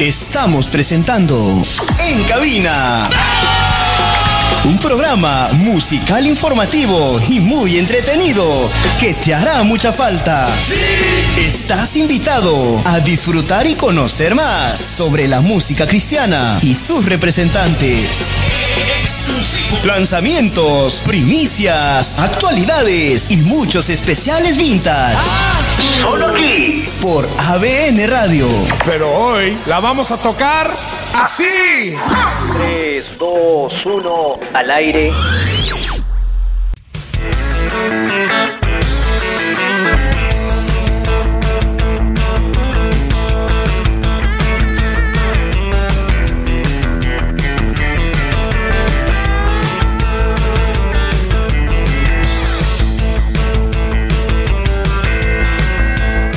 Estamos 0.00 0.70
presentando 0.70 1.62
En 2.00 2.24
Cabina. 2.24 3.08
Un 4.64 4.76
programa 4.78 5.50
musical 5.52 6.26
informativo 6.26 7.20
y 7.28 7.38
muy 7.38 7.78
entretenido 7.78 8.68
que 8.98 9.14
te 9.14 9.32
hará 9.32 9.62
mucha 9.62 9.92
falta. 9.92 10.48
Estás 11.38 11.94
invitado 11.94 12.82
a 12.84 12.98
disfrutar 12.98 13.68
y 13.68 13.76
conocer 13.76 14.34
más 14.34 14.80
sobre 14.80 15.28
la 15.28 15.40
música 15.40 15.86
cristiana 15.86 16.58
y 16.60 16.74
sus 16.74 17.06
representantes. 17.06 18.32
Lanzamientos, 19.84 21.02
primicias, 21.04 22.18
actualidades 22.18 23.30
y 23.30 23.36
muchos 23.36 23.88
especiales 23.88 24.56
vintage. 24.56 25.18
Solo 26.00 26.28
aquí 26.28 26.88
por 27.00 27.28
ABN 27.38 28.06
Radio. 28.08 28.48
Pero 28.86 29.10
hoy 29.10 29.58
la 29.66 29.80
vamos 29.80 30.10
a 30.10 30.16
tocar 30.16 30.72
así. 31.14 31.96
3, 32.56 33.18
2, 33.18 33.86
1, 33.86 34.40
al 34.54 34.70
aire. 34.70 35.12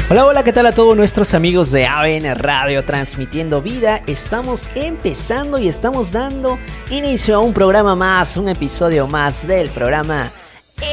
Hola, 0.09 0.25
hola, 0.25 0.41
¿qué 0.41 0.53
tal 0.53 0.66
a 0.67 0.71
todos 0.71 0.95
nuestros 0.95 1.34
amigos 1.34 1.70
de 1.71 1.85
ABN 1.85 2.34
Radio 2.35 2.85
transmitiendo 2.85 3.61
vida? 3.61 4.02
Estamos 4.07 4.71
empezando 4.73 5.57
y 5.57 5.68
estamos 5.68 6.13
dando 6.13 6.57
inicio 6.90 7.35
a 7.35 7.40
un 7.40 7.51
programa 7.51 7.93
más, 7.93 8.37
un 8.37 8.48
episodio 8.48 9.05
más 9.05 9.45
del 9.45 9.67
programa 9.67 10.32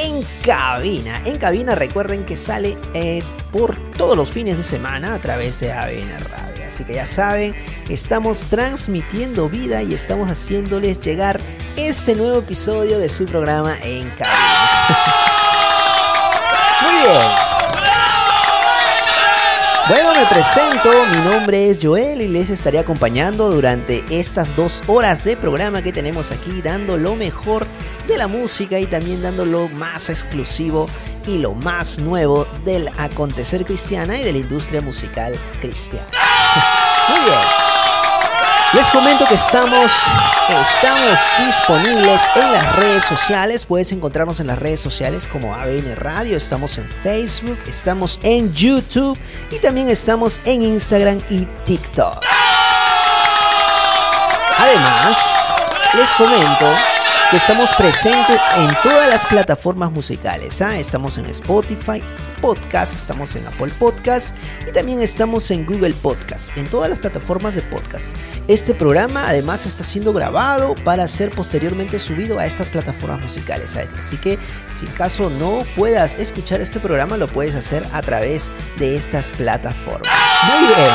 En 0.02 0.26
Cabina. 0.44 1.22
En 1.26 1.38
Cabina 1.38 1.76
recuerden 1.76 2.24
que 2.26 2.34
sale 2.34 2.76
eh, 2.92 3.22
por 3.52 3.76
todos 3.92 4.16
los 4.16 4.30
fines 4.30 4.56
de 4.56 4.64
semana 4.64 5.14
a 5.14 5.20
través 5.20 5.60
de 5.60 5.70
ABN 5.70 6.10
Radio. 6.32 6.66
Así 6.66 6.82
que 6.82 6.94
ya 6.94 7.06
saben, 7.06 7.54
estamos 7.88 8.46
transmitiendo 8.46 9.48
vida 9.48 9.80
y 9.84 9.94
estamos 9.94 10.28
haciéndoles 10.28 10.98
llegar 10.98 11.38
este 11.76 12.16
nuevo 12.16 12.40
episodio 12.40 12.98
de 12.98 13.08
su 13.08 13.26
programa 13.26 13.76
En 13.84 14.10
Cabina. 14.10 14.88
Muy 16.82 17.12
bien. 17.12 17.53
Bueno, 19.86 20.14
me 20.14 20.24
presento, 20.24 20.90
mi 21.12 21.30
nombre 21.30 21.68
es 21.68 21.80
Joel 21.82 22.22
y 22.22 22.28
les 22.28 22.48
estaré 22.48 22.78
acompañando 22.78 23.50
durante 23.50 24.02
estas 24.08 24.56
dos 24.56 24.82
horas 24.86 25.24
de 25.24 25.36
programa 25.36 25.82
que 25.82 25.92
tenemos 25.92 26.30
aquí, 26.30 26.62
dando 26.62 26.96
lo 26.96 27.16
mejor 27.16 27.66
de 28.08 28.16
la 28.16 28.26
música 28.26 28.78
y 28.78 28.86
también 28.86 29.20
dando 29.20 29.44
lo 29.44 29.68
más 29.68 30.08
exclusivo 30.08 30.88
y 31.26 31.36
lo 31.36 31.52
más 31.52 31.98
nuevo 31.98 32.46
del 32.64 32.88
acontecer 32.96 33.66
cristiana 33.66 34.16
y 34.16 34.24
de 34.24 34.32
la 34.32 34.38
industria 34.38 34.80
musical 34.80 35.34
cristiana. 35.60 36.08
Muy 37.10 37.20
bien. 37.20 37.63
Les 38.74 38.90
comento 38.90 39.24
que 39.26 39.34
estamos, 39.34 39.92
estamos 40.48 41.20
disponibles 41.46 42.22
en 42.34 42.52
las 42.52 42.76
redes 42.76 43.04
sociales. 43.04 43.64
Puedes 43.64 43.92
encontrarnos 43.92 44.40
en 44.40 44.48
las 44.48 44.58
redes 44.58 44.80
sociales 44.80 45.28
como 45.28 45.54
ABN 45.54 45.94
Radio. 45.94 46.36
Estamos 46.36 46.76
en 46.78 46.88
Facebook, 47.04 47.58
estamos 47.68 48.18
en 48.24 48.52
YouTube 48.52 49.16
y 49.52 49.60
también 49.60 49.88
estamos 49.88 50.40
en 50.44 50.62
Instagram 50.62 51.22
y 51.30 51.44
TikTok. 51.64 52.24
Además, 54.58 55.18
les 55.94 56.12
comento 56.14 56.93
estamos 57.34 57.74
presentes 57.74 58.40
en 58.56 58.70
todas 58.82 59.08
las 59.08 59.26
plataformas 59.26 59.90
musicales. 59.90 60.62
¿ah? 60.62 60.78
Estamos 60.78 61.18
en 61.18 61.26
Spotify, 61.26 62.02
Podcast, 62.40 62.94
estamos 62.94 63.34
en 63.34 63.44
Apple 63.46 63.72
Podcast 63.78 64.36
y 64.68 64.72
también 64.72 65.00
estamos 65.02 65.50
en 65.50 65.66
Google 65.66 65.94
Podcast, 65.94 66.56
en 66.56 66.66
todas 66.66 66.90
las 66.90 67.00
plataformas 67.00 67.56
de 67.56 67.62
podcast. 67.62 68.16
Este 68.46 68.72
programa 68.74 69.26
además 69.26 69.66
está 69.66 69.82
siendo 69.82 70.12
grabado 70.12 70.76
para 70.84 71.08
ser 71.08 71.30
posteriormente 71.30 71.98
subido 71.98 72.38
a 72.38 72.46
estas 72.46 72.68
plataformas 72.68 73.20
musicales. 73.20 73.76
¿ah? 73.76 73.84
Así 73.98 74.16
que 74.16 74.38
si 74.70 74.86
caso 74.86 75.28
no 75.30 75.64
puedas 75.74 76.14
escuchar 76.14 76.60
este 76.60 76.78
programa, 76.78 77.16
lo 77.16 77.26
puedes 77.26 77.56
hacer 77.56 77.84
a 77.92 78.00
través 78.02 78.52
de 78.78 78.96
estas 78.96 79.32
plataformas. 79.32 80.12
Muy 80.44 80.68
bien. 80.68 80.90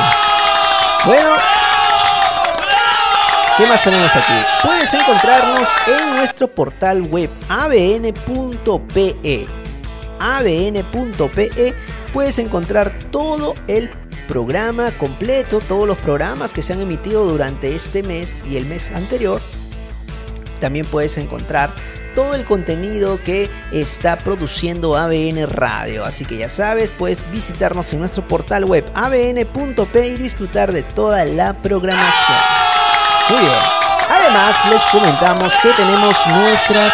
Bueno, 1.06 1.32
¿Qué 3.60 3.68
más 3.68 3.84
tenemos 3.84 4.16
aquí? 4.16 4.32
Puedes 4.64 4.94
encontrarnos 4.94 5.68
en 5.86 6.16
nuestro 6.16 6.48
portal 6.48 7.02
web 7.02 7.30
abn.pe. 7.50 9.48
abn.pe 10.18 11.76
puedes 12.14 12.40
encontrar 12.40 12.98
todo 13.12 13.56
el 13.68 13.90
programa 14.30 14.92
completo, 14.92 15.60
todos 15.60 15.86
los 15.86 15.98
programas 15.98 16.54
que 16.54 16.62
se 16.62 16.72
han 16.72 16.80
emitido 16.80 17.26
durante 17.26 17.76
este 17.76 18.02
mes 18.02 18.46
y 18.50 18.56
el 18.56 18.66
mes 18.66 18.92
anterior. 18.92 19.42
También 20.62 20.86
puedes 20.86 21.18
encontrar 21.18 21.70
todo 22.16 22.36
el 22.36 22.46
contenido 22.46 23.20
que 23.26 23.50
está 23.74 24.20
produciendo 24.20 24.96
ABN 24.96 25.50
Radio. 25.50 26.06
Así 26.06 26.24
que 26.24 26.38
ya 26.38 26.48
sabes, 26.48 26.92
puedes 26.92 27.30
visitarnos 27.30 27.92
en 27.92 28.00
nuestro 28.00 28.26
portal 28.26 28.64
web 28.64 28.90
abn.pe 28.94 30.08
y 30.08 30.16
disfrutar 30.16 30.72
de 30.72 30.84
toda 30.84 31.26
la 31.26 31.62
programación. 31.62 32.79
Además, 34.10 34.58
les 34.72 34.84
comentamos 34.88 35.54
que 35.62 35.70
tenemos 35.74 36.18
nuestras 36.28 36.94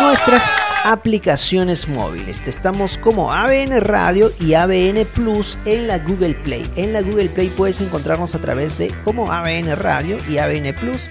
nuestras 0.00 0.50
aplicaciones 0.84 1.88
móviles. 1.88 2.46
Estamos 2.48 2.98
como 2.98 3.32
ABN 3.32 3.80
Radio 3.82 4.32
y 4.40 4.54
ABN 4.54 5.04
Plus 5.14 5.58
en 5.64 5.86
la 5.86 5.98
Google 5.98 6.34
Play. 6.34 6.68
En 6.74 6.92
la 6.92 7.02
Google 7.02 7.28
Play 7.28 7.48
puedes 7.50 7.80
encontrarnos 7.80 8.34
a 8.34 8.40
través 8.40 8.78
de 8.78 8.92
como 9.04 9.30
ABN 9.30 9.76
Radio 9.76 10.18
y 10.28 10.38
ABN 10.38 10.74
Plus 10.74 11.08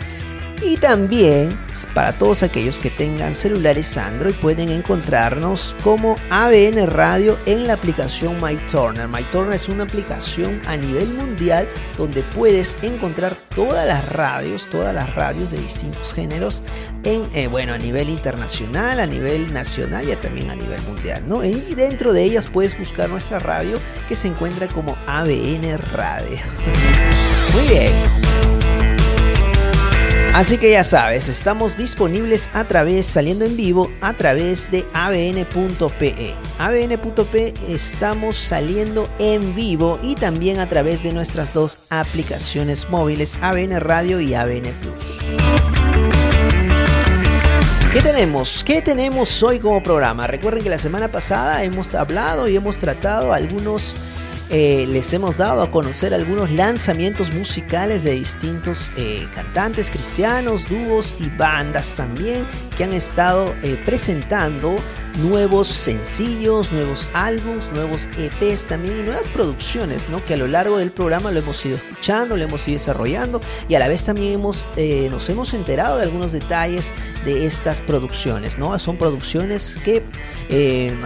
y 0.61 0.77
también 0.77 1.57
para 1.93 2.13
todos 2.13 2.43
aquellos 2.43 2.79
que 2.79 2.89
tengan 2.89 3.35
celulares 3.35 3.97
Android 3.97 4.33
pueden 4.35 4.69
encontrarnos 4.69 5.75
como 5.83 6.15
ABN 6.29 6.87
Radio 6.87 7.37
en 7.45 7.67
la 7.67 7.73
aplicación 7.73 8.41
MyTurner. 8.41 9.07
MyTurner 9.07 9.55
es 9.55 9.69
una 9.69 9.83
aplicación 9.83 10.61
a 10.65 10.77
nivel 10.77 11.09
mundial 11.09 11.67
donde 11.97 12.21
puedes 12.21 12.77
encontrar 12.83 13.35
todas 13.53 13.87
las 13.87 14.07
radios, 14.11 14.67
todas 14.69 14.93
las 14.93 15.13
radios 15.15 15.51
de 15.51 15.57
distintos 15.57 16.13
géneros 16.13 16.61
eh, 17.03 17.47
bueno, 17.47 17.73
a 17.73 17.77
nivel 17.77 18.09
internacional, 18.09 18.99
a 18.99 19.05
nivel 19.05 19.53
nacional 19.53 20.09
y 20.09 20.15
también 20.15 20.49
a 20.49 20.55
nivel 20.55 20.81
mundial. 20.83 21.23
Y 21.43 21.75
dentro 21.75 22.13
de 22.13 22.23
ellas 22.23 22.47
puedes 22.47 22.77
buscar 22.77 23.09
nuestra 23.09 23.37
radio 23.39 23.77
que 24.07 24.15
se 24.15 24.27
encuentra 24.27 24.67
como 24.67 24.97
ABN 25.05 25.77
Radio. 25.77 26.39
Muy 27.53 27.67
bien. 27.67 28.54
Así 30.35 30.57
que 30.57 30.71
ya 30.71 30.83
sabes, 30.83 31.29
estamos 31.29 31.77
disponibles 31.77 32.49
a 32.51 32.65
través, 32.65 33.05
saliendo 33.05 33.45
en 33.45 33.55
vivo, 33.55 33.89
a 34.01 34.11
través 34.11 34.69
de 34.69 34.85
abn.pe. 34.91 36.35
abn.pe 36.59 37.53
estamos 37.69 38.35
saliendo 38.35 39.07
en 39.17 39.55
vivo 39.55 39.97
y 40.03 40.15
también 40.15 40.59
a 40.59 40.67
través 40.67 41.01
de 41.03 41.13
nuestras 41.13 41.53
dos 41.53 41.85
aplicaciones 41.89 42.89
móviles, 42.89 43.39
ABN 43.41 43.79
Radio 43.79 44.19
y 44.19 44.33
ABN 44.33 44.73
Plus. 44.81 45.19
¿Qué 47.93 48.01
tenemos? 48.01 48.65
¿Qué 48.65 48.81
tenemos 48.81 49.41
hoy 49.41 49.59
como 49.59 49.81
programa? 49.81 50.27
Recuerden 50.27 50.63
que 50.63 50.69
la 50.69 50.77
semana 50.77 51.07
pasada 51.09 51.63
hemos 51.63 51.95
hablado 51.95 52.49
y 52.49 52.57
hemos 52.57 52.75
tratado 52.75 53.31
algunos 53.31 53.95
eh, 54.51 54.85
les 54.87 55.11
hemos 55.11 55.37
dado 55.37 55.63
a 55.63 55.71
conocer 55.71 56.13
algunos 56.13 56.51
lanzamientos 56.51 57.33
musicales 57.33 58.03
de 58.03 58.11
distintos 58.11 58.91
eh, 58.95 59.27
cantantes 59.33 59.89
cristianos, 59.89 60.69
dúos 60.69 61.15
y 61.19 61.29
bandas 61.35 61.95
también 61.95 62.45
que 62.77 62.83
han 62.83 62.93
estado 62.93 63.55
eh, 63.63 63.81
presentando 63.85 64.75
nuevos 65.17 65.67
sencillos, 65.67 66.71
nuevos 66.71 67.09
álbums, 67.13 67.71
nuevos 67.71 68.07
EPs 68.19 68.65
también 68.65 68.99
y 68.99 69.03
nuevas 69.03 69.27
producciones, 69.29 70.09
¿no? 70.09 70.23
Que 70.23 70.35
a 70.35 70.37
lo 70.37 70.45
largo 70.45 70.77
del 70.77 70.91
programa 70.91 71.31
lo 71.31 71.39
hemos 71.39 71.65
ido 71.65 71.77
escuchando, 71.77 72.37
lo 72.37 72.43
hemos 72.43 72.67
ido 72.67 72.75
desarrollando 72.75 73.41
y 73.69 73.75
a 73.75 73.79
la 73.79 73.87
vez 73.87 74.03
también 74.03 74.33
hemos, 74.33 74.67
nos 75.09 75.29
hemos 75.29 75.53
enterado 75.53 75.97
de 75.97 76.03
algunos 76.03 76.33
detalles 76.33 76.93
de 77.23 77.45
estas 77.45 77.81
producciones, 77.81 78.57
¿no? 78.57 78.77
Son 78.77 78.97
producciones 78.97 79.77
que 79.85 80.03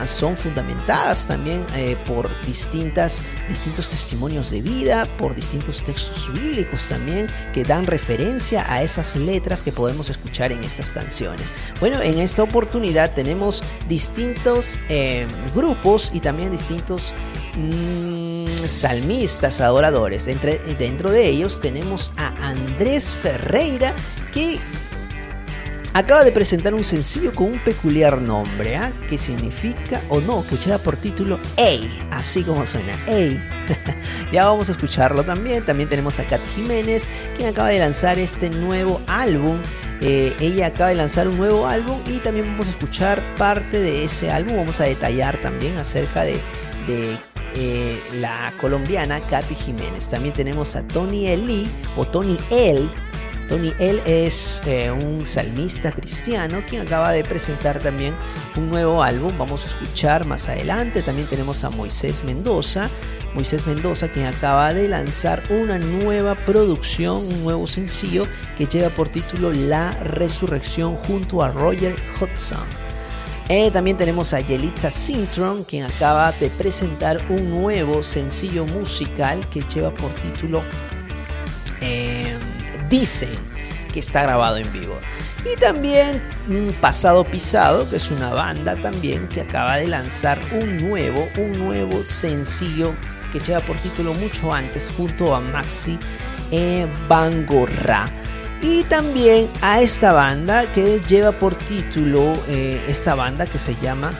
son 0.06 0.36
fundamentadas 0.36 1.28
también 1.28 1.64
por 2.08 2.30
distintas, 2.48 3.22
distintos 3.48 3.90
testimonios 3.90 4.52
de 4.52 4.62
vida, 4.62 5.08
por 5.18 5.36
distintos 5.36 5.84
textos 5.84 6.32
bíblicos 6.34 6.88
también 6.88 7.28
que 7.54 7.64
dan 7.64 7.86
referencia 7.86 8.72
a 8.72 8.84
esas 8.84 9.16
letras 9.16 9.64
que 9.64 9.72
podemos 9.72 10.10
escuchar 10.10 10.52
en 10.52 10.64
estas 10.64 10.92
canciones. 10.92 11.54
Bueno, 11.80 12.02
en 12.02 12.20
esta 12.20 12.44
oportunidad 12.44 13.14
tenemos 13.14 13.64
distintos 13.88 14.82
eh, 14.90 15.26
grupos 15.56 16.12
y 16.14 16.20
también 16.20 16.52
distintos 16.52 17.14
mm, 17.56 18.68
salmistas 18.68 19.62
adoradores. 19.62 20.28
Entre, 20.28 20.60
dentro 20.76 21.12
de 21.12 21.28
ellos 21.28 21.60
tenemos 21.60 22.12
a 22.18 22.28
Andrés 22.50 23.14
Ferreira, 23.14 23.96
que 24.34 24.60
acaba 26.00 26.24
de 26.24 26.32
presentar 26.32 26.74
un 26.74 26.86
sencillo 26.86 27.34
con 27.34 27.52
un 27.52 27.64
peculiar 27.64 28.22
nombre, 28.22 28.78
¿ah? 28.78 28.94
que 29.10 29.18
significa, 29.18 30.02
o 30.08 30.22
no, 30.22 30.46
que 30.48 30.56
lleva 30.56 30.78
por 30.78 30.96
título 30.96 31.40
Ey, 31.58 32.08
así 32.12 32.44
como 32.44 32.66
suena, 32.66 32.94
Ey. 33.06 33.40
ya 34.32 34.46
vamos 34.46 34.70
a 34.70 34.72
escucharlo 34.72 35.24
también. 35.24 35.66
También 35.66 35.90
tenemos 35.90 36.18
a 36.20 36.26
Kat 36.26 36.40
Jiménez, 36.56 37.10
quien 37.36 37.50
acaba 37.50 37.70
de 37.70 37.80
lanzar 37.80 38.18
este 38.18 38.50
nuevo 38.50 39.02
álbum. 39.08 39.60
Eh, 40.02 40.34
ella 40.40 40.68
acaba 40.68 40.90
de 40.90 40.96
lanzar 40.96 41.28
un 41.28 41.38
nuevo 41.38 41.68
álbum 41.68 42.00
y 42.08 42.20
también 42.20 42.46
vamos 42.46 42.68
a 42.68 42.72
escuchar 42.72 43.22
parte 43.36 43.80
de 43.80 44.06
ese 44.06 44.32
álbum. 44.32 44.56
Vamos 44.56 44.80
a 44.80 44.86
detallar 44.86 45.38
también 45.42 45.78
acerca 45.78 46.24
de, 46.24 46.40
eh, 47.56 48.00
la 48.22 48.54
colombiana 48.62 49.20
Katy 49.20 49.54
Jiménez. 49.54 50.10
También 50.10 50.34
tenemos 50.34 50.78
a 50.78 50.84
Tony 50.84 51.28
Eli 51.28 51.68
o 51.98 52.06
Tony 52.06 52.38
El 52.50 52.90
Tony, 53.50 53.74
él 53.80 54.00
es 54.06 54.62
eh, 54.68 54.92
un 54.92 55.26
salmista 55.26 55.92
cristiano 55.92 56.62
quien 56.70 56.84
acaba 56.84 57.12
de 57.12 57.24
presentar 57.24 57.80
también 57.80 58.16
un 58.56 58.70
nuevo 58.70 59.02
álbum. 59.02 59.36
Vamos 59.40 59.64
a 59.66 59.68
escuchar 59.70 60.28
más 60.28 60.48
adelante. 60.48 61.02
También 61.02 61.28
tenemos 61.28 61.64
a 61.64 61.72
Moisés 61.72 62.24
Mendoza. 62.24 62.88
Moisés 63.34 63.66
Mendoza 63.66 64.08
quien 64.08 64.28
acaba 64.28 64.72
de 64.74 64.88
lanzar 64.88 65.42
una 65.50 65.80
nueva 65.80 66.36
producción, 66.46 67.26
un 67.26 67.44
nuevo 67.44 67.66
sencillo 67.66 68.28
que 68.56 68.68
lleva 68.68 68.90
por 68.90 69.10
título 69.10 69.52
La 69.52 69.92
Resurrección 70.04 70.96
junto 70.96 71.42
a 71.42 71.50
Roger 71.50 71.96
Hudson. 72.22 72.68
Eh, 73.50 73.72
también 73.72 73.98
tenemos 73.98 74.32
a 74.36 74.42
Yelitza 74.42 74.92
Sintron, 74.92 75.64
quien 75.64 75.86
acaba 75.86 76.32
de 76.34 76.52
presentar 76.52 77.20
un 77.30 77.50
nuevo 77.50 78.04
sencillo 78.04 78.64
musical 78.66 79.40
que 79.50 79.62
lleva 79.62 79.90
por 79.96 80.12
título 80.14 80.64
eh, 81.82 82.09
dicen 82.90 83.32
que 83.94 84.00
está 84.00 84.24
grabado 84.24 84.58
en 84.58 84.72
vivo. 84.72 84.98
Y 85.46 85.58
también 85.58 86.22
Pasado 86.82 87.24
Pisado, 87.24 87.90
que 87.90 87.96
es 87.96 88.12
una 88.12 88.30
banda 88.34 88.76
también 88.76 89.28
que 89.28 89.42
acaba 89.42 89.78
de 89.78 89.88
lanzar 89.88 90.40
un 90.52 90.78
nuevo, 90.78 91.28
un 91.38 91.54
nuevo 91.54 92.04
sencillo 92.04 92.94
que 93.32 93.40
lleva 93.40 93.62
por 93.62 93.78
título 93.78 94.14
mucho 94.16 94.54
antes 94.54 94.92
junto 94.98 95.36
a 95.36 95.40
Maxi 95.40 95.98
e 96.52 96.88
Bangorra. 97.08 98.10
Y 98.62 98.84
también 98.84 99.50
a 99.62 99.80
esta 99.80 100.12
banda 100.12 100.70
que 100.74 101.00
lleva 101.08 101.32
por 101.32 101.56
título 101.56 102.34
eh, 102.50 102.84
esta 102.90 103.16
banda 103.16 103.46
que 103.46 103.58
se 103.58 103.76
llama 103.82 104.12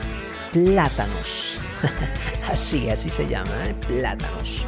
Plátanos. 0.52 1.58
así, 2.50 2.88
así 2.88 3.10
se 3.10 3.26
llama, 3.26 3.52
¿eh? 3.66 3.74
Plátanos. 3.86 4.64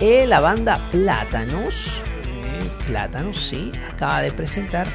Eh, 0.00 0.26
la 0.26 0.40
banda 0.40 0.90
Plátanos 0.90 2.02
Plátano, 2.86 3.32
sí, 3.32 3.72
acaba 3.88 4.20
de 4.20 4.32
presentar. 4.32 4.86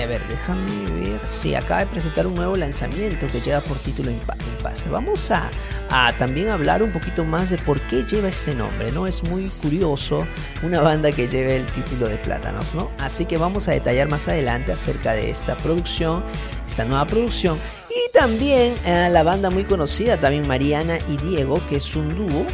A 0.00 0.06
ver, 0.06 0.26
déjame 0.26 0.70
ver. 1.00 1.20
Sí, 1.26 1.54
acaba 1.54 1.80
de 1.80 1.86
presentar 1.86 2.26
un 2.26 2.34
nuevo 2.34 2.56
lanzamiento 2.56 3.26
que 3.26 3.40
lleva 3.40 3.60
por 3.60 3.76
título 3.78 4.10
Impasse. 4.10 4.88
Vamos 4.88 5.30
a, 5.30 5.50
a, 5.90 6.16
también 6.16 6.48
hablar 6.48 6.82
un 6.82 6.92
poquito 6.92 7.24
más 7.24 7.50
de 7.50 7.58
por 7.58 7.78
qué 7.82 8.02
lleva 8.02 8.28
ese 8.28 8.54
nombre, 8.54 8.90
¿no? 8.92 9.06
Es 9.06 9.22
muy 9.22 9.48
curioso 9.60 10.26
una 10.62 10.80
banda 10.80 11.12
que 11.12 11.28
lleve 11.28 11.56
el 11.56 11.66
título 11.66 12.08
de 12.08 12.16
Plátanos, 12.16 12.74
¿no? 12.74 12.90
Así 12.98 13.26
que 13.26 13.36
vamos 13.36 13.68
a 13.68 13.72
detallar 13.72 14.08
más 14.08 14.28
adelante 14.28 14.72
acerca 14.72 15.12
de 15.12 15.30
esta 15.30 15.58
producción, 15.58 16.24
esta 16.66 16.86
nueva 16.86 17.06
producción. 17.06 17.58
Y 17.90 18.10
también 18.12 18.74
la 18.86 19.22
banda 19.22 19.50
muy 19.50 19.64
conocida, 19.64 20.16
también 20.16 20.48
Mariana 20.48 20.98
y 21.06 21.18
Diego, 21.18 21.60
que 21.68 21.76
es 21.76 21.94
un 21.94 22.16
dúo, 22.16 22.46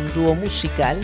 un 0.00 0.06
dúo 0.14 0.34
musical 0.34 0.98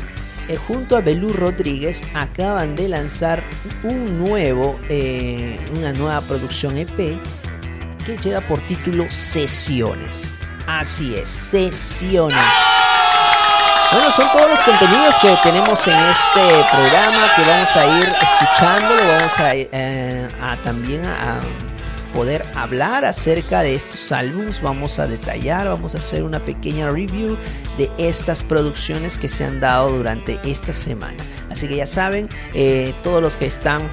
eh, 0.48 0.56
junto 0.56 0.96
a 0.96 1.00
Belú 1.00 1.32
Rodríguez 1.32 2.04
acaban 2.14 2.74
de 2.76 2.88
lanzar 2.88 3.42
un 3.82 4.18
nuevo, 4.18 4.78
eh, 4.88 5.58
una 5.76 5.92
nueva 5.92 6.20
producción 6.22 6.76
EP 6.76 7.18
que 8.04 8.16
lleva 8.18 8.40
por 8.46 8.60
título 8.66 9.06
Sesiones. 9.10 10.34
Así 10.66 11.14
es, 11.14 11.28
Sesiones. 11.28 12.38
Bueno, 13.92 14.10
son 14.10 14.26
todos 14.32 14.48
los 14.48 14.60
contenidos 14.62 15.18
que 15.20 15.36
tenemos 15.42 15.86
en 15.86 15.98
este 15.98 16.64
programa 16.70 17.28
que 17.36 17.42
vamos 17.42 17.76
a 17.76 17.98
ir 17.98 18.08
escuchando, 18.08 18.94
vamos 19.06 19.38
a, 19.38 19.54
eh, 19.54 20.28
a 20.40 20.56
también 20.62 21.04
a 21.04 21.40
poder 22.12 22.44
hablar 22.54 23.04
acerca 23.04 23.62
de 23.62 23.74
estos 23.74 24.12
álbumes, 24.12 24.60
vamos 24.60 24.98
a 24.98 25.06
detallar, 25.06 25.66
vamos 25.66 25.94
a 25.94 25.98
hacer 25.98 26.22
una 26.22 26.44
pequeña 26.44 26.90
review 26.90 27.36
de 27.78 27.90
estas 27.98 28.42
producciones 28.42 29.18
que 29.18 29.28
se 29.28 29.44
han 29.44 29.60
dado 29.60 29.90
durante 29.90 30.38
esta 30.44 30.72
semana. 30.72 31.22
Así 31.50 31.68
que 31.68 31.76
ya 31.76 31.86
saben, 31.86 32.28
eh, 32.54 32.94
todos 33.02 33.22
los 33.22 33.36
que 33.36 33.46
están 33.46 33.90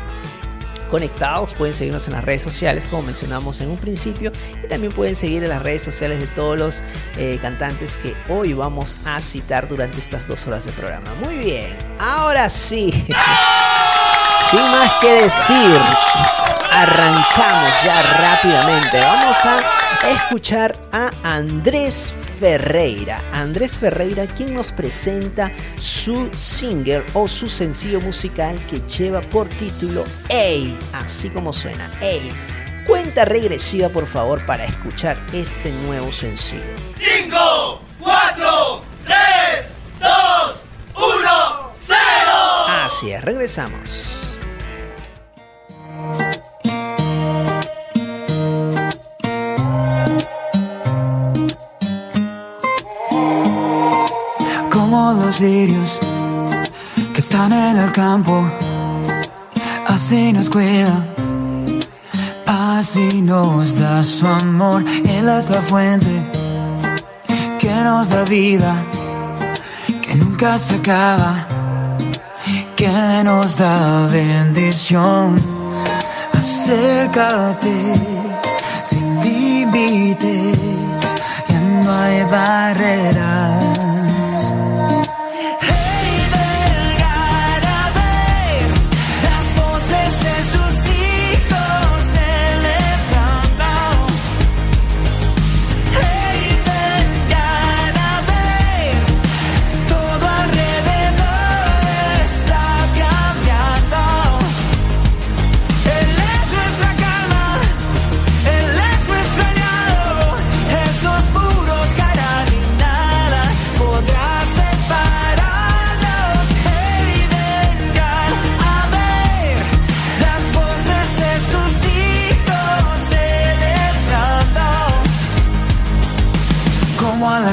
conectados 0.90 1.54
pueden 1.54 1.74
seguirnos 1.74 2.08
en 2.08 2.14
las 2.14 2.24
redes 2.24 2.42
sociales 2.42 2.88
como 2.88 3.04
mencionamos 3.04 3.62
en 3.62 3.70
un 3.70 3.78
principio 3.78 4.32
y 4.64 4.68
también 4.68 4.92
pueden 4.92 5.16
seguir 5.16 5.44
en 5.44 5.50
las 5.50 5.62
redes 5.62 5.84
sociales 5.84 6.20
de 6.20 6.28
todos 6.28 6.58
los 6.58 6.84
eh, 7.18 7.38
cantantes 7.42 7.98
que 7.98 8.16
hoy 8.28 8.54
vamos 8.54 8.98
a 9.06 9.22
citar 9.22 9.68
durante 9.68 10.00
estas 10.00 10.28
dos 10.28 10.46
horas 10.48 10.66
de 10.66 10.72
programa. 10.72 11.14
Muy 11.24 11.36
bien, 11.38 11.78
ahora 12.00 12.50
sí, 12.50 12.92
sin 14.52 14.62
más 14.62 14.92
que 15.00 15.12
decir, 15.22 15.80
arrancamos 16.72 17.74
ya 17.84 18.02
rápidamente. 18.02 19.00
Vamos 19.00 19.38
a 19.46 19.60
escuchar 20.10 20.78
a 20.92 21.12
Andrés 21.24 22.14
Ferreira. 22.40 23.22
Andrés 23.32 23.78
Ferreira, 23.78 24.26
quien 24.26 24.54
nos 24.54 24.72
presenta 24.72 25.52
su 25.80 26.30
single 26.34 27.04
o 27.14 27.28
su 27.28 27.50
sencillo 27.50 28.00
musical 28.02 28.58
que 28.70 28.80
lleva 28.82 29.22
por 29.22 29.48
título 29.50 30.04
Ey, 30.30 30.78
así 30.94 31.30
como 31.30 31.52
suena, 31.52 31.92
Ey. 32.02 32.32
Cuenta 32.88 33.26
regresiva, 33.26 33.90
por 33.90 34.08
favor, 34.08 34.46
para 34.46 34.66
escuchar 34.66 35.18
este 35.34 35.72
nuevo 35.86 36.12
sencillo. 36.12 36.64
5, 36.98 37.82
4, 38.00 38.84
3, 39.06 39.74
2, 40.00 40.10
1, 40.96 41.72
0. 41.78 41.98
Así 42.86 43.12
es, 43.12 43.22
regresamos. 43.22 44.19
Los 55.30 56.00
que 57.14 57.20
están 57.20 57.54
en 57.54 57.78
el 57.78 57.92
campo, 57.92 58.44
así 59.86 60.34
nos 60.34 60.50
cuida, 60.50 61.06
así 62.48 63.22
nos 63.22 63.78
da 63.78 64.02
su 64.02 64.26
amor. 64.26 64.84
Él 65.08 65.30
es 65.30 65.52
la 65.52 65.62
fuente 65.62 66.10
que 67.60 67.72
nos 67.84 68.10
da 68.10 68.24
vida, 68.24 68.74
que 70.02 70.16
nunca 70.16 70.58
se 70.58 70.78
acaba, 70.78 71.46
que 72.76 72.90
nos 73.24 73.58
da 73.58 74.08
bendición. 74.08 75.40
Acércate 76.34 77.78
sin 78.84 79.22
límites, 79.22 80.58
ya 81.48 81.60
no 81.60 81.92
hay 81.92 82.24
barreras 82.24 83.59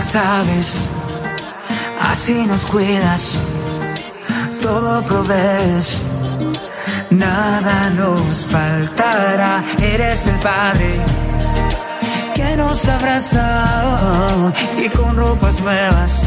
sabes, 0.07 0.85
así 2.01 2.47
nos 2.47 2.63
cuidas, 2.67 3.41
todo 4.63 5.03
provees, 5.03 6.05
nada 7.11 7.91
nos 7.91 8.47
faltará, 8.47 9.65
eres 9.83 10.29
el 10.29 10.39
Padre 10.39 11.05
que 12.35 12.57
nos 12.57 12.89
abraza 12.89 14.53
y 14.79 14.89
con 14.91 15.17
ropas 15.17 15.61
nuevas 15.61 16.27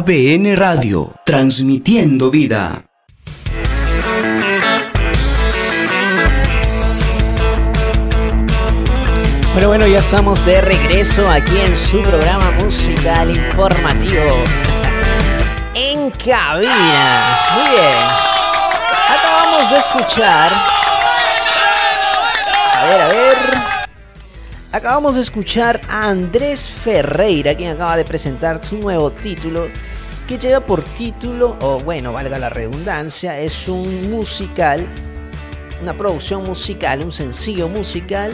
ABN 0.00 0.56
Radio, 0.56 1.14
transmitiendo 1.26 2.30
vida. 2.30 2.84
Bueno, 9.52 9.68
bueno, 9.68 9.86
ya 9.86 9.98
estamos 9.98 10.46
de 10.46 10.62
regreso 10.62 11.28
aquí 11.28 11.60
en 11.60 11.76
su 11.76 12.00
programa 12.00 12.50
musical 12.52 13.28
informativo. 13.28 14.42
en 15.74 16.10
cabina. 16.12 17.38
Muy 17.56 17.68
bien. 17.68 17.98
Acabamos 19.18 19.70
de 19.70 19.78
escuchar. 19.80 20.52
A 22.74 22.84
ver, 22.86 23.00
a 23.02 23.08
ver. 23.08 23.80
Acabamos 24.72 25.16
de 25.16 25.22
escuchar 25.22 25.80
a 25.88 26.06
Andrés 26.06 26.68
Ferreira, 26.68 27.56
quien 27.56 27.72
acaba 27.72 27.96
de 27.96 28.04
presentar 28.04 28.64
su 28.64 28.78
nuevo 28.78 29.10
título, 29.10 29.66
que 30.30 30.38
lleva 30.38 30.64
por 30.64 30.84
título, 30.84 31.58
o 31.60 31.80
bueno, 31.80 32.12
valga 32.12 32.38
la 32.38 32.48
redundancia, 32.48 33.40
es 33.40 33.66
un 33.66 34.12
musical, 34.12 34.86
una 35.82 35.96
producción 35.96 36.44
musical, 36.44 37.02
un 37.02 37.10
sencillo 37.10 37.68
musical 37.68 38.32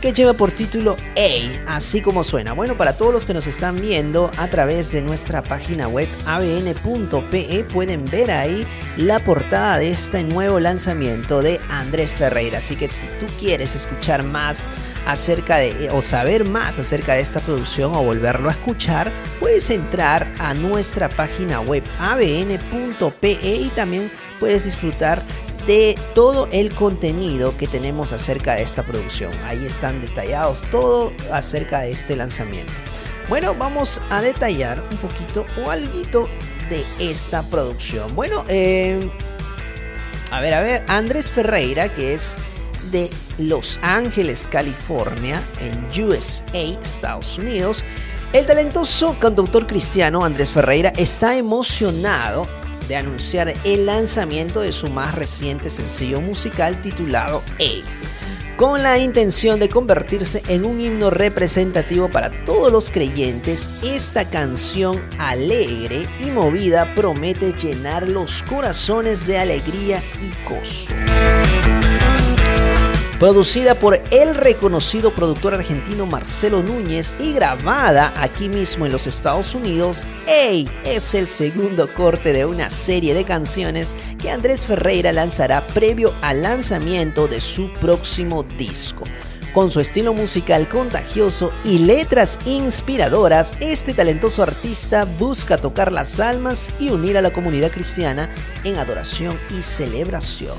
que 0.00 0.12
lleva 0.12 0.32
por 0.32 0.50
título 0.50 0.96
A, 1.16 1.76
así 1.76 2.00
como 2.00 2.24
suena. 2.24 2.52
Bueno, 2.52 2.76
para 2.76 2.96
todos 2.96 3.12
los 3.12 3.24
que 3.24 3.34
nos 3.34 3.46
están 3.46 3.76
viendo 3.76 4.30
a 4.36 4.48
través 4.48 4.92
de 4.92 5.02
nuestra 5.02 5.42
página 5.42 5.88
web 5.88 6.08
abn.pe 6.26 7.64
pueden 7.72 8.04
ver 8.06 8.30
ahí 8.30 8.66
la 8.96 9.18
portada 9.18 9.78
de 9.78 9.90
este 9.90 10.22
nuevo 10.22 10.60
lanzamiento 10.60 11.42
de 11.42 11.60
Andrés 11.68 12.10
Ferreira. 12.10 12.58
Así 12.58 12.76
que 12.76 12.88
si 12.88 13.02
tú 13.18 13.26
quieres 13.38 13.74
escuchar 13.74 14.22
más 14.22 14.68
acerca 15.06 15.56
de 15.56 15.90
o 15.90 16.02
saber 16.02 16.48
más 16.48 16.78
acerca 16.78 17.14
de 17.14 17.20
esta 17.20 17.40
producción 17.40 17.94
o 17.94 18.02
volverlo 18.02 18.48
a 18.48 18.52
escuchar, 18.52 19.12
puedes 19.38 19.70
entrar 19.70 20.32
a 20.38 20.54
nuestra 20.54 21.08
página 21.08 21.60
web 21.60 21.82
abn.pe 21.98 23.38
y 23.42 23.70
también 23.74 24.10
puedes 24.38 24.64
disfrutar 24.64 25.22
de 25.70 25.96
todo 26.16 26.48
el 26.50 26.74
contenido 26.74 27.56
que 27.56 27.68
tenemos 27.68 28.12
acerca 28.12 28.56
de 28.56 28.62
esta 28.62 28.82
producción. 28.82 29.30
Ahí 29.44 29.64
están 29.64 30.00
detallados 30.00 30.62
todo 30.72 31.12
acerca 31.30 31.82
de 31.82 31.92
este 31.92 32.16
lanzamiento. 32.16 32.72
Bueno, 33.28 33.54
vamos 33.54 34.02
a 34.10 34.20
detallar 34.20 34.82
un 34.82 34.96
poquito 34.96 35.46
o 35.64 35.70
algo 35.70 36.28
de 36.68 36.84
esta 36.98 37.44
producción. 37.44 38.12
Bueno, 38.16 38.44
eh, 38.48 38.98
a 40.32 40.40
ver, 40.40 40.54
a 40.54 40.60
ver, 40.60 40.84
Andrés 40.88 41.30
Ferreira, 41.30 41.94
que 41.94 42.14
es 42.14 42.36
de 42.90 43.08
Los 43.38 43.78
Ángeles, 43.80 44.48
California, 44.50 45.40
en 45.60 46.02
USA, 46.02 46.42
Estados 46.82 47.38
Unidos. 47.38 47.84
El 48.32 48.44
talentoso 48.44 49.16
cantautor 49.20 49.68
cristiano 49.68 50.24
Andrés 50.24 50.50
Ferreira 50.50 50.92
está 50.96 51.36
emocionado 51.36 52.48
de 52.90 52.96
anunciar 52.96 53.54
el 53.64 53.86
lanzamiento 53.86 54.62
de 54.62 54.72
su 54.72 54.90
más 54.90 55.14
reciente 55.14 55.70
sencillo 55.70 56.20
musical 56.20 56.82
titulado 56.82 57.40
A, 57.60 58.56
con 58.56 58.82
la 58.82 58.98
intención 58.98 59.60
de 59.60 59.68
convertirse 59.68 60.42
en 60.48 60.66
un 60.66 60.80
himno 60.80 61.08
representativo 61.08 62.10
para 62.10 62.44
todos 62.44 62.72
los 62.72 62.90
creyentes, 62.90 63.78
esta 63.84 64.28
canción 64.28 65.00
alegre 65.18 66.08
y 66.18 66.32
movida 66.32 66.92
promete 66.96 67.52
llenar 67.52 68.08
los 68.08 68.42
corazones 68.42 69.24
de 69.28 69.38
alegría 69.38 70.02
y 70.20 70.48
gozo 70.48 70.92
producida 73.20 73.74
por 73.74 74.00
el 74.10 74.34
reconocido 74.34 75.14
productor 75.14 75.52
argentino 75.52 76.06
Marcelo 76.06 76.62
Núñez 76.62 77.14
y 77.20 77.34
grabada 77.34 78.14
aquí 78.16 78.48
mismo 78.48 78.86
en 78.86 78.92
los 78.92 79.06
Estados 79.06 79.54
Unidos. 79.54 80.08
Es 80.26 81.14
el 81.14 81.28
segundo 81.28 81.92
corte 81.92 82.32
de 82.32 82.46
una 82.46 82.70
serie 82.70 83.12
de 83.12 83.24
canciones 83.24 83.94
que 84.18 84.30
Andrés 84.30 84.64
Ferreira 84.64 85.12
lanzará 85.12 85.66
previo 85.66 86.14
al 86.22 86.42
lanzamiento 86.42 87.28
de 87.28 87.42
su 87.42 87.70
próximo 87.74 88.42
disco. 88.42 89.04
Con 89.52 89.70
su 89.70 89.80
estilo 89.80 90.14
musical 90.14 90.66
contagioso 90.66 91.52
y 91.62 91.80
letras 91.80 92.38
inspiradoras, 92.46 93.58
este 93.60 93.92
talentoso 93.92 94.42
artista 94.42 95.04
busca 95.04 95.58
tocar 95.58 95.92
las 95.92 96.20
almas 96.20 96.72
y 96.78 96.88
unir 96.88 97.18
a 97.18 97.22
la 97.22 97.32
comunidad 97.32 97.70
cristiana 97.70 98.30
en 98.64 98.78
adoración 98.78 99.38
y 99.50 99.60
celebración. 99.60 100.56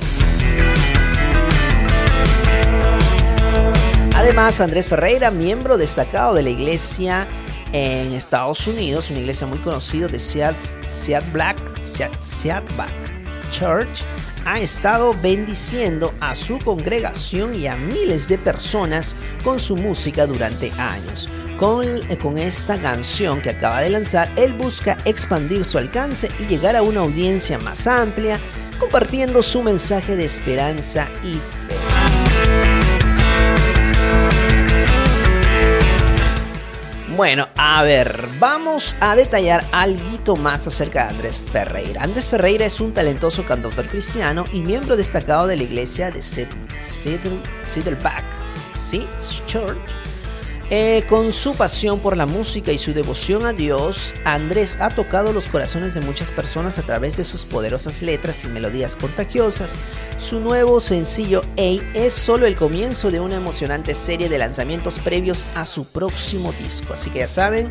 Además, 4.22 4.62
Andrés 4.62 4.86
Ferreira, 4.86 5.32
miembro 5.32 5.80
destacado 5.80 6.36
de 6.36 6.44
la 6.44 6.52
iglesia 6.52 7.28
en 7.74 8.14
Estados 8.14 8.68
Unidos, 8.68 9.10
una 9.10 9.18
iglesia 9.18 9.48
muy 9.48 9.58
conocida 9.58 10.08
de 10.08 10.20
Seattle, 10.20 11.32
Black, 11.34 11.58
Church, 13.50 14.06
ha 14.46 14.60
estado 14.60 15.16
bendiciendo 15.24 16.14
a 16.20 16.36
su 16.36 16.60
congregación 16.60 17.56
y 17.56 17.66
a 17.66 17.76
miles 17.76 18.28
de 18.28 18.38
personas 18.38 19.16
con 19.44 19.58
su 19.58 19.76
música 19.76 20.28
durante 20.28 20.72
años. 20.74 21.28
Con, 21.58 21.88
con, 22.22 22.38
esta 22.38 22.80
canción 22.80 23.42
que 23.42 23.50
acaba 23.50 23.82
de 23.82 23.90
lanzar, 23.90 24.32
él 24.36 24.54
busca 24.54 25.00
expandir 25.06 25.66
su 25.66 25.80
alcance 25.80 26.30
y 26.38 26.46
llegar 26.46 26.76
a 26.76 26.84
una 26.84 27.00
audiencia 27.00 27.58
más 27.58 27.88
amplia, 27.88 28.38
compartiendo 28.78 29.42
su 29.42 29.64
mensaje 29.64 30.16
de 30.16 30.26
esperanza 30.26 31.10
y 31.24 31.34
fe. 31.34 31.81
Bueno, 37.16 37.48
a 37.58 37.84
ver, 37.84 38.26
vamos 38.40 38.96
a 39.02 39.18
detallar 39.18 39.66
algo 39.74 40.38
más 40.38 40.66
acerca 40.66 41.04
de 41.04 41.10
Andrés 41.10 41.38
Ferreira. 41.40 42.04
Andrés 42.04 42.30
Ferreira 42.30 42.66
es 42.66 42.80
un 42.80 42.94
talentoso 42.94 43.44
cantautor 43.44 43.90
cristiano 43.90 44.46
y 44.54 44.62
miembro 44.62 44.96
destacado 44.96 45.46
de 45.48 45.58
la 45.58 45.64
iglesia 45.64 46.10
de 46.10 46.22
Saddleback, 46.22 48.24
¿sí? 48.76 49.10
Church 49.46 49.78
eh, 50.74 51.04
con 51.10 51.34
su 51.34 51.54
pasión 51.54 52.00
por 52.00 52.16
la 52.16 52.26
música 52.26 52.72
y 52.72 52.78
su 52.78 52.94
devoción 52.94 53.46
a 53.46 53.52
Dios, 53.52 54.16
Andrés 54.24 54.78
ha 54.80 54.90
tocado 54.90 55.34
los 55.34 55.48
corazones 55.48 55.94
de 55.94 56.00
muchas 56.00 56.32
personas 56.32 56.80
a 56.80 56.84
través 56.84 57.18
de 57.18 57.26
sus 57.26 57.44
poderosas 57.44 58.02
letras 58.02 58.46
y 58.46 58.48
melodías 58.48 58.96
contagiosas. 58.96 59.76
Su 60.18 60.40
nuevo 60.40 60.80
sencillo 60.80 61.42
A 61.58 61.84
es 61.94 62.14
solo 62.14 62.46
el 62.46 62.56
comienzo 62.56 63.12
de 63.12 63.20
una 63.20 63.36
emocionante 63.36 63.94
serie 63.94 64.30
de 64.30 64.38
lanzamientos 64.38 64.98
previos 64.98 65.46
a 65.56 65.66
su 65.66 65.86
próximo 65.86 66.54
disco. 66.54 66.94
Así 66.94 67.10
que 67.10 67.20
ya 67.20 67.28
saben, 67.28 67.70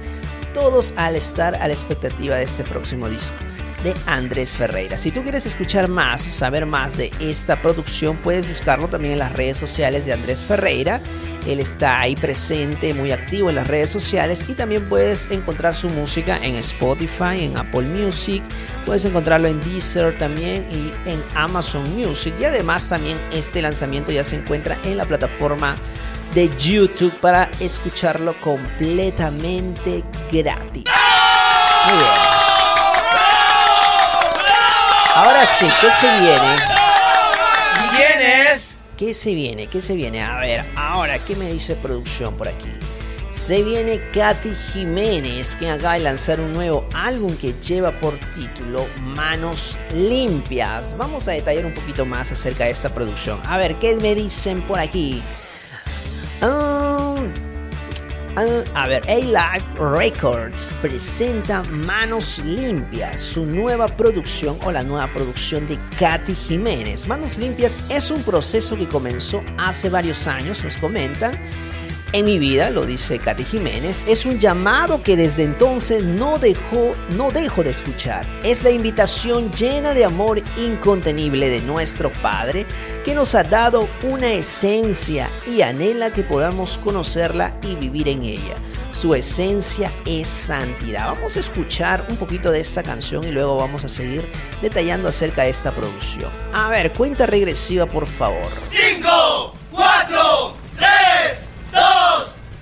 todos 0.53 0.93
al 0.97 1.17
estar 1.17 1.55
a 1.55 1.69
la 1.69 1.73
expectativa 1.73 2.37
de 2.37 2.43
este 2.43 2.65
próximo 2.65 3.09
disco 3.09 3.37
de 3.83 3.95
Andrés 4.07 4.53
Ferreira. 4.53 4.97
Si 4.97 5.11
tú 5.11 5.23
quieres 5.23 5.47
escuchar 5.47 5.89
más 5.89 6.23
saber 6.23 6.67
más 6.67 6.97
de 6.97 7.11
esta 7.21 7.61
producción, 7.61 8.17
puedes 8.19 8.49
buscarlo 8.49 8.89
también 8.89 9.13
en 9.13 9.19
las 9.19 9.33
redes 9.33 9.59
sociales 9.59 10.07
de 10.07 10.13
Andrés 10.13 10.41
Ferreira. 10.41 11.01
Él 11.47 11.61
está 11.61 12.01
ahí 12.01 12.15
presente, 12.15 12.93
muy 12.93 13.13
activo 13.13 13.49
en 13.49 13.57
las 13.57 13.67
redes 13.67 13.91
sociales 13.91 14.45
y 14.49 14.55
también 14.55 14.89
puedes 14.89 15.31
encontrar 15.31 15.75
su 15.75 15.89
música 15.89 16.39
en 16.43 16.57
Spotify, 16.57 17.45
en 17.45 17.57
Apple 17.57 17.83
Music, 17.83 18.43
puedes 18.85 19.05
encontrarlo 19.05 19.49
en 19.49 19.61
Deezer 19.63 20.19
también 20.19 20.67
y 20.71 20.93
en 21.09 21.23
Amazon 21.35 21.85
Music. 21.97 22.35
Y 22.39 22.45
además 22.45 22.89
también 22.89 23.19
este 23.33 23.63
lanzamiento 23.63 24.13
ya 24.13 24.25
se 24.25 24.37
encuentra 24.37 24.77
en 24.85 24.99
la 24.99 25.07
plataforma 25.07 25.77
de 26.35 26.51
YouTube 26.59 27.13
para 27.21 27.51
escucharlo 27.59 28.35
completamente 28.35 30.05
gratis. 30.31 30.85
Muy 31.87 31.99
bien. 31.99 32.30
Ahora 35.15 35.45
sí, 35.45 35.67
¿qué 35.81 35.91
se 35.91 36.07
viene? 36.21 36.57
¿Quién 37.97 38.47
es? 38.53 38.79
¿Qué 38.97 39.13
se 39.13 39.35
viene? 39.35 39.67
¿Qué 39.67 39.81
se 39.81 39.95
viene? 39.95 40.23
A 40.23 40.39
ver, 40.39 40.65
ahora, 40.77 41.19
¿qué 41.19 41.35
me 41.35 41.51
dice 41.51 41.75
producción 41.75 42.37
por 42.37 42.49
aquí? 42.49 42.69
Se 43.31 43.63
viene 43.63 44.01
Katy 44.13 44.55
Jiménez, 44.55 45.57
quien 45.57 45.73
acaba 45.73 45.95
de 45.95 46.01
lanzar 46.01 46.41
un 46.41 46.53
nuevo 46.53 46.89
álbum 46.95 47.37
que 47.37 47.55
lleva 47.55 47.91
por 47.93 48.17
título 48.33 48.87
Manos 49.03 49.79
Limpias. 49.95 50.97
Vamos 50.97 51.27
a 51.27 51.33
detallar 51.33 51.67
un 51.67 51.75
poquito 51.75 52.07
más 52.07 52.31
acerca 52.31 52.65
de 52.65 52.71
esta 52.71 52.95
producción. 52.95 53.41
A 53.47 53.57
ver, 53.59 53.77
¿qué 53.81 53.97
me 53.97 54.15
dicen 54.15 54.65
por 54.67 54.79
aquí? 54.79 55.23
Ah, 56.41 56.70
a 58.37 58.87
ver, 58.87 59.03
A-Live 59.09 59.65
Records 59.79 60.75
presenta 60.81 61.63
Manos 61.65 62.39
Limpias, 62.45 63.21
su 63.21 63.45
nueva 63.45 63.89
producción 63.89 64.57
o 64.65 64.73
la 64.73 64.83
nueva 64.83 65.13
producción 65.13 65.67
de 65.67 65.79
Katy 65.99 66.35
Jiménez. 66.35 67.09
Manos 67.09 67.39
Limpias 67.39 67.79
es 67.91 68.11
un 68.11 68.23
proceso 68.23 68.77
que 68.77 68.89
comenzó 68.89 69.43
hace 69.59 69.89
varios 69.89 70.27
años, 70.27 70.63
nos 70.65 70.77
comentan 70.77 71.33
en 72.13 72.25
mi 72.25 72.39
vida, 72.39 72.71
lo 72.71 72.87
dice 72.87 73.19
Katy 73.19 73.45
Jiménez, 73.45 74.05
es 74.09 74.27
un 74.27 74.39
llamado 74.39 75.03
que 75.03 75.17
desde 75.17 75.45
entonces 75.45 76.03
no 76.03 76.39
dejó, 76.39 76.95
no 77.17 77.31
dejo 77.31 77.63
de 77.63 77.71
escuchar. 77.71 78.27
Es 78.45 78.63
la 78.65 78.71
invitación 78.71 79.51
llena 79.53 79.95
de 79.95 80.05
amor 80.05 80.43
incontenible 80.57 81.49
de 81.49 81.61
nuestro 81.61 82.13
Padre 82.23 82.67
que 83.05 83.15
nos 83.15 83.35
ha 83.35 83.45
dado 83.45 83.89
una 84.03 84.33
esencia 84.33 85.29
y 85.47 85.63
anhela 85.63 86.13
que 86.13 86.23
podamos 86.23 86.79
conocerla 86.79 87.55
y 87.63 87.75
vivir 87.77 88.09
en 88.09 88.23
ella. 88.23 88.55
Su 88.93 89.15
esencia 89.15 89.91
es 90.05 90.29
santidad. 90.29 91.07
Vamos 91.07 91.37
a 91.37 91.41
escuchar 91.41 92.05
un 92.09 92.17
poquito 92.17 92.51
de 92.51 92.61
esta 92.61 92.83
canción 92.83 93.23
y 93.25 93.31
luego 93.31 93.57
vamos 93.57 93.85
a 93.85 93.89
seguir 93.89 94.29
detallando 94.61 95.09
acerca 95.09 95.43
de 95.43 95.51
esta 95.51 95.73
producción. 95.73 96.31
A 96.53 96.69
ver, 96.71 96.93
cuenta 96.93 97.27
regresiva 97.27 97.87
por 97.87 98.07
favor. 98.07 98.49
5, 98.71 99.55
4, 99.71 100.57
3, 100.77 100.89
2, 101.73 101.83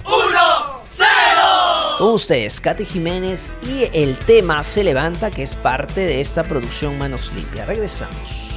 1, 0.05 0.83
0. 0.91 1.88
Con 1.99 2.13
ustedes, 2.13 2.61
Katy 2.61 2.85
Jiménez 2.85 3.53
y 3.67 3.89
el 3.93 4.17
tema 4.21 4.63
Se 4.63 4.85
Levanta, 4.85 5.33
que 5.33 5.43
es 5.43 5.57
parte 5.57 6.03
de 6.03 6.21
esta 6.21 6.45
producción 6.45 6.97
Manos 6.97 7.33
Limpias. 7.35 7.67
Regresamos. 7.67 8.48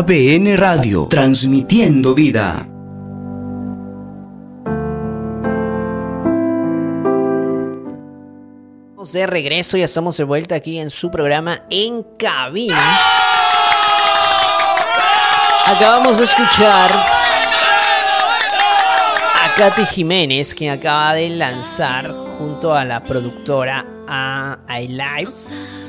ABN 0.00 0.56
Radio, 0.56 1.08
transmitiendo 1.10 2.14
vida. 2.14 2.66
de 9.12 9.26
regreso, 9.26 9.76
ya 9.76 9.84
estamos 9.84 10.16
de 10.16 10.24
vuelta 10.24 10.54
aquí 10.54 10.78
en 10.78 10.88
su 10.88 11.10
programa 11.10 11.64
En 11.68 12.02
Cabina. 12.18 12.98
Acabamos 15.66 16.16
de 16.16 16.24
escuchar 16.24 16.90
a 19.34 19.54
Katy 19.54 19.84
Jiménez, 19.84 20.54
quien 20.54 20.72
acaba 20.72 21.12
de 21.12 21.28
lanzar 21.28 22.10
junto 22.38 22.74
a 22.74 22.86
la 22.86 23.00
productora 23.00 23.84
a 24.08 24.56
iLive, 24.80 25.30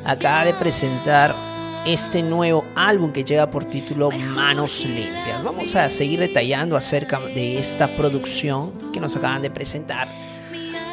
acaba 0.05 0.43
de 0.43 0.53
presentar 0.55 1.50
este 1.85 2.21
nuevo 2.21 2.63
álbum 2.75 3.11
que 3.11 3.23
llega 3.23 3.49
por 3.49 3.65
título 3.65 4.11
Manos 4.11 4.85
Limpias. 4.85 5.43
Vamos 5.43 5.75
a 5.75 5.89
seguir 5.89 6.19
detallando 6.19 6.75
acerca 6.75 7.19
de 7.19 7.57
esta 7.57 7.87
producción 7.95 8.91
que 8.91 8.99
nos 8.99 9.15
acaban 9.15 9.41
de 9.41 9.49
presentar. 9.49 10.07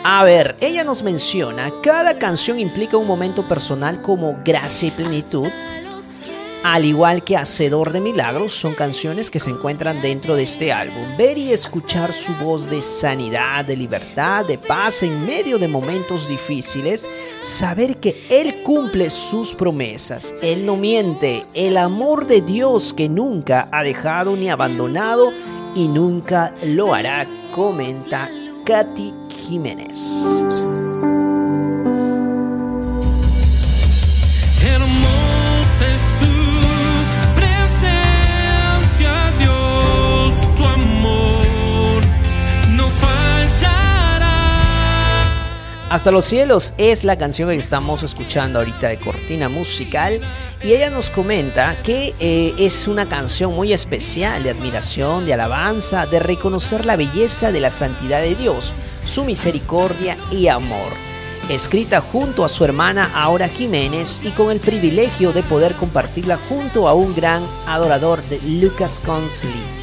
A 0.04 0.24
ver, 0.24 0.56
ella 0.60 0.84
nos 0.84 1.02
menciona, 1.02 1.70
cada 1.82 2.18
canción 2.18 2.58
implica 2.58 2.96
un 2.96 3.06
momento 3.06 3.46
personal 3.46 4.00
como 4.00 4.40
gracia 4.44 4.88
y 4.88 4.90
plenitud, 4.92 5.48
al 6.64 6.84
igual 6.84 7.22
que 7.22 7.36
Hacedor 7.36 7.92
de 7.92 8.00
Milagros, 8.00 8.52
son 8.52 8.74
canciones 8.74 9.30
que 9.30 9.38
se 9.38 9.50
encuentran 9.50 10.02
dentro 10.02 10.34
de 10.36 10.42
este 10.42 10.72
álbum. 10.72 11.16
Ver 11.16 11.38
y 11.38 11.52
escuchar 11.52 12.12
su 12.12 12.34
voz 12.36 12.68
de 12.68 12.82
sanidad, 12.82 13.64
de 13.64 13.76
libertad, 13.76 14.44
de 14.44 14.58
paz 14.58 15.02
en 15.02 15.24
medio 15.26 15.58
de 15.58 15.68
momentos 15.68 16.28
difíciles, 16.28 17.08
saber 17.42 17.98
que 17.98 18.26
Él 18.28 18.62
cumple 18.64 19.10
sus 19.10 19.54
promesas, 19.54 20.34
Él 20.42 20.66
no 20.66 20.76
miente, 20.76 21.42
el 21.54 21.76
amor 21.76 22.26
de 22.26 22.40
Dios 22.40 22.92
que 22.92 23.08
nunca 23.08 23.68
ha 23.70 23.82
dejado 23.82 24.36
ni 24.36 24.50
abandonado 24.50 25.32
y 25.74 25.88
nunca 25.88 26.54
lo 26.64 26.94
hará, 26.94 27.26
comenta 27.54 28.28
Katy 28.64 29.14
Jiménez. 29.30 30.87
Hasta 45.90 46.10
los 46.10 46.26
cielos 46.26 46.74
es 46.76 47.02
la 47.04 47.16
canción 47.16 47.48
que 47.48 47.56
estamos 47.56 48.02
escuchando 48.02 48.58
ahorita 48.58 48.88
de 48.88 48.98
cortina 48.98 49.48
musical 49.48 50.20
y 50.62 50.72
ella 50.72 50.90
nos 50.90 51.08
comenta 51.08 51.82
que 51.82 52.14
eh, 52.20 52.52
es 52.58 52.88
una 52.88 53.08
canción 53.08 53.54
muy 53.54 53.72
especial 53.72 54.42
de 54.42 54.50
admiración, 54.50 55.24
de 55.24 55.32
alabanza, 55.32 56.04
de 56.04 56.20
reconocer 56.20 56.84
la 56.84 56.96
belleza 56.96 57.52
de 57.52 57.60
la 57.60 57.70
santidad 57.70 58.20
de 58.20 58.34
Dios, 58.34 58.74
su 59.06 59.24
misericordia 59.24 60.18
y 60.30 60.48
amor. 60.48 60.92
Escrita 61.48 62.02
junto 62.02 62.44
a 62.44 62.50
su 62.50 62.66
hermana 62.66 63.10
Aura 63.14 63.48
Jiménez 63.48 64.20
y 64.22 64.32
con 64.32 64.50
el 64.50 64.60
privilegio 64.60 65.32
de 65.32 65.42
poder 65.42 65.74
compartirla 65.74 66.38
junto 66.50 66.86
a 66.86 66.92
un 66.92 67.14
gran 67.16 67.42
adorador 67.66 68.22
de 68.24 68.38
Lucas 68.42 69.00
Consley 69.00 69.77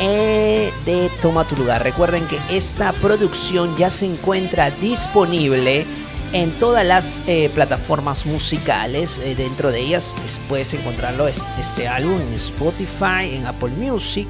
eh, 0.00 0.72
de 0.86 1.10
Toma 1.20 1.44
tu 1.44 1.56
lugar. 1.56 1.82
Recuerden 1.82 2.26
que 2.26 2.38
esta 2.50 2.92
producción 2.94 3.76
ya 3.76 3.90
se 3.90 4.06
encuentra 4.06 4.70
disponible 4.70 5.84
en 6.32 6.50
todas 6.52 6.84
las 6.86 7.22
eh, 7.26 7.50
plataformas 7.54 8.24
musicales. 8.26 9.18
eh, 9.24 9.34
dentro 9.36 9.70
de 9.70 9.80
ellas 9.80 10.16
es- 10.24 10.40
puedes 10.48 10.72
encontrarlo 10.72 11.28
es- 11.28 11.44
este 11.60 11.86
álbum 11.88 12.18
en 12.20 12.34
Spotify, 12.34 13.34
en 13.34 13.46
Apple 13.46 13.68
Music, 13.70 14.26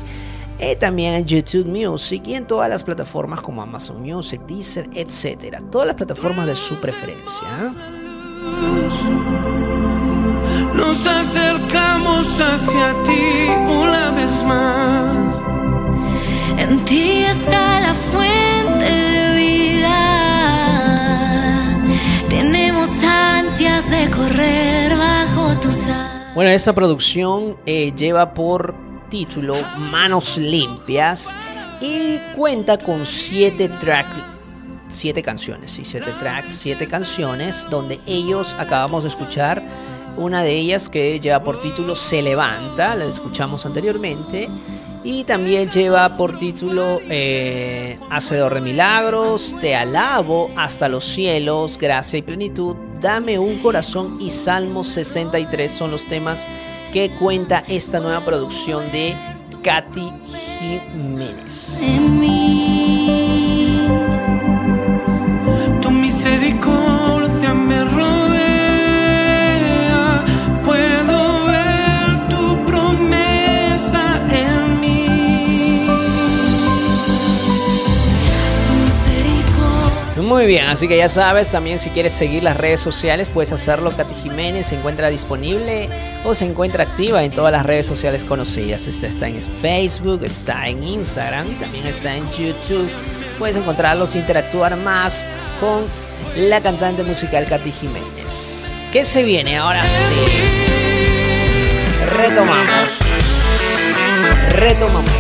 eh, 0.59 0.77
también 0.77 1.15
en 1.15 1.25
YouTube 1.27 1.67
Music 1.67 2.23
y 2.27 2.35
en 2.35 2.47
todas 2.47 2.69
las 2.69 2.83
plataformas 2.85 3.41
como 3.41 3.63
Amazon 3.63 4.01
Music, 4.03 4.41
Deezer, 4.47 4.89
etcétera. 4.95 5.61
Todas 5.71 5.87
las 5.87 5.97
plataformas 5.97 6.47
de 6.47 6.57
su 6.57 6.75
preferencia. 6.81 7.73
Nos 10.83 11.07
acercamos 11.07 12.41
hacia 12.41 12.93
ti 13.05 13.49
una 13.67 14.11
vez 14.11 14.45
más. 14.45 15.41
En 16.59 16.85
ti 16.85 17.23
está 17.23 17.81
la 17.81 17.95
fuente 17.95 18.85
de 18.85 19.37
vida. 19.37 19.99
Tenemos 22.29 23.03
ansias 23.05 23.89
de 23.91 24.11
correr 24.11 24.97
bajo 24.97 25.59
tus 25.61 25.87
alas. 25.87 26.35
Bueno, 26.35 26.51
esta 26.51 26.73
producción 26.73 27.57
eh, 27.65 27.93
lleva 27.97 28.35
por 28.35 28.75
título 29.09 29.57
Manos 29.93 30.37
Limpias 30.37 31.35
y 31.81 32.19
cuenta 32.35 32.77
con 32.77 33.07
siete 33.07 33.69
tracks, 33.69 34.17
siete 34.89 35.23
canciones, 35.23 35.71
sí, 35.73 35.85
siete 35.85 36.11
tracks, 36.21 36.53
siete 36.53 36.87
canciones, 36.89 37.69
donde 37.71 38.01
ellos 38.07 38.57
acabamos 38.59 39.05
de 39.05 39.11
escuchar 39.11 39.63
una 40.17 40.43
de 40.43 40.55
ellas 40.55 40.89
que 40.89 41.19
lleva 41.21 41.41
por 41.41 41.61
título 41.61 41.97
Se 41.97 42.23
Levanta, 42.23 42.95
la 42.95 43.05
escuchamos 43.05 43.67
anteriormente. 43.67 44.49
Y 45.05 45.25
también 45.25 45.69
lleva 45.69 46.17
por 46.17 46.39
título 46.39 47.01
eh, 47.11 47.99
Hacedor 48.11 48.55
de 48.55 48.61
Milagros, 48.61 49.57
Te 49.61 49.75
alabo 49.75 50.51
hasta 50.57 50.89
los 50.89 51.05
cielos, 51.05 51.77
Gracia 51.77 52.19
y 52.21 52.23
Plenitud, 52.23 52.77
Dame 53.01 53.37
un 53.39 53.59
corazón 53.59 54.19
y 54.21 54.31
Salmo 54.31 54.85
63 54.85 55.73
son 55.73 55.91
los 55.91 56.07
temas 56.07 56.47
que 56.93 57.11
cuenta 57.19 57.65
esta 57.67 57.99
nueva 57.99 58.25
producción 58.25 58.93
de 58.93 59.17
Katy 59.63 60.09
Jiménez. 60.59 61.83
Muy 80.43 80.51
bien, 80.51 80.67
así 80.67 80.89
que 80.89 80.97
ya 80.97 81.09
sabes, 81.09 81.53
también 81.53 81.79
si 81.79 81.91
quieres 81.91 82.13
seguir 82.13 82.43
las 82.43 82.57
redes 82.57 82.81
sociales 82.81 83.29
puedes 83.29 83.53
hacerlo. 83.53 83.97
Katy 83.97 84.13
Jiménez 84.13 84.67
se 84.67 84.75
encuentra 84.75 85.09
disponible 85.09 85.89
o 86.25 86.35
se 86.35 86.45
encuentra 86.45 86.83
activa 86.83 87.23
en 87.23 87.31
todas 87.31 87.53
las 87.53 87.65
redes 87.65 87.87
sociales 87.87 88.25
conocidas. 88.25 88.89
Esta 88.89 89.07
Está 89.07 89.29
en 89.29 89.41
Facebook, 89.41 90.25
está 90.25 90.67
en 90.67 90.83
Instagram 90.83 91.49
y 91.49 91.55
también 91.55 91.87
está 91.87 92.17
en 92.17 92.29
YouTube. 92.33 92.91
Puedes 93.39 93.55
encontrarlos 93.55 94.17
e 94.17 94.19
interactuar 94.19 94.75
más 94.79 95.25
con 95.61 95.85
la 96.35 96.61
cantante 96.61 97.05
musical 97.05 97.47
Katy 97.47 97.71
Jiménez. 97.71 98.83
¿Qué 98.91 99.05
se 99.05 99.23
viene 99.23 99.59
ahora 99.59 99.85
sí? 99.85 100.15
Retomamos. 102.17 102.99
Retomamos. 104.49 105.13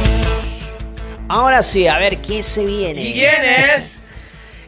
Ahora 1.28 1.62
sí, 1.62 1.86
a 1.86 1.96
ver 1.98 2.18
qué 2.18 2.42
se 2.42 2.64
viene. 2.64 3.04
¿Y 3.04 3.12
quién 3.12 3.44
es? 3.76 4.01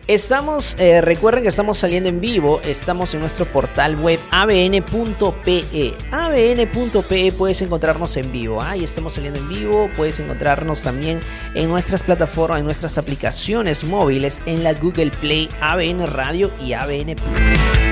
Estamos, 0.06 0.76
eh, 0.78 1.00
recuerden 1.00 1.42
que 1.42 1.48
estamos 1.48 1.78
saliendo 1.78 2.10
en 2.10 2.20
vivo, 2.20 2.60
estamos 2.62 3.14
en 3.14 3.20
nuestro 3.20 3.46
portal 3.46 3.96
web 3.96 4.20
abn.pe. 4.30 5.94
abn.pe 6.10 7.32
puedes 7.32 7.62
encontrarnos 7.62 8.14
en 8.18 8.30
vivo, 8.30 8.60
ahí 8.60 8.84
estamos 8.84 9.14
saliendo 9.14 9.38
en 9.38 9.48
vivo, 9.48 9.88
puedes 9.96 10.20
encontrarnos 10.20 10.82
también 10.82 11.20
en 11.54 11.70
nuestras 11.70 12.02
plataformas, 12.02 12.58
en 12.58 12.66
nuestras 12.66 12.98
aplicaciones 12.98 13.82
móviles, 13.82 14.42
en 14.44 14.62
la 14.62 14.74
Google 14.74 15.10
Play, 15.10 15.48
ABN 15.62 16.06
Radio 16.06 16.52
y 16.60 16.74
ABN 16.74 17.14
Plus. 17.14 17.83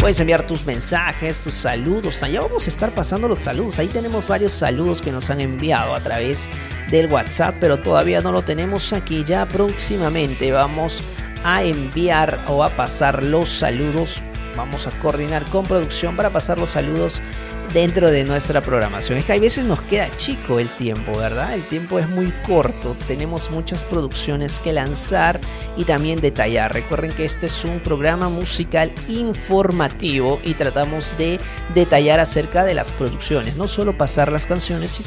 Puedes 0.00 0.20
enviar 0.20 0.46
tus 0.46 0.64
mensajes, 0.64 1.42
tus 1.42 1.54
saludos. 1.54 2.22
Allá 2.22 2.40
vamos 2.40 2.66
a 2.66 2.70
estar 2.70 2.92
pasando 2.92 3.26
los 3.26 3.40
saludos. 3.40 3.80
Ahí 3.80 3.88
tenemos 3.88 4.28
varios 4.28 4.52
saludos 4.52 5.02
que 5.02 5.10
nos 5.10 5.28
han 5.28 5.40
enviado 5.40 5.92
a 5.92 6.00
través 6.00 6.48
del 6.88 7.10
WhatsApp, 7.12 7.56
pero 7.58 7.78
todavía 7.78 8.22
no 8.22 8.30
lo 8.30 8.42
tenemos 8.42 8.92
aquí. 8.92 9.24
Ya 9.24 9.46
próximamente 9.48 10.52
vamos 10.52 11.02
a 11.42 11.64
enviar 11.64 12.38
o 12.46 12.62
a 12.62 12.70
pasar 12.70 13.24
los 13.24 13.48
saludos. 13.48 14.22
Vamos 14.56 14.86
a 14.86 14.92
coordinar 15.00 15.44
con 15.46 15.66
producción 15.66 16.14
para 16.14 16.30
pasar 16.30 16.58
los 16.58 16.70
saludos 16.70 17.20
dentro 17.72 18.10
de 18.10 18.24
nuestra 18.24 18.60
programación. 18.60 19.18
Es 19.18 19.24
que 19.24 19.32
hay 19.32 19.40
veces 19.40 19.64
nos 19.64 19.80
queda 19.82 20.08
chico 20.16 20.58
el 20.58 20.70
tiempo, 20.70 21.16
¿verdad? 21.16 21.54
El 21.54 21.62
tiempo 21.62 21.98
es 21.98 22.08
muy 22.08 22.32
corto, 22.46 22.96
tenemos 23.06 23.50
muchas 23.50 23.82
producciones 23.82 24.58
que 24.58 24.72
lanzar 24.72 25.40
y 25.76 25.84
también 25.84 26.20
detallar. 26.20 26.72
Recuerden 26.72 27.12
que 27.12 27.24
este 27.24 27.46
es 27.46 27.64
un 27.64 27.80
programa 27.80 28.28
musical 28.28 28.92
informativo 29.08 30.38
y 30.44 30.54
tratamos 30.54 31.16
de 31.16 31.40
detallar 31.74 32.20
acerca 32.20 32.64
de 32.64 32.74
las 32.74 32.92
producciones, 32.92 33.56
no 33.56 33.68
solo 33.68 33.96
pasar 33.96 34.32
las 34.32 34.46
canciones, 34.46 34.98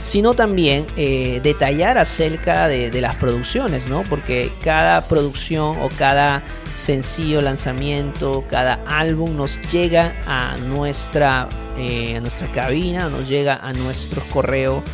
sino 0.00 0.34
también 0.34 0.86
eh, 0.96 1.40
detallar 1.42 1.98
acerca 1.98 2.68
de 2.68 3.00
las 3.00 3.16
producciones, 3.16 3.88
¿no? 3.88 4.02
Porque 4.04 4.50
cada 4.62 5.06
producción 5.08 5.78
o 5.80 5.88
cada 5.98 6.42
sencillo 6.76 7.40
lanzamiento, 7.40 8.44
cada 8.48 8.80
álbum 8.86 9.36
nos 9.36 9.60
llega 9.70 10.14
a 10.26 10.56
nuestra 10.58 11.48
eh, 11.82 12.16
a 12.16 12.20
nuestra 12.20 12.52
cabina, 12.52 13.08
nos 13.08 13.28
llega 13.28 13.56
a 13.56 13.72
nuestro 13.72 14.22
correo 14.32 14.84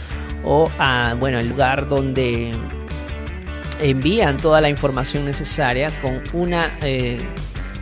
o 0.42 0.70
a, 0.79 1.14
bueno, 1.18 1.38
el 1.38 1.51
lugar 1.51 1.87
donde 1.87 2.51
envían 3.79 4.38
toda 4.38 4.62
la 4.62 4.70
información 4.70 5.27
necesaria 5.27 5.90
con 6.01 6.22
una, 6.33 6.66
eh, 6.81 7.20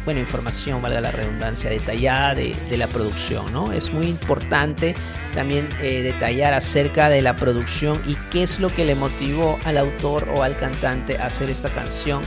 información, 0.08 0.82
valga 0.82 1.00
la 1.00 1.12
redundancia, 1.12 1.70
detallada 1.70 2.34
de, 2.34 2.76
la 2.76 2.88
producción, 2.88 3.52
¿no? 3.52 3.72
Es 3.72 3.92
muy 3.92 4.06
importante 4.06 4.96
también 5.32 5.68
eh, 5.80 6.02
detallar 6.02 6.54
acerca 6.54 7.08
de 7.08 7.22
la 7.22 7.36
producción 7.36 8.02
y 8.06 8.16
qué 8.30 8.42
es 8.42 8.58
lo 8.58 8.74
que 8.74 8.84
le 8.84 8.96
motivó 8.96 9.56
al 9.64 9.78
autor 9.78 10.28
o 10.34 10.42
al 10.42 10.56
cantante 10.56 11.16
a 11.18 11.26
hacer 11.26 11.48
esta 11.48 11.70
canción 11.70 12.22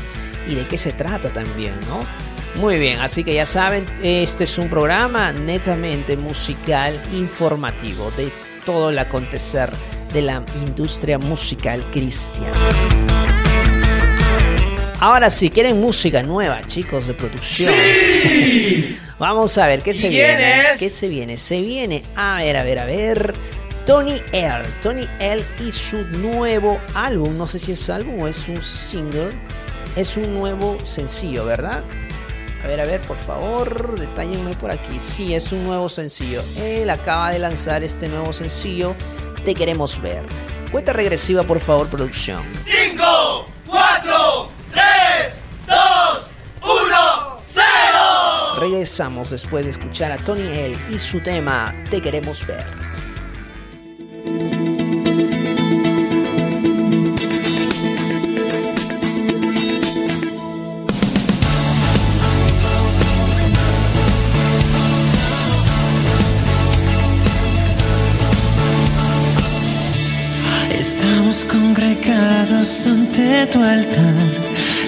y 0.47 0.55
de 0.55 0.65
qué 0.65 0.77
se 0.77 0.93
trata 0.93 1.33
también, 1.33 1.73
¿no? 1.89 2.05
Muy 2.55 2.77
bien, 2.77 2.99
así 2.99 3.23
que 3.23 3.33
ya 3.33 3.45
saben, 3.45 3.85
este 4.03 4.43
es 4.43 4.57
un 4.57 4.69
programa 4.69 5.31
netamente 5.31 6.17
musical 6.17 6.99
informativo 7.13 8.11
de 8.17 8.29
todo 8.65 8.89
el 8.89 8.99
acontecer 8.99 9.69
de 10.13 10.21
la 10.21 10.43
industria 10.65 11.17
musical 11.19 11.89
cristiana. 11.91 12.69
Ahora 14.99 15.29
sí, 15.29 15.49
quieren 15.49 15.79
música 15.79 16.21
nueva, 16.23 16.61
chicos, 16.67 17.07
de 17.07 17.13
producción. 17.13 17.73
Vamos 19.17 19.57
a 19.57 19.67
ver 19.67 19.81
qué 19.81 19.93
se 19.93 20.09
viene. 20.09 20.63
¿Qué 20.77 20.89
se 20.89 21.07
viene? 21.07 21.37
Se 21.37 21.61
viene, 21.61 22.03
a 22.15 22.37
ver, 22.37 22.57
a 22.57 22.63
ver, 22.63 22.79
a 22.79 22.85
ver. 22.85 23.33
Tony 23.85 24.17
L. 24.33 24.63
Tony 24.83 25.07
L 25.19 25.41
y 25.65 25.71
su 25.71 26.03
nuevo 26.05 26.81
álbum. 26.95 27.37
No 27.37 27.47
sé 27.47 27.59
si 27.59 27.71
es 27.71 27.89
álbum 27.89 28.19
o 28.19 28.27
es 28.27 28.47
un 28.49 28.61
single. 28.61 29.29
Es 29.95 30.17
un 30.17 30.33
nuevo 30.33 30.77
sencillo, 30.83 31.45
¿verdad? 31.45 31.83
A 32.63 32.67
ver, 32.67 32.81
a 32.81 32.85
ver, 32.85 32.99
por 33.01 33.17
favor, 33.17 33.97
detállenme 33.97 34.53
por 34.55 34.71
aquí. 34.71 34.99
Sí, 34.99 35.33
es 35.33 35.51
un 35.51 35.65
nuevo 35.65 35.87
sencillo. 35.89 36.43
Él 36.57 36.89
acaba 36.89 37.31
de 37.31 37.39
lanzar 37.39 37.83
este 37.83 38.07
nuevo 38.07 38.33
sencillo. 38.33 38.95
Te 39.45 39.55
queremos 39.55 40.01
ver. 40.01 40.23
Cuenta 40.71 40.93
regresiva, 40.93 41.43
por 41.43 41.59
favor, 41.59 41.87
producción. 41.87 42.43
5, 42.65 43.45
4, 43.65 44.49
3, 44.71 45.41
2, 45.67 46.31
1, 46.61 47.39
0. 47.43 47.63
Regresamos 48.59 49.29
después 49.29 49.65
de 49.65 49.71
escuchar 49.71 50.11
a 50.11 50.17
Tony 50.17 50.47
L 50.47 50.77
y 50.91 50.99
su 50.99 51.21
tema 51.21 51.73
Te 51.89 52.01
queremos 52.01 52.45
ver. 52.45 52.65
Ante 72.69 73.47
tu 73.47 73.63
altar, 73.63 74.13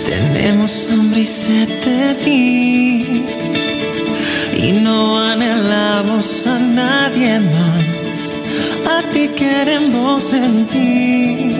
tenemos 0.05 0.87
hambre 0.91 1.21
y 1.21 1.25
sed 1.25 1.67
de 1.83 2.13
ti. 2.23 3.25
Y 4.67 4.71
no 4.83 5.19
anhelamos 5.19 6.45
a 6.45 6.59
nadie 6.59 7.39
más, 7.39 8.35
a 8.87 9.01
ti 9.11 9.29
queremos 9.29 10.23
sentir. 10.23 11.57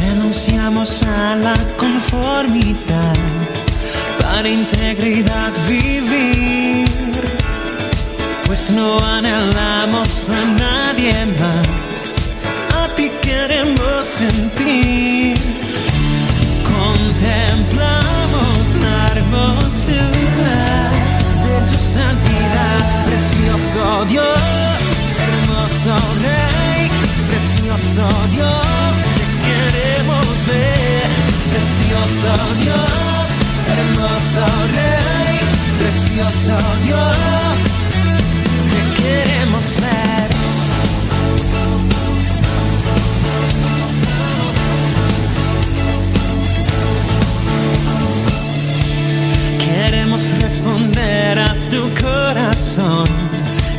Renunciamos 0.00 1.02
a 1.02 1.34
la 1.36 1.56
conformidad 1.78 3.16
para 4.20 4.48
integridad 4.50 5.52
vivir. 5.66 6.88
Pues 8.46 8.70
no 8.70 8.98
anhelamos 8.98 10.28
a 10.28 10.44
nadie 10.62 11.14
más 11.40 11.87
queremos 13.48 14.06
sentir. 14.06 15.38
Contemplamos 16.76 18.74
la 18.84 18.98
hermosura 19.12 20.66
de 21.44 21.54
tu 21.68 21.76
santidad, 21.78 22.80
precioso 23.06 24.04
Dios, 24.06 24.80
hermoso 25.26 25.94
Rey, 26.26 26.90
precioso 27.30 28.06
Dios, 28.36 28.94
te 29.16 29.24
queremos 29.46 30.26
ver, 30.46 31.08
precioso 31.50 32.30
Dios, 32.64 33.28
hermoso 33.78 34.44
Rey, 34.76 35.38
precioso 35.80 36.56
Dios, 36.84 37.56
te 38.72 38.80
queremos 39.02 39.64
ver. 39.80 39.97
Responder 50.36 51.38
a 51.38 51.54
tu 51.70 51.88
corazón 52.00 53.08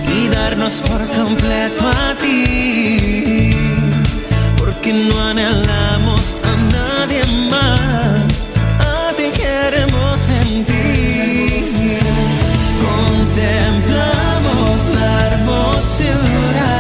y 0.08 0.28
darnos 0.30 0.82
por 0.82 1.06
completo 1.08 1.88
a 1.88 2.16
ti. 2.16 3.56
Porque 4.58 4.92
no 4.92 5.22
anhelamos 5.22 6.36
a 6.44 6.56
nadie 6.74 7.22
más, 7.52 8.50
a 8.80 9.14
ti 9.16 9.32
queremos 9.32 10.20
sentir. 10.20 11.66
Contemplamos 12.88 14.78
la 14.96 15.28
hermosura 15.28 16.72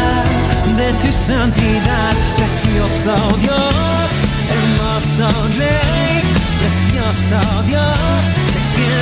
de 0.77 0.93
tu 0.93 1.11
santidad, 1.11 2.13
precioso 2.37 3.15
Dios, 3.39 4.09
hermoso 4.57 5.27
Rey, 5.57 6.23
precioso 6.59 7.39
Dios 7.67 8.48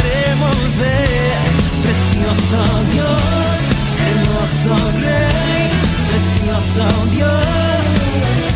queremos 0.01 0.75
ver. 0.75 1.37
Precioso 1.83 2.61
Dios, 2.93 3.59
hermoso 4.07 4.75
Rey, 4.99 5.69
precioso 6.09 6.85
Dios, 7.11 8.46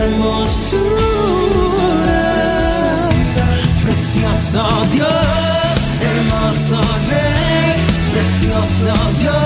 hermosura. 0.00 1.10
Precioso 3.82 4.62
Dios, 4.92 5.78
hermoso 6.00 6.80
Rey, 7.08 7.74
precioso 8.12 8.94
Dios, 9.18 9.39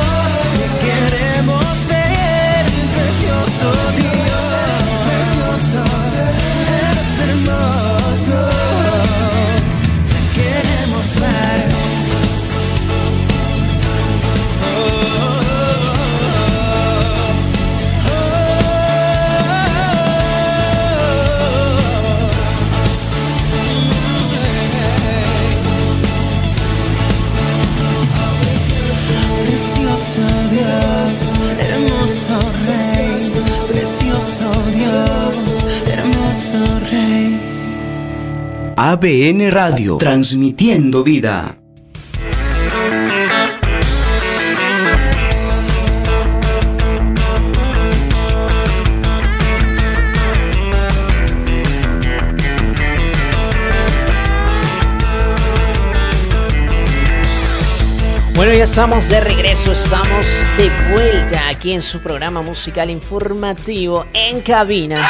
ABN 38.94 39.50
Radio, 39.50 39.98
transmitiendo 39.98 41.02
vida. 41.02 41.56
Bueno, 58.36 58.54
ya 58.54 58.62
estamos 58.62 59.08
de 59.08 59.20
regreso, 59.20 59.72
estamos 59.72 60.24
de 60.56 60.70
vuelta 60.92 61.48
aquí 61.48 61.72
en 61.72 61.82
su 61.82 61.98
programa 62.00 62.42
musical 62.42 62.88
informativo 62.90 64.06
en 64.12 64.40
cabina. 64.40 65.04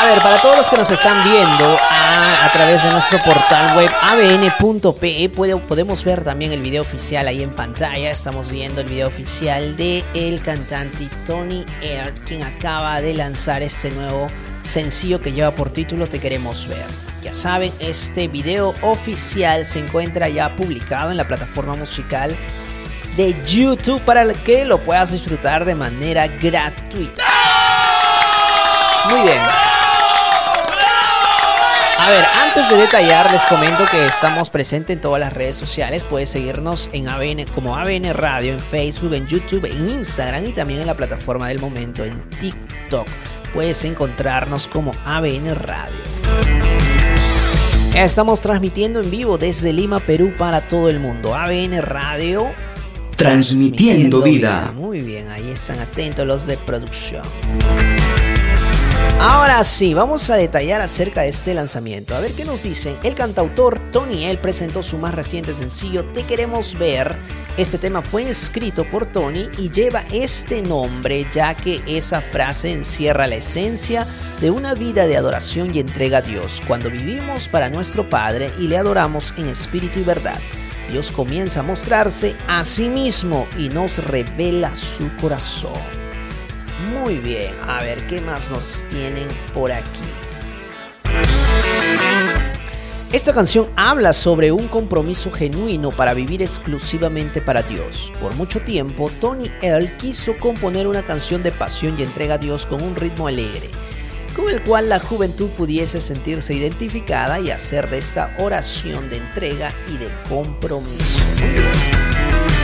A 0.00 0.06
ver, 0.06 0.22
para 0.22 0.40
todos 0.40 0.56
los 0.56 0.68
que 0.68 0.76
nos 0.76 0.88
están 0.92 1.24
viendo 1.24 1.76
a, 1.90 2.44
a 2.44 2.52
través 2.52 2.84
de 2.84 2.92
nuestro 2.92 3.20
portal 3.20 3.76
web 3.76 3.90
abn.pe, 4.00 5.28
podemos 5.28 6.04
ver 6.04 6.22
también 6.22 6.52
el 6.52 6.62
video 6.62 6.82
oficial 6.82 7.26
ahí 7.26 7.42
en 7.42 7.50
pantalla. 7.50 8.12
Estamos 8.12 8.48
viendo 8.48 8.80
el 8.80 8.86
video 8.86 9.08
oficial 9.08 9.76
de 9.76 10.04
el 10.14 10.40
cantante 10.40 11.08
Tony 11.26 11.64
Air, 11.82 12.14
quien 12.24 12.44
acaba 12.44 13.00
de 13.00 13.12
lanzar 13.12 13.60
este 13.60 13.90
nuevo 13.90 14.28
sencillo 14.62 15.20
que 15.20 15.32
lleva 15.32 15.50
por 15.50 15.70
título 15.70 16.06
Te 16.06 16.20
queremos 16.20 16.68
ver. 16.68 16.86
Ya 17.20 17.34
saben, 17.34 17.72
este 17.80 18.28
video 18.28 18.74
oficial 18.82 19.66
se 19.66 19.80
encuentra 19.80 20.28
ya 20.28 20.54
publicado 20.54 21.10
en 21.10 21.16
la 21.16 21.26
plataforma 21.26 21.74
musical 21.74 22.36
de 23.16 23.34
YouTube 23.44 24.00
para 24.02 24.32
que 24.32 24.64
lo 24.64 24.80
puedas 24.80 25.10
disfrutar 25.10 25.64
de 25.64 25.74
manera 25.74 26.28
gratuita. 26.28 27.24
Muy 29.10 29.22
bien. 29.22 29.67
A 32.08 32.10
ver, 32.10 32.24
antes 32.42 32.70
de 32.70 32.76
detallar, 32.78 33.30
les 33.30 33.44
comento 33.44 33.84
que 33.90 34.06
estamos 34.06 34.48
presentes 34.48 34.96
en 34.96 35.00
todas 35.02 35.20
las 35.20 35.30
redes 35.34 35.58
sociales. 35.58 36.04
Puedes 36.04 36.30
seguirnos 36.30 36.88
en 36.94 37.06
ABN 37.06 37.44
como 37.54 37.76
ABN 37.76 38.14
Radio, 38.14 38.54
en 38.54 38.60
Facebook, 38.60 39.12
en 39.12 39.26
YouTube, 39.26 39.66
en 39.66 39.90
Instagram 39.90 40.46
y 40.46 40.54
también 40.54 40.80
en 40.80 40.86
la 40.86 40.94
plataforma 40.94 41.48
del 41.48 41.60
momento, 41.60 42.06
en 42.06 42.18
TikTok. 42.30 43.06
Puedes 43.52 43.84
encontrarnos 43.84 44.66
como 44.68 44.94
ABN 45.04 45.54
Radio. 45.54 45.98
Estamos 47.94 48.40
transmitiendo 48.40 49.02
en 49.02 49.10
vivo 49.10 49.36
desde 49.36 49.74
Lima, 49.74 50.00
Perú 50.00 50.32
para 50.38 50.62
todo 50.62 50.88
el 50.88 51.00
mundo. 51.00 51.34
ABN 51.34 51.82
Radio. 51.82 52.54
Transmitiendo 53.16 54.22
vida. 54.22 54.72
Muy 54.74 55.02
bien, 55.02 55.28
ahí 55.28 55.50
están 55.50 55.78
atentos 55.78 56.26
los 56.26 56.46
de 56.46 56.56
producción. 56.56 57.24
Ahora 59.20 59.64
sí, 59.64 59.94
vamos 59.94 60.30
a 60.30 60.36
detallar 60.36 60.80
acerca 60.80 61.22
de 61.22 61.30
este 61.30 61.52
lanzamiento. 61.52 62.14
A 62.14 62.20
ver 62.20 62.30
qué 62.34 62.44
nos 62.44 62.62
dicen. 62.62 62.96
El 63.02 63.16
cantautor 63.16 63.80
Tony 63.90 64.26
L 64.26 64.38
presentó 64.38 64.80
su 64.80 64.96
más 64.96 65.12
reciente 65.12 65.54
sencillo 65.54 66.04
Te 66.12 66.22
queremos 66.22 66.78
ver. 66.78 67.16
Este 67.56 67.78
tema 67.78 68.00
fue 68.00 68.28
escrito 68.28 68.84
por 68.84 69.06
Tony 69.06 69.48
y 69.58 69.70
lleva 69.70 70.04
este 70.12 70.62
nombre 70.62 71.26
ya 71.32 71.54
que 71.54 71.82
esa 71.88 72.20
frase 72.20 72.72
encierra 72.72 73.26
la 73.26 73.34
esencia 73.34 74.06
de 74.40 74.52
una 74.52 74.74
vida 74.74 75.04
de 75.04 75.16
adoración 75.16 75.74
y 75.74 75.80
entrega 75.80 76.18
a 76.18 76.22
Dios. 76.22 76.62
Cuando 76.68 76.88
vivimos 76.88 77.48
para 77.48 77.68
nuestro 77.68 78.08
Padre 78.08 78.52
y 78.60 78.68
le 78.68 78.78
adoramos 78.78 79.34
en 79.36 79.48
espíritu 79.48 79.98
y 79.98 80.04
verdad. 80.04 80.38
Dios 80.88 81.10
comienza 81.10 81.60
a 81.60 81.64
mostrarse 81.64 82.36
a 82.46 82.64
sí 82.64 82.88
mismo 82.88 83.48
y 83.58 83.68
nos 83.68 83.98
revela 83.98 84.76
su 84.76 85.10
corazón. 85.16 85.97
Muy 86.78 87.16
bien, 87.16 87.52
a 87.66 87.80
ver 87.80 88.06
qué 88.06 88.20
más 88.20 88.50
nos 88.50 88.84
tienen 88.88 89.26
por 89.52 89.72
aquí. 89.72 90.00
Esta 93.10 93.32
canción 93.32 93.68
habla 93.74 94.12
sobre 94.12 94.52
un 94.52 94.68
compromiso 94.68 95.32
genuino 95.32 95.90
para 95.90 96.14
vivir 96.14 96.42
exclusivamente 96.42 97.40
para 97.40 97.62
Dios. 97.62 98.12
Por 98.20 98.36
mucho 98.36 98.60
tiempo, 98.60 99.10
Tony 99.18 99.50
Earl 99.60 99.90
quiso 99.96 100.38
componer 100.38 100.86
una 100.86 101.02
canción 101.02 101.42
de 101.42 101.50
pasión 101.50 101.96
y 101.98 102.02
entrega 102.02 102.34
a 102.34 102.38
Dios 102.38 102.66
con 102.66 102.82
un 102.82 102.94
ritmo 102.94 103.26
alegre, 103.26 103.70
con 104.36 104.48
el 104.50 104.62
cual 104.62 104.88
la 104.88 105.00
juventud 105.00 105.48
pudiese 105.56 106.00
sentirse 106.00 106.54
identificada 106.54 107.40
y 107.40 107.50
hacer 107.50 107.90
de 107.90 107.98
esta 107.98 108.36
oración 108.38 109.08
de 109.08 109.16
entrega 109.16 109.72
y 109.88 109.96
de 109.96 110.10
compromiso. 110.28 111.24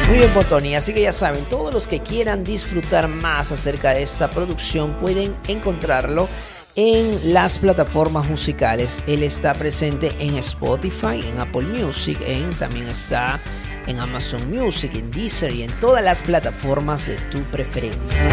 Muy 0.09 0.18
bien. 0.18 0.34
Botoni. 0.34 0.74
Así 0.74 0.92
que 0.92 1.02
ya 1.02 1.12
saben, 1.12 1.44
todos 1.44 1.72
los 1.72 1.86
que 1.86 2.00
quieran 2.00 2.44
disfrutar 2.44 3.09
más 3.09 3.52
acerca 3.52 3.94
de 3.94 4.02
esta 4.02 4.28
producción 4.28 4.98
pueden 4.98 5.34
encontrarlo 5.48 6.28
en 6.76 7.32
las 7.32 7.59
plataformas 7.59 8.28
musicales. 8.28 9.02
Él 9.07 9.22
está 9.22 9.52
presente 9.55 10.12
en 10.18 10.36
Spotify, 10.36 11.24
en 11.24 11.38
Apple 11.38 11.62
Music, 11.62 12.18
en, 12.26 12.50
también 12.50 12.88
está 12.88 13.38
en 13.86 13.98
Amazon 14.00 14.50
Music, 14.50 14.90
en 14.94 15.11
Deezer 15.11 15.52
y 15.52 15.62
en 15.62 15.78
todas 15.78 16.02
las 16.02 16.22
plataformas 16.22 17.07
de 17.07 17.16
tu 17.30 17.42
preferencia. 17.50 18.28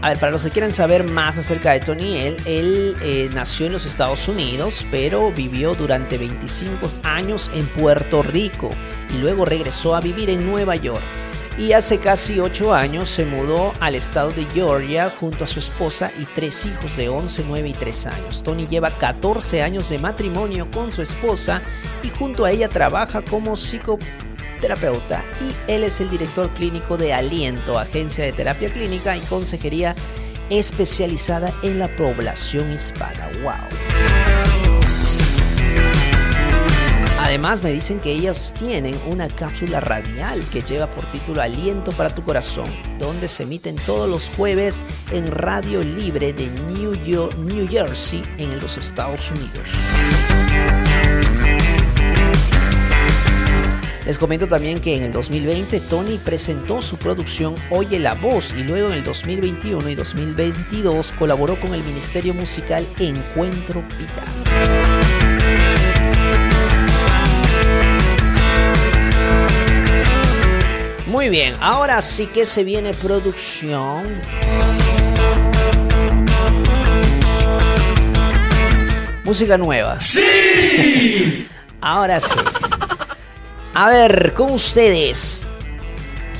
A 0.00 0.10
ver, 0.10 0.18
para 0.18 0.32
los 0.32 0.44
que 0.44 0.50
quieran 0.50 0.72
saber 0.72 1.04
más 1.10 1.36
acerca 1.36 1.72
de 1.72 1.80
Tony, 1.80 2.18
él, 2.18 2.36
él 2.46 2.96
eh, 3.02 3.28
nació 3.34 3.66
en 3.66 3.72
los 3.72 3.84
Estados 3.84 4.28
Unidos, 4.28 4.86
pero 4.90 5.32
vivió 5.32 5.74
durante 5.74 6.16
25 6.16 6.88
años 7.02 7.50
en 7.54 7.66
Puerto 7.66 8.22
Rico 8.22 8.70
y 9.10 9.18
luego 9.18 9.44
regresó 9.44 9.94
a 9.94 10.00
vivir 10.00 10.30
en 10.30 10.46
Nueva 10.46 10.76
York. 10.76 11.02
Y 11.58 11.72
hace 11.72 11.98
casi 11.98 12.38
8 12.38 12.74
años 12.74 13.08
se 13.08 13.24
mudó 13.24 13.72
al 13.80 13.94
estado 13.94 14.30
de 14.30 14.44
Georgia 14.52 15.10
junto 15.18 15.44
a 15.44 15.46
su 15.46 15.58
esposa 15.58 16.10
y 16.20 16.24
tres 16.26 16.66
hijos 16.66 16.96
de 16.98 17.08
11, 17.08 17.44
9 17.48 17.68
y 17.70 17.72
3 17.72 18.06
años. 18.08 18.42
Tony 18.42 18.66
lleva 18.66 18.90
14 18.90 19.62
años 19.62 19.88
de 19.88 19.98
matrimonio 19.98 20.70
con 20.70 20.92
su 20.92 21.00
esposa 21.00 21.62
y 22.02 22.10
junto 22.10 22.44
a 22.44 22.50
ella 22.50 22.68
trabaja 22.68 23.22
como 23.22 23.56
psicoterapeuta 23.56 25.24
y 25.40 25.72
él 25.72 25.84
es 25.84 25.98
el 26.02 26.10
director 26.10 26.50
clínico 26.50 26.98
de 26.98 27.14
Aliento, 27.14 27.78
agencia 27.78 28.24
de 28.24 28.32
terapia 28.32 28.70
clínica 28.70 29.16
y 29.16 29.20
consejería 29.20 29.94
especializada 30.50 31.50
en 31.62 31.78
la 31.78 31.88
población 31.96 32.70
hispana. 32.70 33.30
¡Wow! 33.42 34.35
Además 37.26 37.60
me 37.60 37.72
dicen 37.72 37.98
que 37.98 38.12
ellos 38.12 38.54
tienen 38.56 38.94
una 39.08 39.26
cápsula 39.26 39.80
radial 39.80 40.40
que 40.52 40.62
lleva 40.62 40.88
por 40.88 41.10
título 41.10 41.42
Aliento 41.42 41.90
para 41.90 42.14
tu 42.14 42.22
corazón, 42.22 42.66
donde 43.00 43.26
se 43.26 43.42
emiten 43.42 43.74
todos 43.84 44.08
los 44.08 44.28
jueves 44.36 44.84
en 45.10 45.26
Radio 45.26 45.82
Libre 45.82 46.32
de 46.32 46.48
New 46.68 46.94
York, 47.02 47.36
New 47.38 47.66
Jersey 47.68 48.22
en 48.38 48.60
los 48.60 48.78
Estados 48.78 49.28
Unidos. 49.32 49.68
Les 54.04 54.18
comento 54.18 54.46
también 54.46 54.78
que 54.78 54.94
en 54.94 55.02
el 55.02 55.10
2020 55.10 55.80
Tony 55.80 56.18
presentó 56.18 56.80
su 56.80 56.96
producción 56.96 57.56
Oye 57.70 57.98
la 57.98 58.14
Voz 58.14 58.54
y 58.56 58.62
luego 58.62 58.90
en 58.90 58.94
el 58.94 59.02
2021 59.02 59.88
y 59.88 59.96
2022 59.96 61.10
colaboró 61.18 61.58
con 61.58 61.74
el 61.74 61.82
Ministerio 61.82 62.34
Musical 62.34 62.86
Encuentro 63.00 63.82
Vital. 63.98 64.85
Muy 71.26 71.36
bien, 71.38 71.56
ahora 71.60 72.00
sí 72.02 72.28
que 72.28 72.46
se 72.46 72.62
viene 72.62 72.94
producción. 72.94 74.14
Música 79.24 79.58
nueva. 79.58 79.98
¡Sí! 80.00 81.48
ahora 81.80 82.20
sí. 82.20 82.38
A 83.74 83.88
ver, 83.88 84.34
con 84.34 84.52
ustedes. 84.52 85.48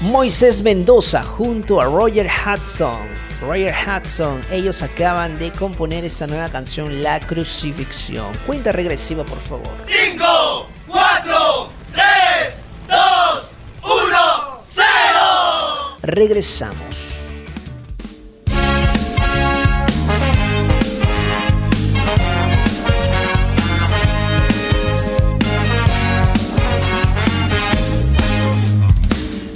Moisés 0.03 0.63
Mendoza 0.63 1.21
junto 1.21 1.81
a 1.81 1.87
Roger 1.87 2.29
Hudson. 2.29 3.09
Roger 3.41 3.75
Hudson, 3.75 4.41
ellos 4.53 4.83
acaban 4.83 5.37
de 5.41 5.51
componer 5.51 6.05
esta 6.05 6.29
nueva 6.29 6.49
canción, 6.49 7.03
La 7.03 7.19
Crucifixión. 7.19 8.31
Cuenta 8.47 8.71
regresiva, 8.71 9.25
por 9.25 9.41
favor. 9.41 9.79
¡Cinco! 9.85 10.76
Regresamos. 16.07 17.15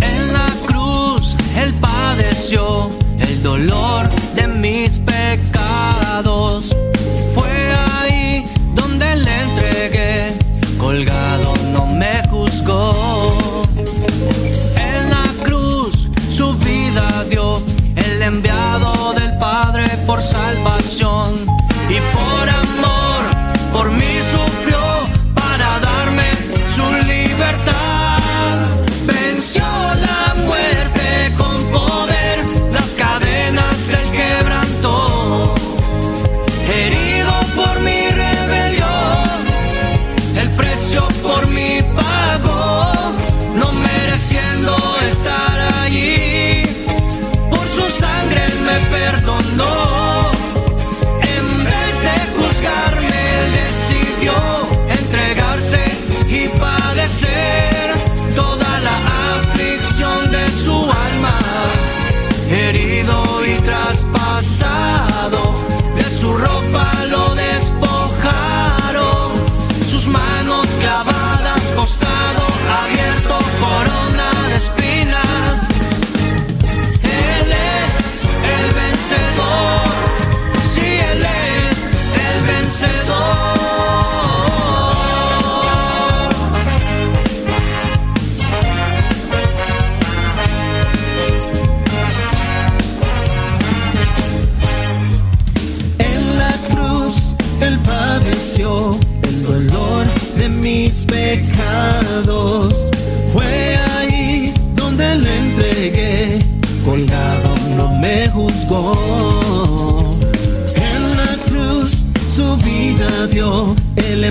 En 0.01 0.32
la 0.32 0.48
cruz 0.66 1.36
Él 1.57 1.72
padeció 1.80 2.90
el 3.20 3.42
dolor 3.44 4.11
de 4.34 4.48
mis 4.48 4.98
pecados. 4.98 6.76
Fue 7.32 7.72
ahí 7.92 8.44
donde 8.74 9.14
le 9.14 9.42
entregué 9.42 10.34
colgado. 10.78 11.30
enviado 18.31 19.12
del 19.14 19.37
Padre 19.39 19.89
por 20.07 20.22
salvación 20.22 21.47
y 21.89 21.99
por 22.14 22.49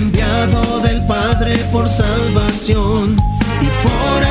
enviado 0.00 0.80
del 0.80 1.06
Padre 1.06 1.54
por 1.70 1.86
salvación 1.86 3.16
y 3.60 3.66
por 3.84 4.29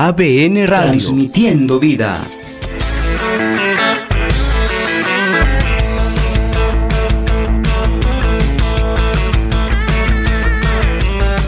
ABN 0.00 0.64
Radio. 0.68 0.90
Transmitiendo 0.90 1.80
vida. 1.80 2.24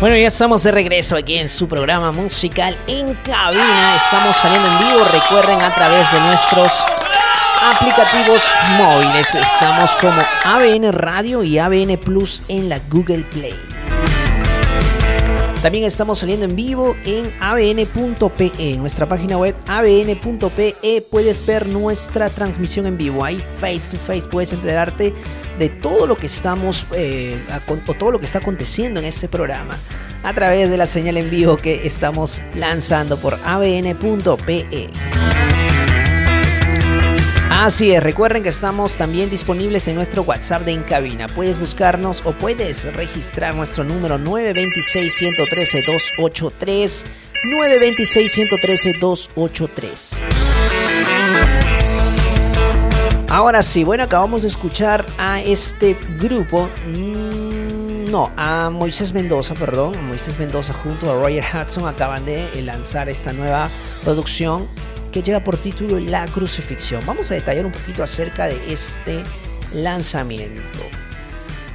Bueno, 0.00 0.16
ya 0.16 0.26
estamos 0.26 0.64
de 0.64 0.72
regreso 0.72 1.14
aquí 1.14 1.36
en 1.38 1.48
su 1.48 1.68
programa 1.68 2.10
musical 2.10 2.76
en 2.88 3.14
cabina. 3.22 3.94
Estamos 3.94 4.36
saliendo 4.36 4.66
en 4.66 4.78
vivo, 4.80 5.04
recuerden, 5.12 5.62
a 5.62 5.72
través 5.72 6.10
de 6.10 6.18
nuestros 6.18 6.72
aplicativos 7.62 8.42
móviles. 8.76 9.32
Estamos 9.32 9.92
como 10.00 10.20
ABN 10.44 10.90
Radio 10.90 11.44
y 11.44 11.56
ABN 11.60 11.96
Plus 11.98 12.42
en 12.48 12.68
la 12.68 12.80
Google 12.90 13.22
Play. 13.30 13.69
También 15.62 15.84
estamos 15.84 16.20
saliendo 16.20 16.46
en 16.46 16.56
vivo 16.56 16.96
en 17.04 17.30
abn.pe, 17.38 18.76
nuestra 18.78 19.06
página 19.06 19.36
web 19.36 19.54
abn.pe. 19.66 20.74
Puedes 21.10 21.44
ver 21.44 21.68
nuestra 21.68 22.30
transmisión 22.30 22.86
en 22.86 22.96
vivo. 22.96 23.22
Ahí 23.22 23.38
face 23.56 23.90
to 23.90 23.98
face 23.98 24.26
puedes 24.26 24.54
enterarte 24.54 25.12
de 25.58 25.68
todo 25.68 26.06
lo 26.06 26.16
que 26.16 26.26
estamos 26.26 26.86
eh, 26.94 27.38
o 27.86 27.94
todo 27.94 28.10
lo 28.10 28.18
que 28.18 28.24
está 28.24 28.38
aconteciendo 28.38 29.00
en 29.00 29.06
este 29.06 29.28
programa 29.28 29.76
a 30.22 30.32
través 30.32 30.70
de 30.70 30.78
la 30.78 30.86
señal 30.86 31.18
en 31.18 31.28
vivo 31.28 31.58
que 31.58 31.86
estamos 31.86 32.40
lanzando 32.54 33.18
por 33.18 33.38
abn.pe. 33.44 34.88
Así 37.60 37.92
es, 37.92 38.02
recuerden 38.02 38.42
que 38.42 38.48
estamos 38.48 38.96
también 38.96 39.28
disponibles 39.28 39.86
en 39.86 39.94
nuestro 39.94 40.22
WhatsApp 40.22 40.62
de 40.62 40.72
Encabina. 40.72 41.28
Puedes 41.28 41.58
buscarnos 41.58 42.22
o 42.24 42.32
puedes 42.32 42.90
registrar 42.94 43.54
nuestro 43.54 43.84
número 43.84 44.18
926-113-283. 44.18 47.04
926-113-283. 47.44 50.26
Ahora 53.28 53.62
sí, 53.62 53.84
bueno, 53.84 54.04
acabamos 54.04 54.40
de 54.40 54.48
escuchar 54.48 55.04
a 55.18 55.42
este 55.42 55.98
grupo. 56.18 56.66
Mm, 56.86 58.10
no, 58.10 58.32
a 58.38 58.70
Moisés 58.70 59.12
Mendoza, 59.12 59.52
perdón. 59.52 59.92
Moisés 60.08 60.38
Mendoza 60.38 60.72
junto 60.72 61.10
a 61.10 61.22
Roger 61.22 61.44
Hudson 61.44 61.86
acaban 61.86 62.24
de 62.24 62.48
lanzar 62.62 63.10
esta 63.10 63.34
nueva 63.34 63.68
producción 64.02 64.66
que 65.10 65.22
lleva 65.22 65.42
por 65.42 65.56
título 65.56 65.98
La 66.00 66.26
crucifixión. 66.26 67.02
Vamos 67.06 67.30
a 67.30 67.34
detallar 67.34 67.66
un 67.66 67.72
poquito 67.72 68.02
acerca 68.02 68.46
de 68.46 68.72
este 68.72 69.22
lanzamiento. 69.74 70.80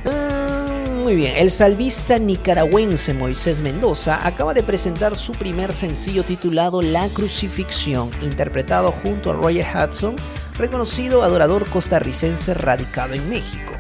Ah, 0.06 0.86
muy 1.04 1.16
bien, 1.16 1.36
el 1.38 1.52
salvista 1.52 2.18
nicaragüense 2.18 3.14
Moisés 3.14 3.62
Mendoza 3.62 4.26
acaba 4.26 4.54
de 4.54 4.64
presentar 4.64 5.16
su 5.16 5.34
primer 5.34 5.74
sencillo 5.74 6.24
titulado 6.24 6.82
La 6.82 7.08
crucifixión, 7.10 8.10
interpretado 8.22 8.92
junto 8.92 9.32
a 9.32 9.34
Roger 9.34 9.66
Hudson, 9.66 10.16
reconocido 10.58 11.24
adorador 11.24 11.70
costarricense 11.70 12.54
radicado 12.54 13.14
en 13.14 13.30
México. 13.30 13.75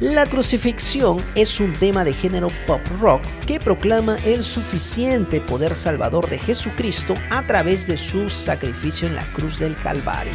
La 0.00 0.26
crucifixión 0.26 1.24
es 1.34 1.58
un 1.58 1.72
tema 1.72 2.04
de 2.04 2.12
género 2.12 2.48
pop 2.66 2.82
rock 3.00 3.22
que 3.46 3.58
proclama 3.58 4.18
el 4.26 4.44
suficiente 4.44 5.40
poder 5.40 5.74
salvador 5.74 6.28
de 6.28 6.38
Jesucristo 6.38 7.14
a 7.30 7.46
través 7.46 7.86
de 7.86 7.96
su 7.96 8.28
sacrificio 8.28 9.08
en 9.08 9.14
la 9.14 9.24
cruz 9.32 9.58
del 9.58 9.74
Calvario. 9.78 10.34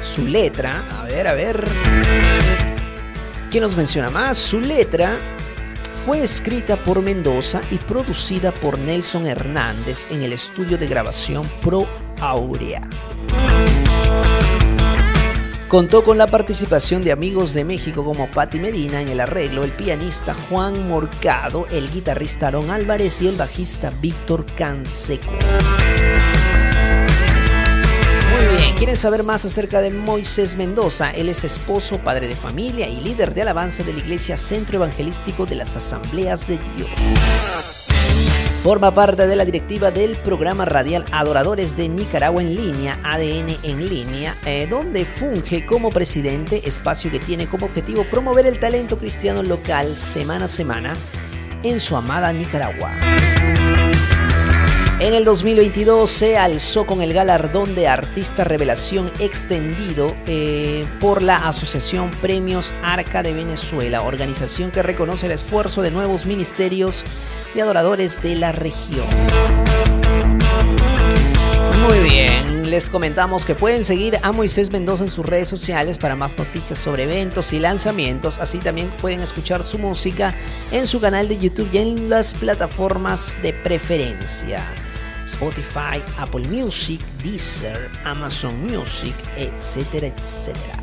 Su 0.00 0.26
letra, 0.26 0.84
a 0.90 1.04
ver, 1.04 1.28
a 1.28 1.34
ver. 1.34 1.64
¿Quién 3.52 3.62
nos 3.62 3.76
menciona 3.76 4.10
más? 4.10 4.38
Su 4.38 4.58
letra 4.58 5.16
fue 5.92 6.24
escrita 6.24 6.82
por 6.82 7.00
Mendoza 7.00 7.60
y 7.70 7.76
producida 7.76 8.50
por 8.50 8.76
Nelson 8.76 9.24
Hernández 9.24 10.08
en 10.10 10.22
el 10.22 10.32
estudio 10.32 10.76
de 10.76 10.88
grabación 10.88 11.48
Pro 11.62 11.86
Aurea. 12.20 12.82
Contó 15.74 16.04
con 16.04 16.16
la 16.18 16.28
participación 16.28 17.02
de 17.02 17.10
amigos 17.10 17.52
de 17.52 17.64
México 17.64 18.04
como 18.04 18.28
Patti 18.28 18.60
Medina 18.60 19.02
en 19.02 19.08
el 19.08 19.18
arreglo, 19.18 19.64
el 19.64 19.72
pianista 19.72 20.32
Juan 20.32 20.86
Morcado, 20.86 21.66
el 21.68 21.90
guitarrista 21.90 22.46
Aaron 22.46 22.70
Álvarez 22.70 23.20
y 23.22 23.26
el 23.26 23.34
bajista 23.34 23.92
Víctor 24.00 24.46
Canseco. 24.54 25.32
Muy 28.30 28.56
bien, 28.56 28.76
¿quieren 28.78 28.96
saber 28.96 29.24
más 29.24 29.44
acerca 29.44 29.80
de 29.80 29.90
Moisés 29.90 30.54
Mendoza? 30.54 31.10
Él 31.10 31.28
es 31.28 31.42
esposo, 31.42 31.98
padre 31.98 32.28
de 32.28 32.36
familia 32.36 32.88
y 32.88 33.00
líder 33.00 33.34
de 33.34 33.42
alabanza 33.42 33.82
de 33.82 33.94
la 33.94 33.98
Iglesia 33.98 34.36
Centro 34.36 34.76
Evangelístico 34.76 35.44
de 35.44 35.56
las 35.56 35.76
Asambleas 35.76 36.46
de 36.46 36.58
Dios. 36.76 37.73
Forma 38.64 38.94
parte 38.94 39.26
de 39.26 39.36
la 39.36 39.44
directiva 39.44 39.90
del 39.90 40.16
programa 40.16 40.64
radial 40.64 41.04
Adoradores 41.12 41.76
de 41.76 41.86
Nicaragua 41.90 42.40
en 42.40 42.56
línea, 42.56 42.98
ADN 43.04 43.58
en 43.62 43.86
línea, 43.90 44.34
eh, 44.46 44.66
donde 44.66 45.04
funge 45.04 45.66
como 45.66 45.90
presidente, 45.90 46.66
espacio 46.66 47.10
que 47.10 47.18
tiene 47.18 47.46
como 47.46 47.66
objetivo 47.66 48.04
promover 48.04 48.46
el 48.46 48.58
talento 48.58 48.98
cristiano 48.98 49.42
local 49.42 49.94
semana 49.94 50.46
a 50.46 50.48
semana 50.48 50.94
en 51.62 51.78
su 51.78 51.94
amada 51.94 52.32
Nicaragua. 52.32 52.90
En 55.00 55.12
el 55.12 55.24
2022 55.24 56.08
se 56.08 56.38
alzó 56.38 56.86
con 56.86 57.02
el 57.02 57.12
galardón 57.12 57.74
de 57.74 57.88
Artista 57.88 58.44
Revelación 58.44 59.10
extendido 59.18 60.14
eh, 60.26 60.86
por 61.00 61.20
la 61.20 61.36
Asociación 61.48 62.12
Premios 62.22 62.72
Arca 62.82 63.22
de 63.22 63.32
Venezuela, 63.32 64.02
organización 64.02 64.70
que 64.70 64.84
reconoce 64.84 65.26
el 65.26 65.32
esfuerzo 65.32 65.82
de 65.82 65.90
nuevos 65.90 66.26
ministerios 66.26 67.02
y 67.56 67.60
adoradores 67.60 68.22
de 68.22 68.36
la 68.36 68.52
región. 68.52 69.04
Muy 71.82 71.98
bien, 72.08 72.70
les 72.70 72.88
comentamos 72.88 73.44
que 73.44 73.56
pueden 73.56 73.84
seguir 73.84 74.16
a 74.22 74.32
Moisés 74.32 74.70
Mendoza 74.70 75.04
en 75.04 75.10
sus 75.10 75.26
redes 75.26 75.48
sociales 75.48 75.98
para 75.98 76.14
más 76.14 76.38
noticias 76.38 76.78
sobre 76.78 77.02
eventos 77.02 77.52
y 77.52 77.58
lanzamientos. 77.58 78.38
Así 78.38 78.58
también 78.58 78.90
pueden 78.90 79.20
escuchar 79.20 79.64
su 79.64 79.78
música 79.78 80.34
en 80.70 80.86
su 80.86 81.00
canal 81.00 81.28
de 81.28 81.36
YouTube 81.36 81.68
y 81.72 81.78
en 81.78 82.08
las 82.08 82.32
plataformas 82.32 83.36
de 83.42 83.52
preferencia. 83.52 84.64
Spotify, 85.26 86.02
Apple 86.18 86.46
Music, 86.48 87.00
Deezer, 87.22 87.90
Amazon 88.04 88.60
Music, 88.60 89.14
etcétera, 89.36 90.08
etcétera. 90.08 90.78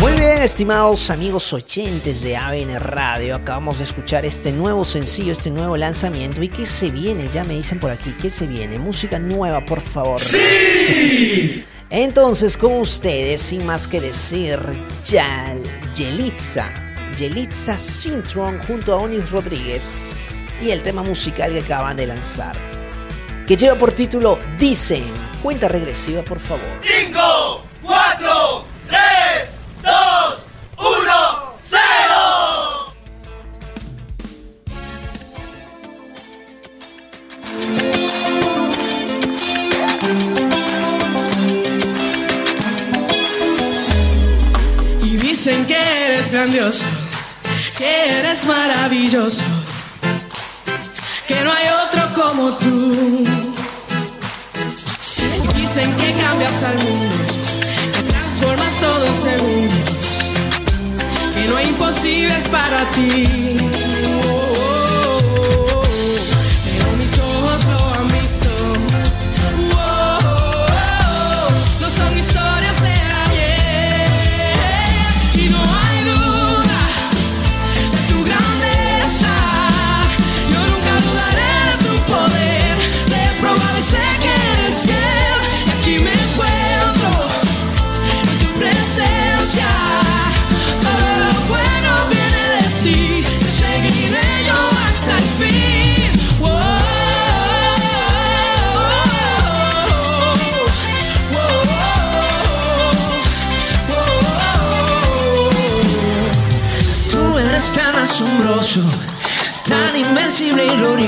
Muy 0.00 0.12
bien, 0.12 0.42
estimados 0.42 1.10
amigos 1.10 1.52
oyentes 1.52 2.22
de 2.22 2.36
ABN 2.36 2.80
Radio, 2.80 3.34
acabamos 3.34 3.78
de 3.78 3.84
escuchar 3.84 4.24
este 4.24 4.50
nuevo 4.50 4.84
sencillo, 4.84 5.32
este 5.32 5.50
nuevo 5.50 5.76
lanzamiento. 5.76 6.42
¿Y 6.42 6.48
qué 6.48 6.64
se 6.64 6.90
viene? 6.90 7.28
Ya 7.32 7.44
me 7.44 7.54
dicen 7.54 7.78
por 7.78 7.90
aquí, 7.90 8.14
¿qué 8.20 8.30
se 8.30 8.46
viene? 8.46 8.78
Música 8.78 9.18
nueva, 9.18 9.64
por 9.64 9.80
favor. 9.80 10.18
¡Sí! 10.18 11.64
Entonces, 11.90 12.56
con 12.56 12.74
ustedes, 12.74 13.42
sin 13.42 13.66
más 13.66 13.86
que 13.86 14.00
decir, 14.00 14.58
Yal, 15.04 15.60
Yelitza, 15.94 16.70
Yelitza 17.18 17.76
Sintron 17.76 18.60
junto 18.62 18.94
a 18.94 18.96
Onis 18.96 19.30
Rodríguez 19.30 19.98
y 20.62 20.70
el 20.70 20.82
tema 20.82 21.02
musical 21.02 21.52
que 21.52 21.60
acaban 21.60 21.96
de 21.96 22.06
lanzar, 22.06 22.56
que 23.46 23.56
lleva 23.56 23.76
por 23.78 23.92
título 23.92 24.38
Dicen. 24.58 25.04
Cuenta 25.42 25.68
regresiva, 25.68 26.22
por 26.22 26.38
favor. 26.38 26.66
5, 26.80 27.64
4, 27.82 28.64
3, 28.88 29.00
2, 29.82 29.92
1, 30.78 31.54
0. 31.62 31.74
Y 45.02 45.16
dicen 45.16 45.64
que 45.64 46.06
eres 46.06 46.30
grandioso, 46.30 46.84
que 47.78 48.18
eres 48.18 48.44
maravilloso 48.44 49.59
que 51.40 51.44
no 51.44 51.52
hay 51.52 51.68
otro 51.86 52.22
como 52.22 52.52
tú. 52.58 53.24
Dicen 55.56 55.96
que 55.96 56.12
cambias 56.12 56.62
al 56.62 56.74
mundo, 56.74 57.16
que 57.94 58.02
transformas 58.02 58.74
todo 58.80 59.04
en 59.06 59.14
segundos, 59.14 60.34
que 61.34 61.44
no 61.48 61.56
hay 61.56 61.68
imposibles 61.68 62.48
para 62.48 62.90
ti. 62.90 63.89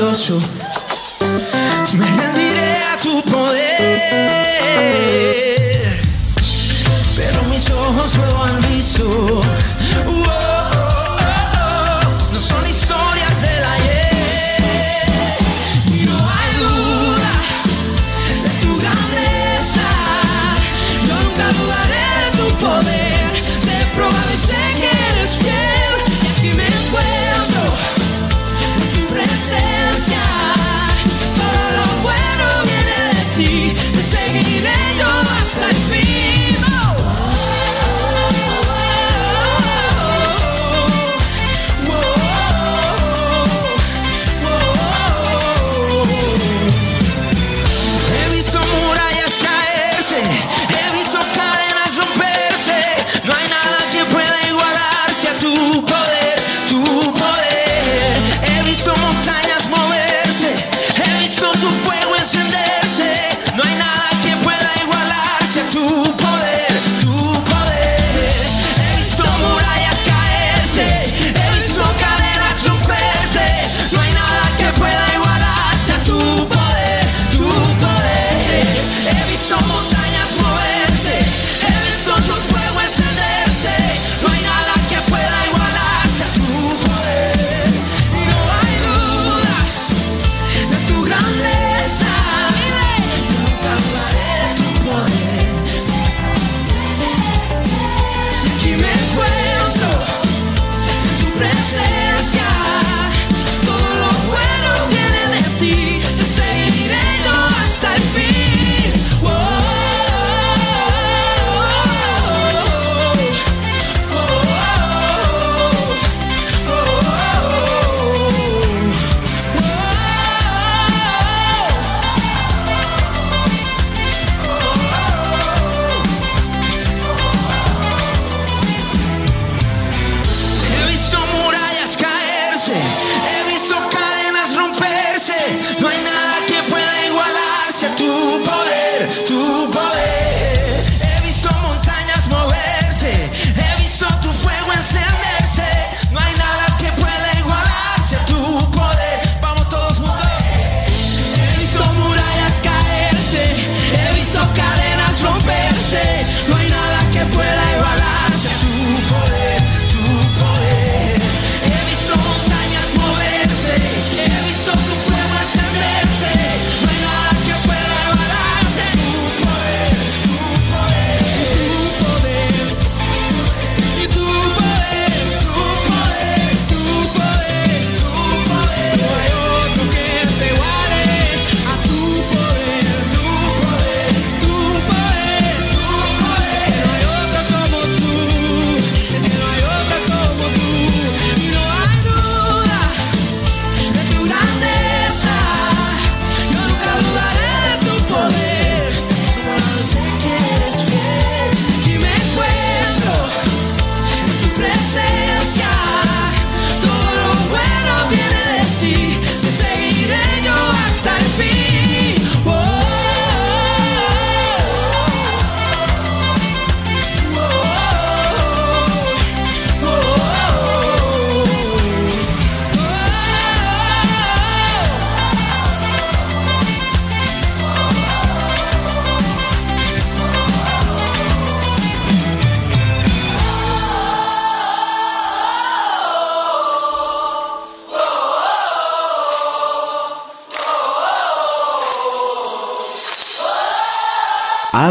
Oxo. 0.03 0.52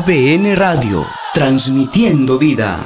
ABN 0.03 0.55
Radio, 0.55 1.05
transmitiendo 1.31 2.39
vida. 2.39 2.79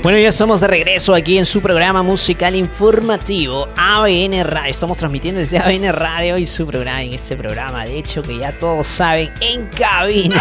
Bueno, 0.00 0.18
ya 0.18 0.28
estamos 0.28 0.60
de 0.60 0.68
regreso 0.68 1.12
aquí 1.12 1.38
en 1.38 1.44
su 1.44 1.60
programa 1.60 2.04
musical 2.04 2.54
informativo 2.54 3.66
ABN 3.76 4.44
Radio. 4.44 4.70
Estamos 4.70 4.96
transmitiendo 4.96 5.40
desde 5.40 5.58
ABN 5.58 5.92
Radio 5.92 6.38
y 6.38 6.46
su 6.46 6.68
programa 6.68 7.02
en 7.02 7.14
este 7.14 7.36
programa. 7.36 7.84
De 7.84 7.98
hecho, 7.98 8.22
que 8.22 8.38
ya 8.38 8.56
todos 8.60 8.86
saben, 8.86 9.32
en 9.40 9.66
cabina. 9.70 10.40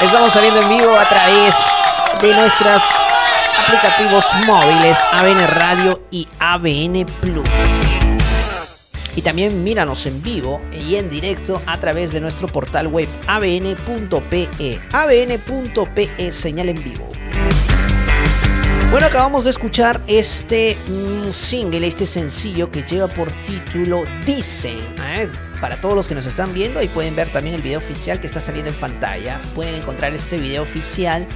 Estamos 0.00 0.32
saliendo 0.32 0.62
en 0.62 0.68
vivo 0.68 0.96
a 0.96 1.04
través 1.08 1.56
de 2.22 2.32
nuestras 2.32 3.03
aplicativos 3.64 4.24
móviles 4.46 4.98
ABN 5.12 5.46
Radio 5.48 6.02
y 6.10 6.28
ABN 6.38 7.06
Plus. 7.20 7.48
Y 9.16 9.22
también 9.22 9.64
míranos 9.64 10.06
en 10.06 10.22
vivo 10.22 10.60
y 10.86 10.96
en 10.96 11.08
directo 11.08 11.62
a 11.66 11.78
través 11.78 12.12
de 12.12 12.20
nuestro 12.20 12.48
portal 12.48 12.88
web 12.88 13.08
abn.pe. 13.26 14.80
abn.pe 14.92 16.32
señal 16.32 16.68
en 16.68 16.82
vivo. 16.82 17.08
Bueno, 18.90 19.06
acabamos 19.06 19.44
de 19.44 19.50
escuchar 19.50 20.00
este 20.06 20.76
mm, 20.86 21.30
single, 21.30 21.86
este 21.86 22.06
sencillo 22.06 22.70
que 22.70 22.82
lleva 22.82 23.08
por 23.08 23.32
título 23.42 24.04
Dicen. 24.26 24.78
¿eh? 25.02 25.28
Para 25.60 25.76
todos 25.76 25.94
los 25.94 26.06
que 26.06 26.14
nos 26.14 26.26
están 26.26 26.52
viendo, 26.52 26.80
ahí 26.80 26.88
pueden 26.88 27.16
ver 27.16 27.28
también 27.28 27.54
el 27.54 27.62
video 27.62 27.78
oficial 27.78 28.20
que 28.20 28.26
está 28.26 28.40
saliendo 28.40 28.70
en 28.70 28.76
pantalla. 28.76 29.40
Pueden 29.54 29.76
encontrar 29.76 30.12
este 30.12 30.36
video 30.36 30.62
oficial 30.62 31.26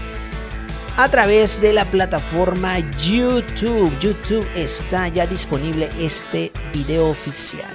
a 0.98 1.08
través 1.08 1.60
de 1.60 1.72
la 1.72 1.84
plataforma 1.84 2.80
YouTube. 2.96 3.96
YouTube 4.00 4.44
está 4.56 5.06
ya 5.06 5.28
disponible 5.28 5.88
este 6.00 6.50
video 6.72 7.08
oficial. 7.08 7.70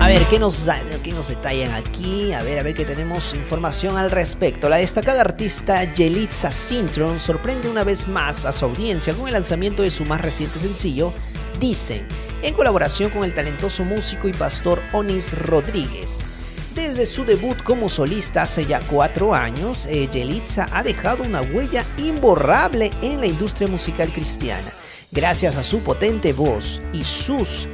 A 0.00 0.08
ver, 0.08 0.20
¿qué 0.28 0.40
nos, 0.40 0.64
da, 0.64 0.80
¿qué 1.04 1.12
nos 1.12 1.28
detallan 1.28 1.72
aquí? 1.74 2.32
A 2.32 2.42
ver, 2.42 2.58
a 2.58 2.64
ver 2.64 2.74
qué 2.74 2.84
tenemos 2.84 3.34
información 3.34 3.96
al 3.96 4.10
respecto. 4.10 4.68
La 4.68 4.78
destacada 4.78 5.20
artista 5.20 5.84
Yelitza 5.84 6.50
Sintron 6.50 7.20
sorprende 7.20 7.68
una 7.68 7.84
vez 7.84 8.08
más 8.08 8.44
a 8.44 8.50
su 8.50 8.64
audiencia 8.64 9.14
con 9.14 9.28
el 9.28 9.34
lanzamiento 9.34 9.84
de 9.84 9.90
su 9.90 10.04
más 10.04 10.20
reciente 10.20 10.58
sencillo, 10.58 11.12
Dicen, 11.60 12.06
en 12.42 12.52
colaboración 12.52 13.10
con 13.10 13.24
el 13.24 13.32
talentoso 13.32 13.82
músico 13.82 14.28
y 14.28 14.32
pastor 14.32 14.82
Onis 14.92 15.38
Rodríguez. 15.38 16.35
Desde 16.76 17.06
su 17.06 17.24
debut 17.24 17.62
como 17.62 17.88
solista 17.88 18.42
hace 18.42 18.66
ya 18.66 18.80
cuatro 18.80 19.34
años, 19.34 19.86
eh, 19.86 20.06
Yelitza 20.08 20.68
ha 20.70 20.82
dejado 20.82 21.24
una 21.24 21.40
huella 21.40 21.82
imborrable 21.96 22.90
en 23.00 23.20
la 23.20 23.26
industria 23.26 23.66
musical 23.66 24.10
cristiana. 24.10 24.70
Gracias 25.10 25.56
a 25.56 25.64
su 25.64 25.80
potente 25.80 26.34
voz 26.34 26.82
y 26.92 27.02
sus 27.02 27.66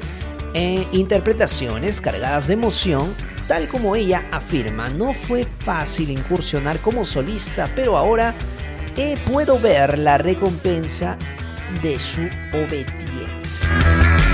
eh, 0.55 0.87
interpretaciones 0.93 2.01
cargadas 2.01 2.47
de 2.47 2.55
emoción, 2.55 3.13
tal 3.49 3.67
como 3.67 3.97
ella 3.97 4.25
afirma, 4.31 4.89
no 4.89 5.13
fue 5.15 5.49
fácil 5.59 6.11
incursionar 6.11 6.79
como 6.79 7.05
solista, 7.05 7.69
pero 7.75 7.97
ahora 7.97 8.33
eh, 8.97 9.19
puedo 9.29 9.59
ver 9.59 9.99
la 9.99 10.17
recompensa 10.17 11.19
de 11.83 11.99
su 11.99 12.21
obediencia. 12.53 13.69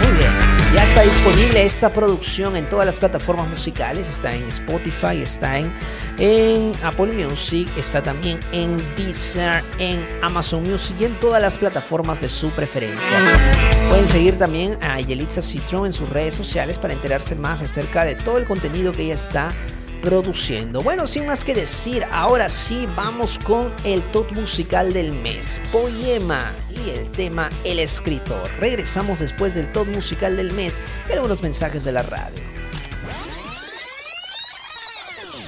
Muy 0.03 0.12
bien, 0.19 0.58
ya 0.75 0.83
está 0.83 1.03
disponible 1.03 1.64
esta 1.64 1.93
producción 1.93 2.57
en 2.57 2.69
todas 2.69 2.85
las 2.85 2.99
plataformas 2.99 3.49
musicales, 3.49 4.09
está 4.09 4.35
en 4.35 4.47
Spotify, 4.49 5.23
está 5.23 5.59
en, 5.59 6.73
Apple 6.83 7.12
Music, 7.12 7.69
está 7.77 8.03
también 8.03 8.39
en 8.53 8.77
Deezer, 8.97 9.62
en 9.79 10.05
Amazon 10.23 10.62
Music 10.64 10.97
y 11.01 11.05
en 11.05 11.14
todas 11.14 11.41
las 11.41 11.57
plataformas 11.57 12.21
de 12.21 12.29
su 12.29 12.51
preferencia. 12.51 13.19
Pueden 13.89 14.07
seguir 14.07 14.39
también 14.39 14.79
a 14.83 15.01
Yelitza 15.01 15.41
Citron 15.41 15.87
en 15.87 15.93
sus 15.93 16.09
redes 16.09 16.35
sociales 16.35 16.79
para 16.79 16.93
enterarse 16.93 17.35
más 17.35 17.62
acerca 17.62 18.05
de 18.05 18.16
todo 18.16 18.37
el 18.37 18.45
contenido 18.45 18.93
que 18.93 19.03
ella 19.03 19.14
está 19.14 19.55
produciendo. 20.01 20.82
Bueno, 20.82 21.07
sin 21.07 21.26
más 21.26 21.44
que 21.44 21.55
decir, 21.55 22.05
ahora 22.11 22.49
sí 22.49 22.86
vamos 22.96 23.38
con 23.38 23.74
el 23.84 24.03
top 24.11 24.32
musical 24.32 24.92
del 24.92 25.12
mes, 25.12 25.61
Poema 25.72 26.53
y 26.70 26.90
el 26.90 27.11
tema 27.11 27.51
El 27.64 27.78
escritor. 27.78 28.51
Regresamos 28.61 29.18
después 29.18 29.55
del 29.55 29.70
top 29.72 29.88
musical 29.88 30.36
del 30.36 30.53
mes 30.53 30.82
y 31.09 31.12
algunos 31.12 31.42
mensajes 31.42 31.84
de 31.84 31.92
la 31.92 32.03
radio. 32.03 32.42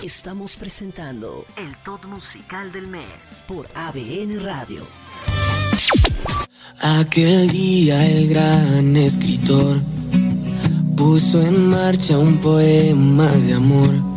Estamos 0.03 0.57
presentando 0.57 1.45
el 1.59 1.77
top 1.85 2.07
musical 2.07 2.73
del 2.73 2.87
mes 2.87 3.43
por 3.47 3.69
ABN 3.75 4.43
Radio. 4.43 4.83
Aquel 6.81 7.51
día 7.51 8.07
el 8.07 8.29
gran 8.29 8.97
escritor 8.97 9.79
puso 10.97 11.43
en 11.43 11.69
marcha 11.69 12.17
un 12.17 12.39
poema 12.39 13.27
de 13.27 13.55
amor. 13.55 14.10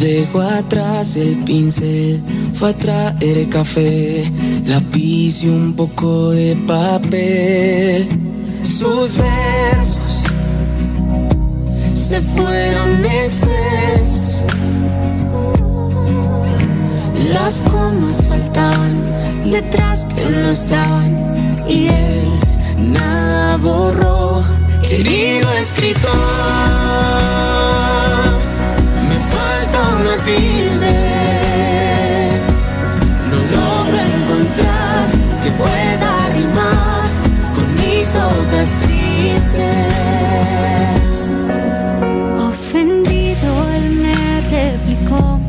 Dejó 0.00 0.42
atrás 0.42 1.16
el 1.16 1.36
pincel, 1.44 2.20
fue 2.54 2.70
a 2.70 2.72
traer 2.74 3.48
café, 3.48 4.30
lápiz 4.66 5.42
y 5.42 5.48
un 5.48 5.74
poco 5.74 6.30
de 6.30 6.54
papel. 6.66 8.08
Sus 8.62 9.16
versos 9.16 10.24
se 11.94 12.20
fueron 12.20 13.04
extensos. 13.04 14.44
Las 17.32 17.62
comas 17.62 18.24
faltaban, 18.26 19.50
letras 19.50 20.06
que 20.14 20.30
no 20.30 20.50
estaban 20.50 21.64
y 21.68 21.88
él 21.88 22.92
nada 22.92 23.56
borró. 23.56 24.42
Querido 24.82 25.50
escritor, 25.54 26.10
una 30.00 30.16
tilde. 30.24 30.96
No 33.30 33.38
logro 33.56 33.98
encontrar 34.14 35.04
que 35.42 35.50
pueda 35.50 36.10
rimar 36.34 37.08
con 37.54 37.66
mis 37.74 38.08
hojas 38.14 38.68
tristes. 38.82 39.56
Ofendido 42.48 43.48
él 43.76 43.86
me 44.04 44.18
replicó, 44.56 45.40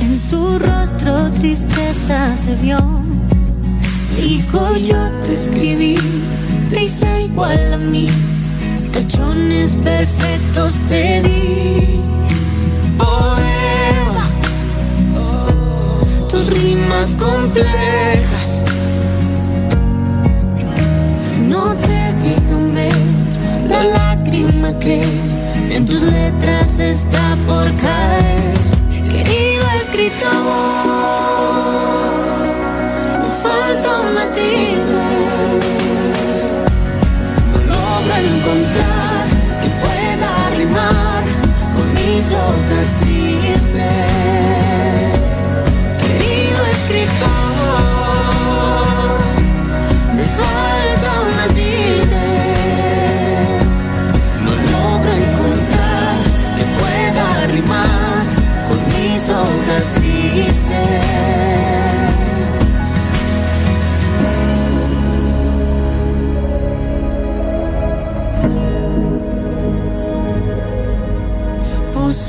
en 0.00 0.12
su 0.20 0.58
rostro 0.58 1.30
tristeza 1.32 2.36
se 2.36 2.54
vio. 2.56 2.78
Dijo 4.16 4.76
yo 4.76 5.10
te 5.24 5.34
escribí, 5.34 5.96
te 6.70 6.84
hice 6.84 7.22
igual 7.22 7.72
a 7.72 7.78
mí, 7.78 8.08
tachones 8.92 9.74
perfectos 9.76 10.80
te 10.88 11.22
di. 11.22 12.02
Tus 16.32 16.48
rimas 16.48 17.14
complejas 17.16 18.64
no 21.46 21.74
te 21.74 22.00
dejan 22.24 22.74
ver 22.74 22.94
la 23.68 23.84
lágrima 23.84 24.78
que 24.78 25.04
en 25.70 25.84
tus 25.84 26.00
letras 26.00 26.78
está 26.78 27.36
por 27.46 27.66
caer. 27.76 28.54
Querido 29.10 29.64
escritor, 29.76 30.30
falta 33.42 34.00
una 34.00 34.32
tilde. 34.32 35.04
No 37.52 37.62
logro 37.72 38.14
encontrar 38.30 39.24
que 39.60 39.68
pueda 39.84 40.30
rimar 40.56 41.22
con 41.74 41.86
mis 41.92 42.26
hojas 42.32 43.11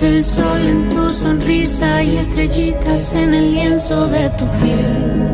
el 0.04 0.24
sol 0.24 0.68
en 0.68 0.90
tu 0.90 1.10
sonrisa 1.10 2.04
y 2.04 2.18
estrellitas 2.18 3.14
en 3.14 3.34
el 3.34 3.54
lienzo 3.54 4.08
de 4.08 4.30
tu 4.32 4.46
piel. 4.62 5.34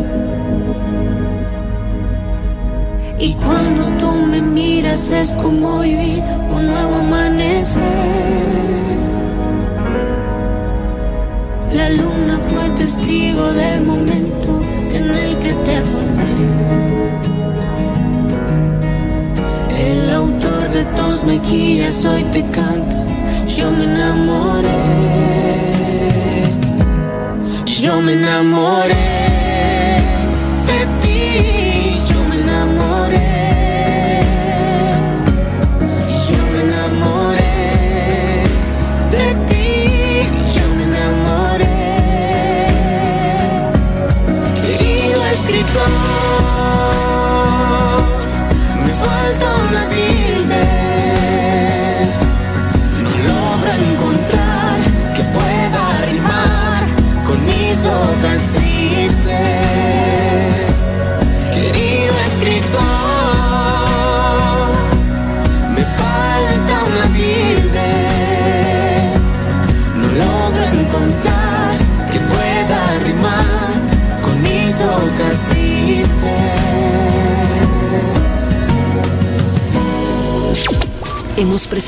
Y 3.18 3.34
cuando 3.34 3.84
tú 3.98 4.12
me 4.12 4.42
miras 4.42 5.10
es 5.10 5.32
como 5.32 5.80
vivir 5.80 6.24
un 6.52 6.68
nuevo 6.68 6.96
amanecer. 6.96 7.84
La 11.74 11.90
luna 11.90 12.40
fue 12.40 12.70
testigo 12.78 13.52
del 13.52 13.82
momento 13.82 14.60
en 14.94 15.10
el 15.10 15.36
que 15.38 15.54
te 15.54 15.82
formé. 15.92 16.40
El 19.80 20.10
autor 20.12 20.70
de 20.70 20.84
tus 20.96 21.24
mejillas 21.24 22.06
hoy 22.06 22.24
te 22.26 22.44
canta, 22.52 23.06
yo 23.58 23.72
me 23.72 23.86
enamoré. 23.86 24.70
Yo 27.66 28.02
me 28.02 28.14
enamoré 28.14 28.96
de 30.68 30.80
ti, 31.02 31.69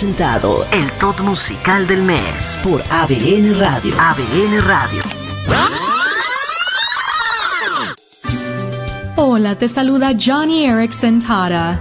presentado 0.01 0.65
el 0.71 0.91
top 0.93 1.21
musical 1.21 1.85
del 1.85 2.01
mes 2.01 2.57
por 2.63 2.81
ABN 2.89 3.59
Radio. 3.59 3.93
ABN 3.99 4.61
Radio. 4.61 5.03
Hola, 9.15 9.59
te 9.59 9.69
saluda 9.69 10.13
Johnny 10.19 10.65
Erickson 10.65 11.19
Tara. 11.19 11.79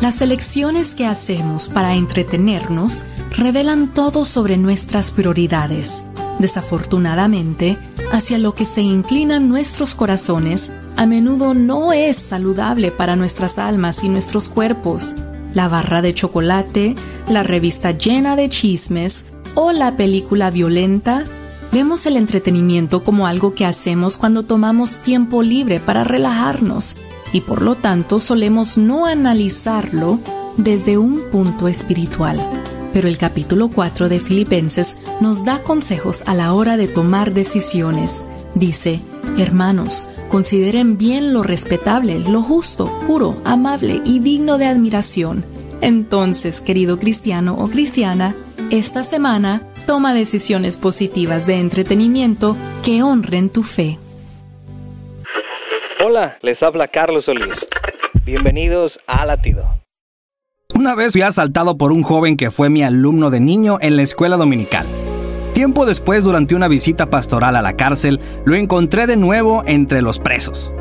Las 0.00 0.20
elecciones 0.20 0.96
que 0.96 1.06
hacemos 1.06 1.68
para 1.68 1.94
entretenernos 1.94 3.04
revelan 3.36 3.94
todo 3.94 4.24
sobre 4.24 4.56
nuestras 4.56 5.12
prioridades. 5.12 6.06
Desafortunadamente, 6.40 7.78
hacia 8.10 8.38
lo 8.38 8.56
que 8.56 8.64
se 8.64 8.80
inclinan 8.80 9.48
nuestros 9.48 9.94
corazones 9.94 10.72
a 10.96 11.06
menudo 11.06 11.54
no 11.54 11.92
es 11.92 12.16
saludable 12.16 12.90
para 12.90 13.14
nuestras 13.14 13.60
almas 13.60 14.02
y 14.02 14.08
nuestros 14.08 14.48
cuerpos. 14.48 15.14
La 15.54 15.68
barra 15.68 16.02
de 16.02 16.14
chocolate, 16.14 16.94
la 17.30 17.42
revista 17.42 17.92
llena 17.92 18.36
de 18.36 18.48
chismes 18.48 19.26
o 19.54 19.72
la 19.72 19.96
película 19.96 20.50
violenta 20.50 21.24
Vemos 21.72 22.04
el 22.06 22.16
entretenimiento 22.16 23.04
como 23.04 23.28
algo 23.28 23.54
que 23.54 23.64
hacemos 23.64 24.16
cuando 24.16 24.42
tomamos 24.42 24.98
tiempo 24.98 25.42
libre 25.42 25.78
para 25.78 26.02
relajarnos 26.02 26.96
y 27.32 27.42
por 27.42 27.62
lo 27.62 27.76
tanto 27.76 28.18
solemos 28.18 28.76
no 28.76 29.06
analizarlo 29.06 30.18
desde 30.56 30.98
un 30.98 31.30
punto 31.30 31.68
espiritual. 31.68 32.40
Pero 32.92 33.06
el 33.06 33.18
capítulo 33.18 33.68
4 33.68 34.08
de 34.08 34.18
Filipenses 34.18 34.98
nos 35.20 35.44
da 35.44 35.62
consejos 35.62 36.24
a 36.26 36.34
la 36.34 36.54
hora 36.54 36.76
de 36.76 36.88
tomar 36.88 37.32
decisiones. 37.32 38.26
Dice, 38.56 39.00
hermanos, 39.38 40.08
consideren 40.28 40.98
bien 40.98 41.32
lo 41.32 41.44
respetable, 41.44 42.18
lo 42.18 42.42
justo, 42.42 42.90
puro, 43.06 43.40
amable 43.44 44.02
y 44.04 44.18
digno 44.18 44.58
de 44.58 44.66
admiración. 44.66 45.44
Entonces, 45.80 46.60
querido 46.60 46.98
cristiano 46.98 47.54
o 47.54 47.68
cristiana, 47.68 48.34
esta 48.70 49.02
semana 49.02 49.62
toma 49.86 50.12
decisiones 50.12 50.76
positivas 50.76 51.46
de 51.46 51.58
entretenimiento 51.58 52.56
que 52.84 53.02
honren 53.02 53.48
tu 53.48 53.62
fe. 53.62 53.98
Hola, 56.04 56.38
les 56.42 56.62
habla 56.62 56.88
Carlos 56.88 57.24
Solís. 57.24 57.68
Bienvenidos 58.24 59.00
a 59.06 59.24
Latido. 59.24 59.64
Una 60.74 60.94
vez 60.94 61.12
fui 61.12 61.22
asaltado 61.22 61.76
por 61.76 61.92
un 61.92 62.02
joven 62.02 62.36
que 62.36 62.50
fue 62.50 62.68
mi 62.68 62.82
alumno 62.82 63.30
de 63.30 63.40
niño 63.40 63.78
en 63.80 63.96
la 63.96 64.02
escuela 64.02 64.36
dominical. 64.36 64.86
Tiempo 65.54 65.84
después, 65.84 66.24
durante 66.24 66.54
una 66.54 66.68
visita 66.68 67.10
pastoral 67.10 67.56
a 67.56 67.62
la 67.62 67.76
cárcel, 67.76 68.20
lo 68.44 68.54
encontré 68.54 69.06
de 69.06 69.16
nuevo 69.16 69.62
entre 69.66 70.00
los 70.00 70.18
presos. 70.18 70.72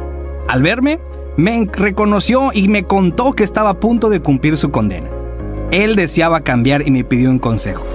Al 0.48 0.62
verme, 0.62 1.00
me 1.40 1.66
reconoció 1.72 2.52
y 2.54 2.68
me 2.68 2.84
contó 2.84 3.32
que 3.32 3.46
estaba 3.46 3.70
a 3.70 3.80
punto 3.80 4.10
de 4.10 4.20
cumplir 4.20 4.58
su 4.58 4.72
condena. 4.72 5.08
Él 5.72 5.96
deseaba 5.96 6.42
cambiar 6.42 6.86
y 6.86 6.92
me 6.92 7.06
pidió 7.06 7.30
un 7.30 7.40
consejo. 7.40 7.86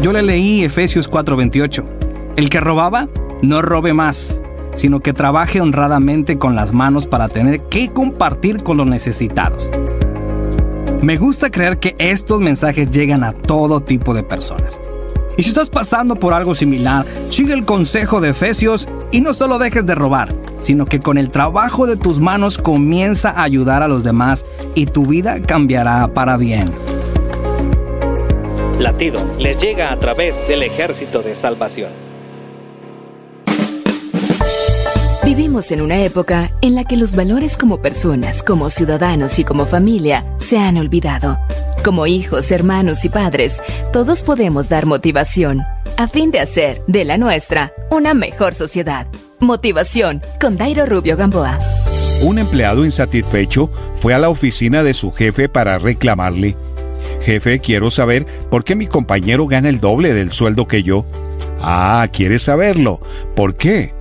Yo 0.00 0.14
le 0.14 0.22
leí 0.22 0.64
Efesios 0.64 1.06
4:28. 1.06 1.84
El 2.36 2.48
que 2.48 2.60
robaba, 2.60 3.08
no 3.42 3.60
robe 3.60 3.92
más, 3.92 4.40
sino 4.74 5.00
que 5.00 5.12
trabaje 5.12 5.60
honradamente 5.60 6.38
con 6.38 6.56
las 6.56 6.72
manos 6.72 7.06
para 7.06 7.28
tener 7.28 7.60
que 7.64 7.90
compartir 7.90 8.62
con 8.62 8.78
los 8.78 8.86
necesitados. 8.86 9.70
Me 11.02 11.18
gusta 11.18 11.50
creer 11.50 11.78
que 11.78 11.94
estos 11.98 12.40
mensajes 12.40 12.90
llegan 12.90 13.22
a 13.22 13.34
todo 13.34 13.82
tipo 13.82 14.14
de 14.14 14.22
personas. 14.22 14.80
Y 15.36 15.42
si 15.42 15.48
estás 15.48 15.68
pasando 15.68 16.14
por 16.14 16.32
algo 16.32 16.54
similar, 16.54 17.04
sigue 17.28 17.54
el 17.54 17.64
consejo 17.64 18.20
de 18.20 18.30
Efesios 18.30 18.88
y 19.10 19.20
no 19.20 19.34
solo 19.34 19.58
dejes 19.58 19.84
de 19.84 19.94
robar, 19.94 20.34
sino 20.58 20.86
que 20.86 21.00
con 21.00 21.18
el 21.18 21.30
trabajo 21.30 21.86
de 21.86 21.96
tus 21.96 22.20
manos 22.20 22.58
comienza 22.58 23.30
a 23.30 23.42
ayudar 23.42 23.82
a 23.82 23.88
los 23.88 24.04
demás 24.04 24.46
y 24.74 24.86
tu 24.86 25.06
vida 25.06 25.40
cambiará 25.40 26.06
para 26.08 26.36
bien. 26.36 26.72
Latido 28.78 29.20
les 29.38 29.60
llega 29.60 29.92
a 29.92 29.98
través 29.98 30.34
del 30.48 30.62
ejército 30.62 31.22
de 31.22 31.36
salvación. 31.36 32.13
Vivimos 35.24 35.72
en 35.72 35.80
una 35.80 36.04
época 36.04 36.52
en 36.60 36.74
la 36.74 36.84
que 36.84 36.98
los 36.98 37.14
valores 37.14 37.56
como 37.56 37.80
personas, 37.80 38.42
como 38.42 38.68
ciudadanos 38.68 39.38
y 39.38 39.44
como 39.44 39.64
familia 39.64 40.24
se 40.38 40.58
han 40.58 40.76
olvidado. 40.76 41.38
Como 41.82 42.06
hijos, 42.06 42.50
hermanos 42.50 43.06
y 43.06 43.08
padres, 43.08 43.62
todos 43.92 44.22
podemos 44.22 44.68
dar 44.68 44.84
motivación 44.84 45.62
a 45.96 46.08
fin 46.08 46.30
de 46.30 46.40
hacer 46.40 46.82
de 46.88 47.04
la 47.04 47.16
nuestra 47.16 47.72
una 47.90 48.12
mejor 48.12 48.54
sociedad. 48.54 49.06
Motivación 49.40 50.22
con 50.40 50.58
Dairo 50.58 50.84
Rubio 50.84 51.16
Gamboa. 51.16 51.58
Un 52.22 52.38
empleado 52.38 52.84
insatisfecho 52.84 53.70
fue 53.96 54.12
a 54.12 54.18
la 54.18 54.28
oficina 54.28 54.82
de 54.82 54.92
su 54.92 55.10
jefe 55.10 55.48
para 55.48 55.78
reclamarle 55.78 56.56
Jefe, 57.24 57.58
quiero 57.58 57.90
saber 57.90 58.26
por 58.50 58.64
qué 58.64 58.76
mi 58.76 58.86
compañero 58.86 59.46
gana 59.46 59.70
el 59.70 59.80
doble 59.80 60.12
del 60.12 60.32
sueldo 60.32 60.66
que 60.66 60.82
yo. 60.82 61.06
Ah, 61.62 62.06
¿quieres 62.12 62.42
saberlo? 62.42 63.00
¿Por 63.34 63.56
qué? 63.56 63.94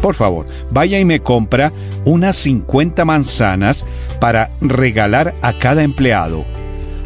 Por 0.00 0.14
favor, 0.14 0.46
vaya 0.70 0.98
y 0.98 1.04
me 1.04 1.20
compra 1.20 1.72
unas 2.04 2.36
50 2.36 3.04
manzanas 3.04 3.86
para 4.20 4.50
regalar 4.60 5.34
a 5.42 5.58
cada 5.58 5.82
empleado. 5.82 6.44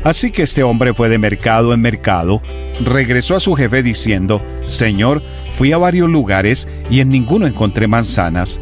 Así 0.05 0.31
que 0.33 0.43
este 0.43 0.63
hombre 0.63 0.95
fue 0.95 1.09
de 1.09 1.19
mercado 1.19 1.75
en 1.75 1.81
mercado, 1.81 2.41
regresó 2.83 3.37
a 3.37 3.41
su 3.41 3.55
jefe 3.55 3.83
diciendo, 3.83 4.43
Señor, 4.65 5.23
fui 5.53 5.73
a 5.73 5.79
varios 5.79 6.09
lugares 6.09 6.69
y 6.89 7.01
en 7.01 7.11
ninguno 7.11 7.47
encontré 7.47 7.87
manzanas. 7.87 8.61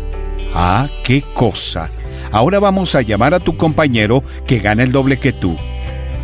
Ah, 0.52 0.88
qué 1.04 1.22
cosa. 1.34 1.90
Ahora 2.32 2.58
vamos 2.58 2.94
a 2.94 3.02
llamar 3.02 3.34
a 3.34 3.40
tu 3.40 3.56
compañero 3.56 4.22
que 4.46 4.58
gana 4.58 4.82
el 4.82 4.92
doble 4.92 5.18
que 5.18 5.32
tú. 5.32 5.56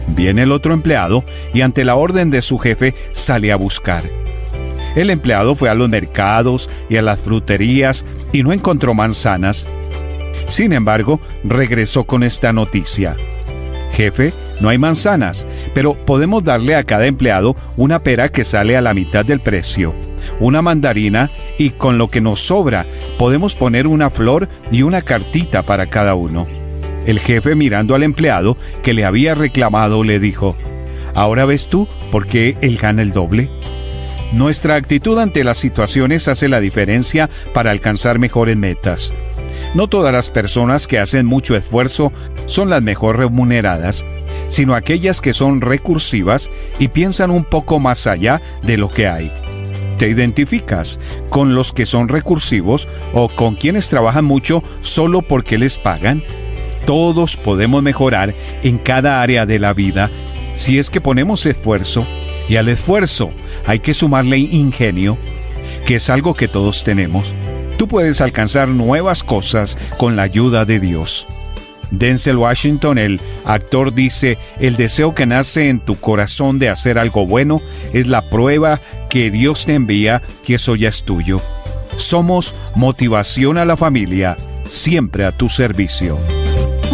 Viene 0.09 0.43
el 0.43 0.53
otro 0.53 0.75
empleado 0.75 1.25
y 1.53 1.63
ante 1.63 1.85
la 1.85 1.95
orden 1.95 2.31
de 2.31 2.43
su 2.43 2.59
jefe 2.59 2.95
sale 3.13 3.53
a 3.53 3.57
buscar. 3.57 4.24
El 4.95 5.11
empleado 5.11 5.55
fue 5.55 5.69
a 5.69 5.75
los 5.75 5.89
mercados 5.89 6.71
y 6.89 6.97
a 6.97 7.03
las 7.03 7.21
fruterías 7.21 8.07
y 8.33 8.43
no 8.43 8.53
encontró 8.53 8.95
manzanas. 8.95 9.67
Sin 10.47 10.73
embargo, 10.73 11.21
regresó 11.43 12.05
con 12.05 12.23
esta 12.23 12.53
noticia. 12.53 13.17
Jefe, 13.93 14.33
no 14.61 14.69
hay 14.69 14.79
manzanas, 14.79 15.47
pero 15.73 15.95
podemos 15.95 16.45
darle 16.45 16.75
a 16.75 16.85
cada 16.85 17.07
empleado 17.07 17.57
una 17.77 18.01
pera 18.01 18.29
que 18.29 18.45
sale 18.45 18.77
a 18.77 18.81
la 18.81 18.95
mitad 18.95 19.25
del 19.25 19.41
precio, 19.41 19.95
una 20.41 20.63
mandarina 20.63 21.31
y 21.59 21.71
con 21.71 21.99
lo 21.99 22.09
que 22.09 22.21
nos 22.21 22.41
sobra 22.41 22.87
podemos 23.19 23.57
poner 23.57 23.87
una 23.87 24.11
flor 24.11 24.49
y 24.71 24.83
una 24.83 25.03
cartita 25.03 25.63
para 25.63 25.87
cada 25.87 26.15
uno. 26.15 26.47
El 27.07 27.21
jefe 27.21 27.55
mirando 27.55 27.95
al 27.95 28.03
empleado 28.03 28.57
que 28.83 28.95
le 28.95 29.05
había 29.05 29.35
reclamado 29.35 30.05
le 30.05 30.19
dijo, 30.19 30.57
¿Ahora 31.15 31.45
ves 31.45 31.69
tú 31.69 31.87
por 32.11 32.27
qué 32.27 32.57
él 32.61 32.77
gana 32.77 33.03
el 33.03 33.13
doble? 33.13 33.51
Nuestra 34.35 34.75
actitud 34.75 35.17
ante 35.21 35.45
las 35.45 35.59
situaciones 35.59 36.27
hace 36.27 36.49
la 36.49 36.59
diferencia 36.59 37.31
para 37.53 37.71
alcanzar 37.71 38.19
mejores 38.19 38.57
metas. 38.57 39.15
No 39.75 39.87
todas 39.87 40.13
las 40.13 40.29
personas 40.31 40.89
que 40.89 40.99
hacen 40.99 41.25
mucho 41.25 41.55
esfuerzo 41.55 42.13
son 42.47 42.69
las 42.69 42.83
mejor 42.83 43.17
remuneradas, 43.17 44.05
sino 44.49 44.75
aquellas 44.75 45.21
que 45.21 45.35
son 45.35 45.61
recursivas 45.61 46.51
y 46.81 46.89
piensan 46.89 47.31
un 47.31 47.45
poco 47.45 47.79
más 47.79 48.09
allá 48.09 48.43
de 48.65 48.77
lo 48.77 48.91
que 48.91 49.07
hay. 49.07 49.33
¿Te 49.99 50.09
identificas 50.09 50.99
con 51.31 51.55
los 51.55 51.73
que 51.73 51.87
son 51.87 52.09
recursivos 52.09 52.89
o 53.13 53.29
con 53.29 53.55
quienes 53.55 53.89
trabajan 53.89 54.25
mucho 54.25 54.65
solo 54.81 55.23
porque 55.23 55.59
les 55.59 55.79
pagan? 55.79 56.25
Todos 56.87 57.37
podemos 57.37 57.85
mejorar 57.85 58.35
en 58.65 58.79
cada 58.79 59.23
área 59.23 59.47
de 59.47 59.61
la 59.61 59.75
vida 59.75 60.11
si 60.55 60.81
es 60.81 60.91
que 60.91 61.01
ponemos 61.01 61.47
esfuerzo 61.47 62.05
y 62.49 62.57
al 62.57 62.69
esfuerzo 62.69 63.31
hay 63.67 63.81
que 63.81 63.95
sumarle 63.95 64.39
ingenio, 64.39 65.19
que 65.87 65.97
es 65.97 66.11
algo 66.11 66.35
que 66.35 66.49
todos 66.49 66.85
tenemos. 66.85 67.35
Tú 67.79 67.89
puedes 67.89 68.21
alcanzar 68.21 68.69
nuevas 68.69 69.25
cosas 69.25 69.79
con 69.99 70.17
la 70.17 70.23
ayuda 70.23 70.65
de 70.65 70.81
Dios. 70.81 71.27
Denzel 71.91 72.37
Washington, 72.37 72.99
el 72.99 73.21
actor, 73.45 73.95
dice, 73.95 74.39
el 74.59 74.77
deseo 74.77 75.15
que 75.15 75.27
nace 75.27 75.69
en 75.69 75.81
tu 75.81 75.97
corazón 75.97 76.59
de 76.59 76.69
hacer 76.69 76.99
algo 76.99 77.27
bueno 77.27 77.61
es 77.93 78.07
la 78.07 78.31
prueba 78.31 78.81
que 79.09 79.31
Dios 79.31 79.67
te 79.67 79.75
envía 79.75 80.23
que 80.45 80.55
eso 80.55 80.77
ya 80.77 80.89
es 80.89 81.05
tuyo. 81.05 81.41
Somos 81.97 82.55
motivación 82.75 83.59
a 83.59 83.65
la 83.65 83.77
familia, 83.77 84.37
siempre 84.69 85.25
a 85.25 85.33
tu 85.33 85.49
servicio. 85.49 86.19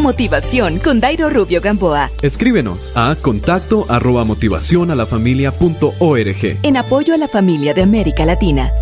Motivación 0.01 0.79
con 0.79 0.99
Dairo 0.99 1.29
Rubio 1.29 1.61
Gamboa. 1.61 2.11
Escríbenos 2.23 2.93
a 2.97 3.15
contacto 3.17 3.85
arroba 3.89 4.25
motivación 4.25 4.91
a 4.91 4.95
la 4.95 5.07
familia 5.07 5.53
punto 5.53 5.93
org. 5.99 6.59
En 6.63 6.77
apoyo 6.77 7.15
a 7.15 7.19
la 7.19 7.29
familia 7.29 7.75
de 7.75 7.83
América 7.83 8.25
Latina. 8.25 8.73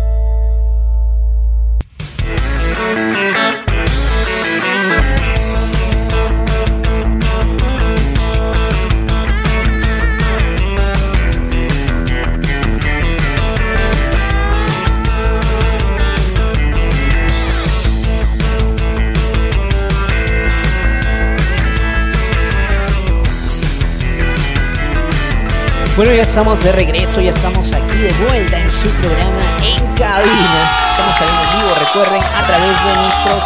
Bueno, 25.99 26.13
ya 26.13 26.21
estamos 26.21 26.63
de 26.63 26.71
regreso, 26.71 27.19
ya 27.19 27.31
estamos 27.31 27.73
aquí 27.73 27.97
de 27.97 28.13
vuelta 28.25 28.57
en 28.57 28.71
su 28.71 28.87
programa 29.01 29.57
En 29.61 29.85
Cabina. 29.95 30.85
Estamos 30.89 31.13
saliendo 31.17 31.43
en 31.43 31.59
vivo, 31.59 31.75
recuerden, 31.77 32.23
a 32.23 32.47
través 32.47 32.85
de 32.85 32.95
nuestros 33.01 33.43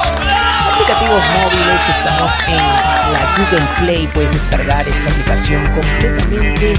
aplicativos 0.72 1.24
móviles. 1.34 1.90
Estamos 1.90 2.32
en 2.48 2.58
la 2.58 3.36
Google 3.40 3.68
Play, 3.80 4.08
puedes 4.14 4.34
descargar 4.34 4.88
esta 4.88 5.10
aplicación 5.10 5.66
completamente 5.74 6.76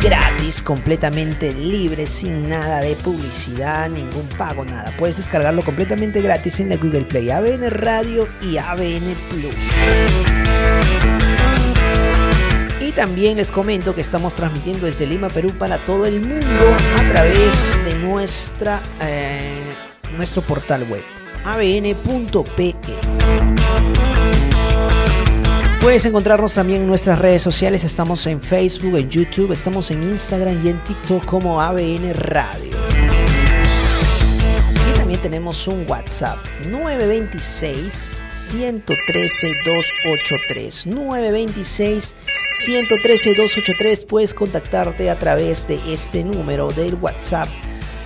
gratis, 0.00 0.62
completamente 0.62 1.52
libre, 1.52 2.06
sin 2.06 2.48
nada 2.48 2.80
de 2.80 2.94
publicidad, 2.94 3.88
ningún 3.88 4.28
pago, 4.38 4.64
nada. 4.64 4.92
Puedes 4.96 5.16
descargarlo 5.16 5.62
completamente 5.62 6.22
gratis 6.22 6.60
en 6.60 6.68
la 6.68 6.76
Google 6.76 7.06
Play, 7.06 7.32
ABN 7.32 7.70
Radio 7.70 8.28
y 8.40 8.58
ABN 8.58 9.16
Plus. 9.30 9.52
Y 12.86 12.92
también 12.92 13.36
les 13.36 13.50
comento 13.50 13.96
que 13.96 14.02
estamos 14.02 14.36
transmitiendo 14.36 14.86
desde 14.86 15.08
Lima, 15.08 15.28
Perú 15.28 15.50
para 15.58 15.84
todo 15.84 16.06
el 16.06 16.20
mundo 16.20 16.46
a 16.96 17.08
través 17.08 17.76
de 17.84 17.94
nuestra, 17.96 18.80
eh, 19.02 19.60
nuestro 20.16 20.40
portal 20.42 20.86
web 20.88 21.02
abn.pe. 21.44 22.76
Puedes 25.80 26.04
encontrarnos 26.04 26.54
también 26.54 26.82
en 26.82 26.86
nuestras 26.86 27.18
redes 27.18 27.42
sociales. 27.42 27.82
Estamos 27.82 28.24
en 28.28 28.40
Facebook, 28.40 28.96
en 28.96 29.10
YouTube, 29.10 29.50
estamos 29.50 29.90
en 29.90 30.04
Instagram 30.04 30.64
y 30.64 30.68
en 30.68 30.84
TikTok 30.84 31.24
como 31.24 31.60
ABN 31.60 32.14
Radio. 32.14 32.85
Tenemos 35.22 35.66
un 35.66 35.88
WhatsApp 35.88 36.38
926 36.66 37.92
113 38.28 39.48
283. 39.64 40.86
926 40.86 42.16
113 42.56 43.34
283. 43.34 44.04
Puedes 44.04 44.34
contactarte 44.34 45.10
a 45.10 45.18
través 45.18 45.66
de 45.66 45.80
este 45.92 46.22
número 46.22 46.70
del 46.72 46.94
WhatsApp 46.94 47.48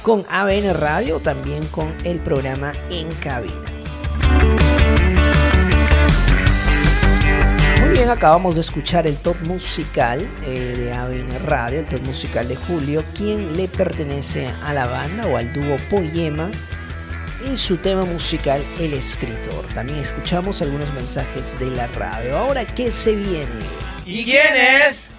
con 0.03 0.25
ABN 0.31 0.75
Radio 0.75 1.17
o 1.17 1.21
también 1.21 1.67
con 1.67 1.93
el 2.05 2.21
programa 2.21 2.73
En 2.91 3.09
Cabina. 3.17 3.55
Muy 7.81 7.91
bien, 7.91 8.09
acabamos 8.09 8.55
de 8.55 8.63
escuchar 8.63 9.07
el 9.07 9.17
top 9.17 9.37
musical 9.43 10.21
eh, 10.45 10.77
de 10.79 10.93
ABN 10.93 11.47
Radio, 11.47 11.81
el 11.81 11.89
top 11.89 12.03
musical 12.03 12.49
de 12.49 12.57
Julio, 12.57 13.03
quien 13.17 13.57
le 13.57 13.69
pertenece 13.69 14.49
a 14.63 14.73
la 14.73 14.87
banda 14.87 15.27
o 15.27 15.37
al 15.37 15.53
dúo 15.53 15.77
Poema 15.91 16.51
y 17.45 17.57
su 17.57 17.77
tema 17.77 18.05
musical 18.05 18.63
El 18.79 18.93
Escritor. 18.95 19.65
También 19.75 19.99
escuchamos 19.99 20.61
algunos 20.63 20.93
mensajes 20.93 21.59
de 21.59 21.71
la 21.71 21.87
radio. 21.89 22.37
Ahora, 22.37 22.65
¿qué 22.65 22.91
se 22.91 23.15
viene? 23.15 23.47
¿Y 24.05 24.25
quién 24.25 24.57
es? 24.89 25.13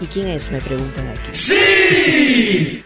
¿Y 0.00 0.06
quién 0.06 0.26
es? 0.28 0.50
Me 0.50 0.60
preguntan 0.60 1.06
aquí. 1.08 1.30
¡Sí! 1.32 2.84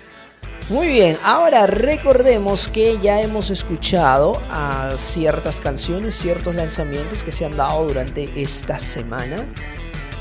Muy 0.68 0.88
bien, 0.88 1.16
ahora 1.22 1.68
recordemos 1.68 2.66
que 2.66 2.98
ya 3.00 3.22
hemos 3.22 3.50
escuchado 3.50 4.42
a 4.50 4.94
ciertas 4.96 5.60
canciones, 5.60 6.16
ciertos 6.16 6.56
lanzamientos 6.56 7.22
que 7.22 7.30
se 7.30 7.44
han 7.44 7.56
dado 7.56 7.86
durante 7.86 8.32
esta 8.34 8.78
semana. 8.80 9.44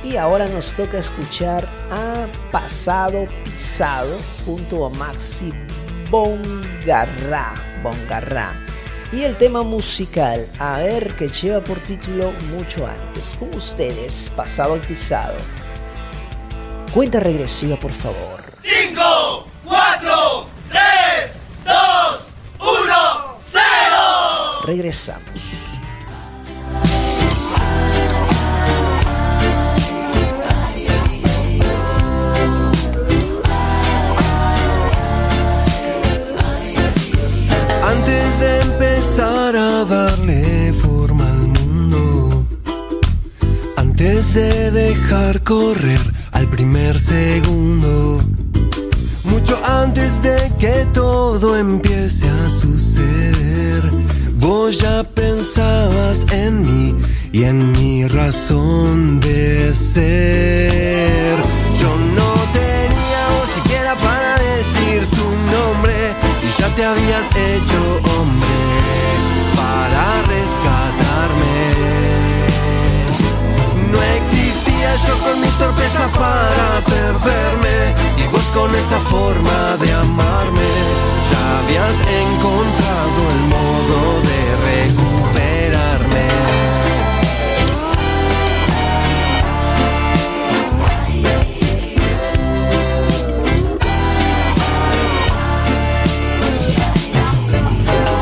Y 0.04 0.18
ahora 0.18 0.48
nos 0.48 0.76
toca 0.76 1.00
escuchar 1.00 1.68
a 1.90 2.28
Pasado 2.52 3.28
Pisado 3.44 4.16
junto 4.46 4.86
a 4.86 4.92
Maxi 4.92 5.52
Bongarra. 6.16 7.54
Bongarra. 7.84 8.58
Y 9.12 9.24
el 9.24 9.36
tema 9.36 9.64
musical, 9.64 10.48
a 10.60 10.78
ver, 10.78 11.14
que 11.18 11.28
lleva 11.28 11.62
por 11.62 11.78
título 11.80 12.32
Mucho 12.52 12.88
Antes. 12.88 13.36
Con 13.38 13.54
ustedes, 13.54 14.32
Pasado 14.34 14.78
Pisado. 14.78 15.36
Cuenta 16.94 17.20
regresiva, 17.20 17.76
por 17.76 17.92
favor. 17.92 18.40
5, 18.62 19.48
4, 19.66 20.48
3, 20.70 21.40
2, 21.66 21.76
1, 22.62 23.38
0. 23.44 23.62
Regresamos. 24.64 25.75
De 44.36 44.70
dejar 44.72 45.42
correr 45.44 46.00
al 46.34 46.46
primer 46.50 47.00
segundo, 47.00 48.22
mucho 49.24 49.58
antes 49.66 50.22
de 50.22 50.52
que 50.60 50.86
todo 50.94 51.58
empiece 51.58 52.28
a 52.28 52.50
suceder, 52.50 53.82
vos 54.38 54.78
ya 54.78 55.04
pensabas 55.04 56.26
en 56.34 56.64
mí 56.64 56.96
y 57.32 57.46
en 57.46 57.72
mi 57.72 58.10
razón 58.10 59.22
de 59.22 59.74
ser. 59.74 61.38
Yo 61.82 61.96
no 62.18 62.34
tenía 62.52 63.22
voz 63.38 63.50
siquiera 63.56 63.96
para 63.96 64.36
decir 64.36 65.08
tu 65.18 65.28
nombre 65.56 65.96
y 66.44 66.62
ya 66.62 66.68
te 66.76 66.84
habías 66.84 67.28
hecho 67.38 68.05
yo 75.08 75.18
con 75.20 75.42
mi 75.42 75.48
torpeza 75.58 76.08
para 76.10 76.82
perderme 76.86 77.96
y 78.18 78.28
vos 78.32 78.44
con 78.54 78.74
esa 78.76 79.00
forma 79.00 79.78
de 79.82 79.94
amarme. 79.94 80.72
Ya 81.32 81.60
habías 81.60 81.96
encontrado 82.22 83.20
el 83.34 83.42
modo 83.54 83.98
de 84.30 84.40
recuperarme. 84.70 86.28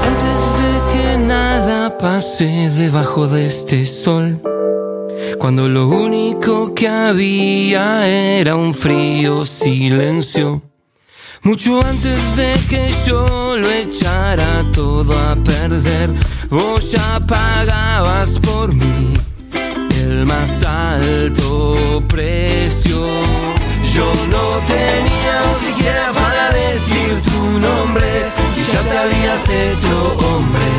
Antes 0.07 0.41
de 0.59 0.71
que 0.93 1.17
nada 1.25 1.97
pase 1.97 2.69
debajo 2.69 3.27
de 3.27 3.47
este 3.47 3.85
sol, 3.85 4.41
cuando 5.43 5.67
lo 5.67 5.89
único 5.89 6.73
que 6.73 6.87
había 6.87 8.07
era 8.07 8.55
un 8.55 8.73
frío 8.73 9.45
silencio. 9.45 10.61
Mucho 11.41 11.85
antes 11.85 12.37
de 12.37 12.53
que 12.69 12.89
yo 13.05 13.57
lo 13.57 13.69
echara 13.69 14.63
todo 14.71 15.11
a 15.19 15.35
perder, 15.35 16.11
vos 16.49 16.89
ya 16.89 17.19
pagabas 17.27 18.39
por 18.39 18.73
mí 18.73 19.13
el 20.01 20.25
más 20.25 20.63
alto 20.63 22.01
precio. 22.07 23.05
Yo 23.93 24.05
no 24.31 24.43
tenía 24.65 25.35
ni 25.49 25.67
siquiera 25.67 26.13
para 26.13 26.51
decir 26.51 27.21
tu 27.33 27.59
nombre 27.59 28.07
y 28.55 28.71
ya 28.71 28.81
te 28.89 28.97
habías 28.97 29.43
hecho 29.49 30.17
hombre 30.25 30.73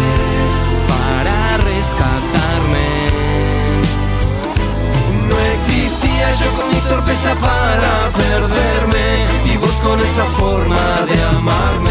yo 6.40 6.50
con 6.56 6.68
mi 6.68 6.80
torpeza 6.80 7.34
para 7.36 8.10
perderme 8.10 9.52
y 9.52 9.56
vos 9.56 9.72
con 9.82 9.98
esa 10.00 10.24
forma 10.36 10.80
de 11.08 11.36
amarme 11.36 11.90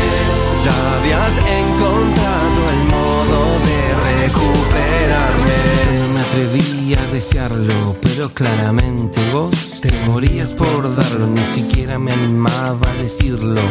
ya 0.66 0.96
habías 0.96 1.34
encontrado 1.62 2.60
el 2.74 2.82
modo 2.96 3.40
de 3.68 3.80
recuperarme. 4.22 5.58
Me 6.14 6.20
atreví 6.22 6.94
a 6.96 7.14
desearlo, 7.14 7.96
pero 8.02 8.30
claramente 8.30 9.20
vos 9.32 9.82
te 9.82 9.92
morías 10.06 10.50
por 10.54 10.96
darlo, 10.96 11.28
ni 11.28 11.44
siquiera 11.56 12.00
me 12.00 12.14
animaba 12.14 12.90
a 12.90 12.94
decirlo. 12.94 13.62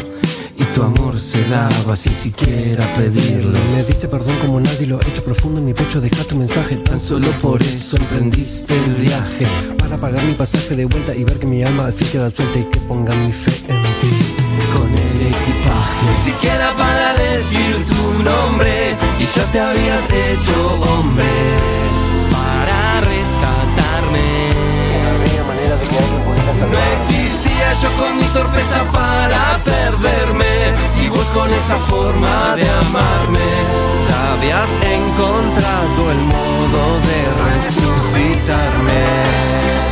Y 0.57 0.65
tu 0.75 0.83
amor 0.83 1.19
se 1.19 1.43
daba 1.49 1.97
sin 1.97 2.15
siquiera 2.15 2.93
pedirlo. 2.95 3.59
Me 3.75 3.83
diste 3.85 4.09
perdón 4.09 4.39
como 4.39 4.61
nadie 4.61 4.87
lo 4.87 4.99
ha 4.99 5.07
hecho 5.07 5.25
profundo 5.25 5.61
en 5.61 5.67
mi 5.67 5.75
pecho, 5.75 6.01
deja 6.01 6.25
tu 6.25 6.37
mensaje. 6.37 6.77
Tan 6.77 7.01
solo 7.01 7.29
por 7.41 7.63
eso 7.63 7.97
emprendiste 7.97 8.75
el 8.77 8.95
viaje. 8.95 9.47
Para 9.79 9.97
pagar 9.97 10.25
mi 10.25 10.35
pasaje 10.35 10.77
de 10.77 10.85
vuelta 10.85 11.15
y 11.15 11.25
ver 11.25 11.39
que 11.39 11.47
mi 11.47 11.63
alma 11.63 11.87
al 11.87 11.93
fin 11.93 12.09
queda 12.09 12.31
suelta 12.31 12.59
y 12.59 12.65
que 12.65 12.81
ponga 12.81 13.15
mi 13.15 13.33
fe 13.33 13.53
en 13.69 13.83
ti. 14.01 14.13
Con 14.75 14.89
el 14.89 15.27
equipaje. 15.27 16.07
Ni 16.09 16.33
siquiera 16.33 16.75
para 16.77 17.15
decir 17.15 17.77
tu 17.87 18.23
nombre 18.23 18.97
y 19.19 19.25
ya 19.37 19.45
te 19.53 19.61
habías 19.61 20.05
hecho 20.11 20.81
hombre. 20.83 21.25
Para 22.31 23.01
rescatarme. 23.01 24.53
No 26.63 27.22
yo 27.83 27.91
con 27.97 28.19
mi 28.19 28.25
torpeza 28.27 28.85
para 28.93 29.59
perderme 29.65 30.73
y 31.05 31.09
vos 31.09 31.27
con 31.35 31.53
esa 31.53 31.79
forma 31.79 32.55
de 32.57 32.69
amarme 32.69 33.41
ya 34.09 34.33
habías 34.33 34.71
encontrado 34.99 36.11
el 36.11 36.19
modo 36.19 37.01
de 37.09 37.21
resucitarme. 37.51 39.92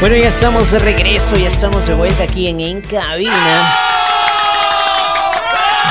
Bueno, 0.00 0.16
ya 0.16 0.28
estamos 0.28 0.70
de 0.70 0.78
regreso, 0.78 1.36
ya 1.36 1.48
estamos 1.48 1.86
de 1.86 1.92
vuelta 1.92 2.24
aquí 2.24 2.48
en 2.48 2.60
En 2.60 2.80
Cabina. 2.80 3.76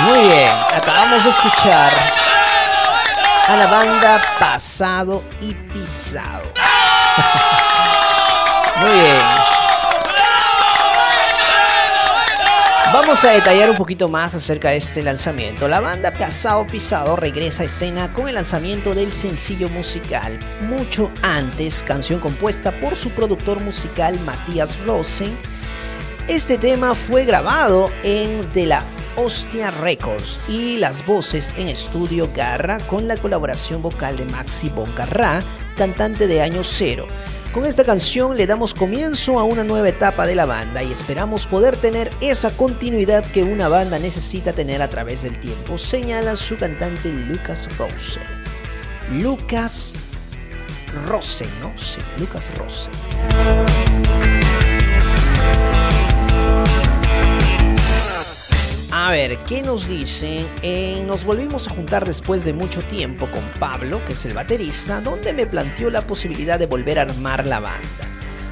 Muy 0.01 0.27
bien, 0.27 0.51
acabamos 0.75 1.23
de 1.23 1.29
escuchar 1.29 1.93
a 3.47 3.55
la 3.55 3.67
banda 3.67 4.19
Pasado 4.39 5.21
y 5.39 5.53
Pisado. 5.53 6.41
Muy 8.81 8.99
bien. 8.99 9.48
Vamos 12.91 13.23
a 13.23 13.33
detallar 13.33 13.69
un 13.69 13.75
poquito 13.77 14.09
más 14.09 14.33
acerca 14.33 14.71
de 14.71 14.77
este 14.77 15.03
lanzamiento. 15.03 15.67
La 15.67 15.79
banda 15.79 16.11
Pasado 16.11 16.65
Pisado 16.65 17.15
regresa 17.15 17.61
a 17.61 17.67
escena 17.67 18.11
con 18.13 18.27
el 18.27 18.33
lanzamiento 18.33 18.95
del 18.95 19.11
sencillo 19.11 19.69
musical 19.69 20.39
mucho 20.61 21.11
antes, 21.21 21.83
canción 21.83 22.19
compuesta 22.19 22.71
por 22.79 22.95
su 22.95 23.11
productor 23.11 23.59
musical 23.59 24.19
Matías 24.21 24.79
Rosen. 24.87 25.29
Este 26.27 26.57
tema 26.57 26.95
fue 26.95 27.25
grabado 27.25 27.91
en 28.01 28.51
De 28.53 28.65
la 28.65 28.83
Hostia 29.17 29.69
Records 29.69 30.39
y 30.49 30.77
las 30.77 31.05
voces 31.05 31.53
en 31.57 31.67
estudio 31.67 32.27
Garra 32.35 32.79
con 32.79 33.07
la 33.07 33.17
colaboración 33.17 33.83
vocal 33.83 34.17
de 34.17 34.25
Maxi 34.25 34.69
Bongarra, 34.69 35.43
cantante 35.75 36.25
de 36.25 36.41
Año 36.41 36.63
Cero. 36.63 37.07
Con 37.53 37.65
esta 37.65 37.83
canción 37.83 38.37
le 38.37 38.45
damos 38.45 38.75
comienzo 38.75 39.39
a 39.39 39.43
una 39.43 39.63
nueva 39.63 39.89
etapa 39.89 40.27
de 40.27 40.35
la 40.35 40.45
banda 40.45 40.83
y 40.83 40.91
esperamos 40.91 41.47
poder 41.47 41.75
tener 41.77 42.11
esa 42.21 42.51
continuidad 42.51 43.25
que 43.25 43.41
una 43.41 43.67
banda 43.67 43.97
necesita 43.97 44.53
tener 44.53 44.83
a 44.83 44.87
través 44.87 45.23
del 45.23 45.39
tiempo, 45.39 45.79
señala 45.79 46.35
su 46.35 46.57
cantante 46.57 47.11
Lucas 47.11 47.67
Rosen. 47.79 48.21
Lucas 49.19 49.95
Rosen, 51.07 51.49
¿no? 51.61 51.73
Sí, 51.75 52.01
Lucas 52.19 52.51
Rosen. 52.55 52.93
A 59.01 59.11
ver, 59.11 59.37
¿qué 59.47 59.61
nos 59.61 59.87
dicen? 59.87 60.45
Eh, 60.61 61.01
nos 61.07 61.23
volvimos 61.23 61.67
a 61.67 61.71
juntar 61.71 62.05
después 62.05 62.43
de 62.43 62.51
mucho 62.51 62.81
tiempo 62.81 63.31
con 63.31 63.41
Pablo, 63.57 64.03
que 64.03 64.11
es 64.11 64.25
el 64.25 64.33
baterista, 64.33 64.99
donde 64.99 65.31
me 65.31 65.45
planteó 65.47 65.89
la 65.89 66.05
posibilidad 66.05 66.59
de 66.59 66.65
volver 66.65 66.99
a 66.99 67.03
armar 67.03 67.45
la 67.45 67.61
banda. 67.61 67.87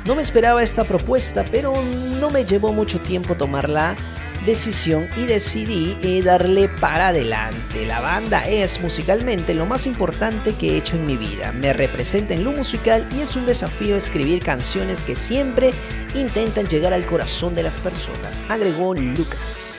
No 0.06 0.15
me 0.15 0.22
esperaba 0.22 0.64
esta 0.64 0.86
propuesta, 0.86 1.44
pero 1.52 1.74
no 2.22 2.30
me 2.30 2.45
llevó 2.45 2.72
mucho 2.72 3.02
tiempo 3.02 3.36
tomar 3.36 3.68
la 3.68 3.98
decisión 4.45 5.10
y 5.18 5.26
decidí 5.26 5.98
eh, 6.02 6.22
darle 6.24 6.69
para 6.69 7.10
adelante. 7.10 7.86
La 7.86 7.99
banda 7.99 8.48
es 8.48 8.80
musicalmente 8.80 9.53
lo 9.53 9.65
más 9.65 9.86
importante 9.86 10.53
que 10.53 10.72
he 10.72 10.78
hecho 10.78 10.95
en 10.95 11.07
mi 11.07 11.18
vida. 11.18 11.52
Me 11.52 11.74
representa 11.74 12.34
en 12.34 12.45
lo 12.45 12.53
musical 12.53 13.06
y 13.14 13.19
es 13.19 13.36
un 13.36 13.45
desafío 13.45 13.98
escribir 13.98 14.41
canciones 14.41 15.03
que 15.03 15.18
siempre 15.18 15.72
intentan 16.15 16.68
llegar 16.68 16.94
al 16.94 17.06
corazón 17.06 17.53
de 17.53 17.64
las 17.64 17.78
personas, 17.80 18.45
agregó 18.48 18.94
Lucas. 18.94 19.77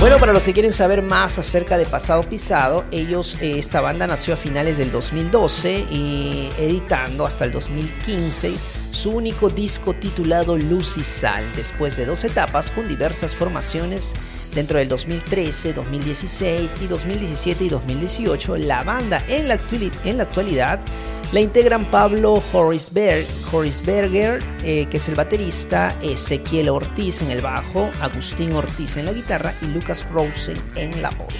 Bueno, 0.00 0.18
para 0.20 0.32
los 0.32 0.44
que 0.44 0.52
quieren 0.52 0.72
saber 0.72 1.02
más 1.02 1.38
acerca 1.40 1.76
de 1.76 1.84
Pasado 1.84 2.22
Pisado, 2.22 2.84
ellos, 2.92 3.36
eh, 3.42 3.58
esta 3.58 3.80
banda 3.80 4.06
nació 4.06 4.34
a 4.34 4.36
finales 4.36 4.78
del 4.78 4.92
2012 4.92 5.86
y 5.90 6.50
editando 6.56 7.26
hasta 7.26 7.44
el 7.44 7.50
2015 7.50 8.54
su 8.92 9.10
único 9.10 9.50
disco 9.50 9.94
titulado 9.94 10.56
Luz 10.56 10.96
y 10.98 11.04
Sal, 11.04 11.44
después 11.56 11.96
de 11.96 12.06
dos 12.06 12.22
etapas 12.22 12.70
con 12.70 12.86
diversas 12.86 13.34
formaciones 13.34 14.14
dentro 14.54 14.78
del 14.78 14.88
2013, 14.88 15.72
2016 15.72 16.76
y 16.80 16.86
2017 16.86 17.64
y 17.64 17.68
2018. 17.68 18.56
La 18.56 18.84
banda 18.84 19.22
en 19.28 19.48
la, 19.48 19.54
actuali- 19.56 19.92
en 20.04 20.16
la 20.18 20.22
actualidad 20.22 20.78
la 21.32 21.40
integran 21.40 21.90
Pablo 21.90 22.42
Horisberg, 22.52 23.26
Horisberger, 23.52 24.42
eh, 24.64 24.86
que 24.86 24.96
es 24.96 25.08
el 25.08 25.14
baterista, 25.14 25.94
Ezequiel 26.02 26.68
Ortiz 26.68 27.20
en 27.22 27.30
el 27.30 27.42
bajo, 27.42 27.90
Agustín 28.00 28.52
Ortiz 28.52 28.96
en 28.96 29.04
la 29.04 29.12
guitarra 29.12 29.52
y 29.60 29.66
Lucas 29.66 30.06
Rosen 30.10 30.56
en 30.76 31.02
la 31.02 31.10
voz. 31.10 31.34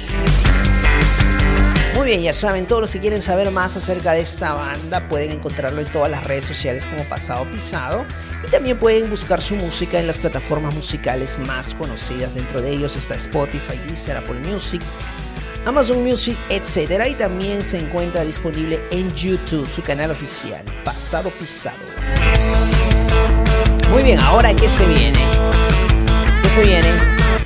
Muy 1.95 2.07
bien, 2.07 2.23
ya 2.23 2.33
saben, 2.33 2.67
todos 2.67 2.83
los 2.83 2.93
que 2.93 3.01
quieren 3.01 3.23
saber 3.23 3.51
más 3.51 3.77
acerca 3.77 4.13
de 4.13 4.21
esta 4.21 4.53
banda 4.53 5.09
pueden 5.09 5.33
encontrarlo 5.33 5.81
en 5.81 5.91
todas 5.91 6.11
las 6.11 6.23
redes 6.23 6.45
sociales 6.45 6.87
como 6.87 7.03
Pasado 7.05 7.51
Pisado 7.51 8.05
y 8.47 8.51
también 8.51 8.79
pueden 8.79 9.11
buscar 9.11 9.41
su 9.41 9.57
música 9.57 9.99
en 9.99 10.07
las 10.07 10.17
plataformas 10.17 10.75
musicales 10.75 11.39
más 11.41 11.75
conocidas. 11.75 12.35
Dentro 12.35 12.61
de 12.61 12.71
ellos 12.71 12.95
está 12.95 13.17
Spotify, 13.17 13.77
Deezer, 13.89 14.17
Apple 14.17 14.39
Music, 14.49 14.81
Amazon 15.69 16.03
Music, 16.03 16.39
etc. 16.49 17.07
Y 17.11 17.15
también 17.15 17.63
se 17.63 17.77
encuentra 17.77 18.25
disponible 18.25 18.83
en 18.91 19.15
YouTube, 19.15 19.69
su 19.69 19.83
canal 19.83 20.11
oficial, 20.11 20.65
Pasado 20.83 21.29
Pisado. 21.29 21.77
Muy 23.91 24.03
bien, 24.03 24.19
ahora 24.19 24.55
¿qué 24.55 24.67
se 24.67 24.87
viene? 24.87 25.21
¿Qué 26.43 26.49
se 26.49 26.63
viene? 26.63 26.89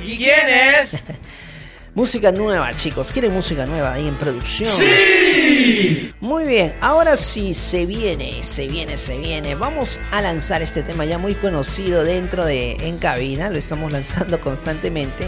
¿Y 0.01 0.17
quién 0.17 0.49
es? 0.81 1.03
Música 1.95 2.31
nueva, 2.31 2.73
chicos. 2.73 3.11
¿Quieren 3.11 3.33
música 3.33 3.65
nueva 3.65 3.91
ahí 3.91 4.07
en 4.07 4.17
producción? 4.17 4.71
¡Sí! 4.79 6.13
Muy 6.21 6.45
bien, 6.45 6.75
ahora 6.79 7.17
sí, 7.17 7.53
se 7.53 7.85
viene, 7.85 8.41
se 8.41 8.67
viene, 8.67 8.97
se 8.97 9.17
viene. 9.17 9.53
Vamos 9.55 9.99
a 10.11 10.21
lanzar 10.21 10.61
este 10.61 10.81
tema 10.81 11.03
ya 11.03 11.17
muy 11.17 11.35
conocido 11.35 12.05
dentro 12.05 12.45
de 12.45 12.77
En 12.87 12.97
Cabina. 12.99 13.49
Lo 13.49 13.57
estamos 13.57 13.91
lanzando 13.91 14.39
constantemente. 14.39 15.27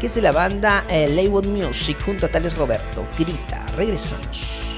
Que 0.00 0.06
es 0.06 0.14
de 0.14 0.22
la 0.22 0.32
banda 0.32 0.86
eh, 0.88 1.08
Label 1.10 1.46
Music 1.50 1.98
junto 2.02 2.24
a 2.24 2.30
Tales 2.30 2.56
Roberto. 2.56 3.06
Grita, 3.18 3.66
regresamos. 3.76 4.69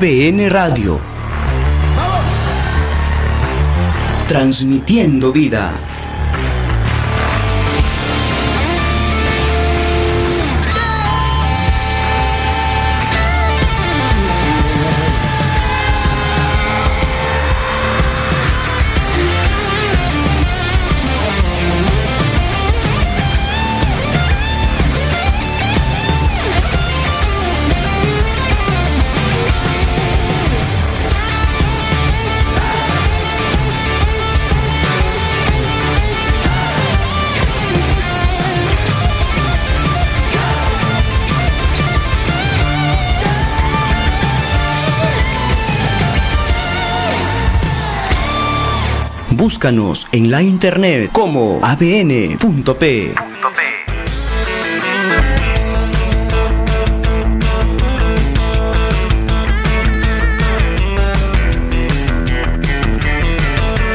ABN 0.00 0.48
Radio. 0.48 0.98
Transmitiendo 4.26 5.30
vida. 5.30 5.89
Búscanos 49.40 50.06
en 50.12 50.30
la 50.30 50.42
internet 50.42 51.10
como 51.12 51.60
abn.p. 51.62 53.14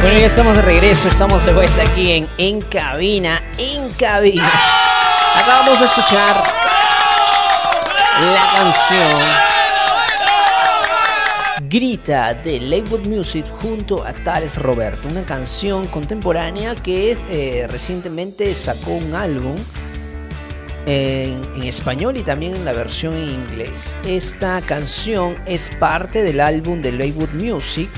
Bueno, 0.02 0.18
ya 0.18 0.26
estamos 0.26 0.56
de 0.56 0.64
regreso, 0.64 1.10
estamos 1.10 1.46
de 1.46 1.54
vuelta 1.54 1.84
aquí 1.84 2.14
en 2.14 2.28
En 2.40 2.62
Cabina, 2.62 3.44
En 3.60 3.88
Cabina. 4.00 4.52
Acabamos 5.36 5.80
de 5.80 5.86
escuchar 5.86 6.44
la 8.34 8.52
canción 8.56 9.55
Grita 11.70 12.34
de 12.34 12.60
Lakewood 12.60 13.08
Music 13.08 13.46
junto 13.50 14.06
a 14.06 14.14
Tales 14.14 14.58
Roberto, 14.58 15.08
una 15.08 15.24
canción 15.24 15.88
contemporánea 15.88 16.76
que 16.76 17.10
es, 17.12 17.26
eh, 17.30 17.66
recientemente 17.70 18.54
sacó 18.54 18.92
un 18.92 19.14
álbum 19.16 19.56
en, 20.86 21.64
español 21.64 22.18
y 22.18 22.24
también 22.24 22.56
en 22.56 22.66
la 22.66 22.74
versión 22.74 23.16
en 23.16 23.30
inglés. 23.30 23.98
Esta 24.06 24.62
canción 24.62 25.38
es 25.48 25.72
parte 25.80 26.24
del 26.24 26.40
álbum 26.40 26.82
de 26.82 26.92
Lakewood 26.92 27.30
Music 27.30 27.90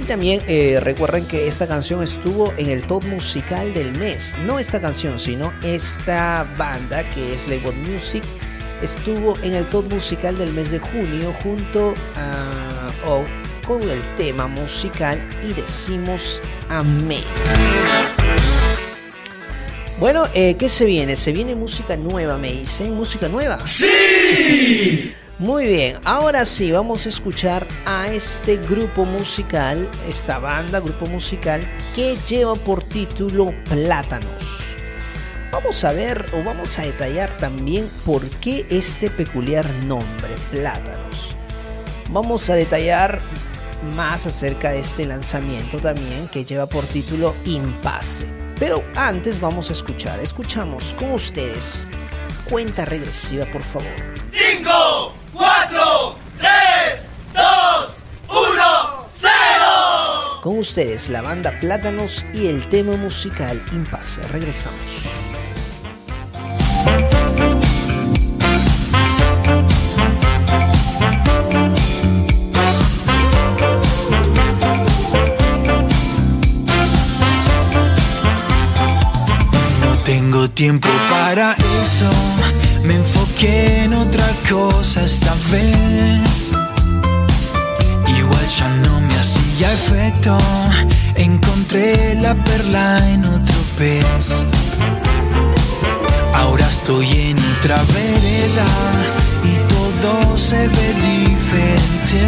y 0.00 0.04
también 0.04 0.40
eh, 0.48 0.80
recuerden 0.82 1.26
que 1.26 1.46
esta 1.46 1.68
canción 1.68 2.02
estuvo 2.02 2.52
en 2.56 2.70
el 2.70 2.86
top 2.86 3.04
musical 3.04 3.72
del 3.74 3.96
mes. 3.98 4.36
No 4.44 4.58
esta 4.58 4.80
canción, 4.80 5.18
sino 5.18 5.52
esta 5.62 6.44
banda 6.58 7.08
que 7.10 7.34
es 7.34 7.46
Lakewood 7.46 7.76
Music 7.88 8.24
estuvo 8.82 9.38
en 9.42 9.54
el 9.54 9.68
top 9.68 9.92
musical 9.92 10.36
del 10.36 10.52
mes 10.52 10.70
de 10.70 10.78
junio 10.78 11.32
junto 11.42 11.94
a 12.16 12.72
o 13.06 13.24
con 13.66 13.82
el 13.88 14.00
tema 14.16 14.46
musical 14.46 15.20
y 15.48 15.52
decimos 15.54 16.42
amén. 16.68 17.22
Bueno, 19.98 20.24
eh, 20.34 20.56
¿qué 20.58 20.68
se 20.68 20.84
viene? 20.84 21.14
Se 21.14 21.32
viene 21.32 21.54
música 21.54 21.96
nueva, 21.96 22.36
me 22.36 22.50
dicen. 22.50 22.94
¿Música 22.94 23.28
nueva? 23.28 23.64
¡Sí! 23.66 25.14
Muy 25.38 25.66
bien, 25.66 25.96
ahora 26.04 26.44
sí, 26.44 26.70
vamos 26.70 27.06
a 27.06 27.08
escuchar 27.08 27.66
a 27.84 28.12
este 28.12 28.58
grupo 28.58 29.04
musical, 29.04 29.90
esta 30.08 30.38
banda, 30.38 30.78
grupo 30.78 31.06
musical, 31.06 31.60
que 31.96 32.16
lleva 32.28 32.54
por 32.54 32.84
título 32.84 33.52
Plátanos. 33.68 34.71
Vamos 35.52 35.84
a 35.84 35.92
ver 35.92 36.24
o 36.32 36.42
vamos 36.42 36.78
a 36.78 36.82
detallar 36.82 37.36
también 37.36 37.86
por 38.06 38.26
qué 38.40 38.64
este 38.70 39.10
peculiar 39.10 39.68
nombre, 39.84 40.34
Plátanos. 40.50 41.36
Vamos 42.08 42.48
a 42.48 42.54
detallar 42.54 43.20
más 43.94 44.26
acerca 44.26 44.70
de 44.70 44.80
este 44.80 45.04
lanzamiento 45.04 45.78
también 45.78 46.26
que 46.28 46.46
lleva 46.46 46.66
por 46.66 46.86
título 46.86 47.34
Impasse. 47.44 48.24
Pero 48.58 48.82
antes 48.96 49.42
vamos 49.42 49.68
a 49.68 49.74
escuchar, 49.74 50.18
escuchamos 50.20 50.94
con 50.98 51.12
ustedes. 51.12 51.86
Cuenta 52.48 52.86
regresiva, 52.86 53.44
por 53.52 53.62
favor. 53.62 53.90
5, 54.30 55.14
4, 55.34 56.16
3, 56.38 57.08
2, 57.34 57.96
1, 58.30 59.06
0. 59.12 59.30
Con 60.42 60.58
ustedes 60.58 61.10
la 61.10 61.20
banda 61.20 61.52
Plátanos 61.60 62.24
y 62.32 62.46
el 62.46 62.66
tema 62.70 62.96
musical 62.96 63.62
Impasse. 63.72 64.22
Regresamos. 64.28 65.21
Tiempo 80.62 80.88
para 81.10 81.56
eso, 81.82 82.08
me 82.84 82.94
enfoqué 82.94 83.82
en 83.82 83.94
otra 83.94 84.28
cosa 84.48 85.02
esta 85.02 85.34
vez. 85.50 86.52
Igual 88.06 88.46
ya 88.46 88.68
no 88.68 89.00
me 89.00 89.12
hacía 89.12 89.72
efecto, 89.72 90.38
encontré 91.16 92.14
la 92.14 92.36
perla 92.44 93.00
en 93.10 93.24
otro 93.24 93.56
pez. 93.76 94.46
Ahora 96.32 96.68
estoy 96.68 97.08
en 97.30 97.38
otra 97.58 97.82
vereda 97.92 98.68
y 99.42 99.54
todo 99.74 100.38
se 100.38 100.68
ve 100.68 100.88
diferente. 101.10 102.20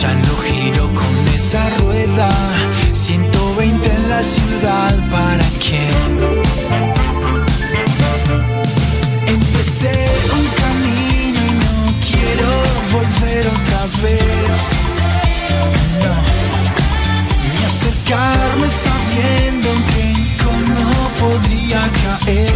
Ya 0.00 0.14
no 0.14 0.36
giro 0.46 0.94
con 0.94 1.34
esa 1.34 1.68
rueda, 1.80 2.28
120 3.08 3.88
en 3.88 4.10
la 4.10 4.22
ciudad, 4.22 4.94
¿para 5.10 5.42
qué? 5.64 5.88
Empecé 9.26 9.94
un 10.34 10.46
camino 10.62 11.40
y 11.40 11.52
no 11.64 11.94
quiero 12.06 12.48
volver 12.92 13.46
otra 13.46 13.82
vez. 14.02 14.60
No, 16.02 16.14
ni 17.48 17.64
acercarme 17.64 18.68
sabiendo 18.68 19.68
que 19.90 20.08
no 20.68 20.90
podría 21.18 21.80
caer. 22.02 22.52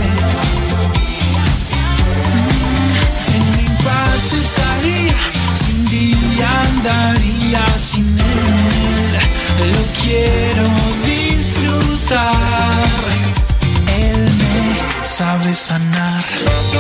En 3.37 3.45
mi 3.57 3.69
paz 3.83 4.35
estaría, 4.35 5.17
sin 5.55 5.89
día 5.89 6.49
andaría 6.61 7.79
sin 7.79 8.05
él. 8.19 8.93
Lo 9.73 9.83
quiero 10.03 10.42
sanar. 15.55 16.72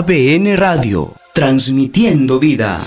ABN 0.00 0.56
Radio, 0.56 1.14
transmitiendo 1.34 2.38
vida. 2.38 2.80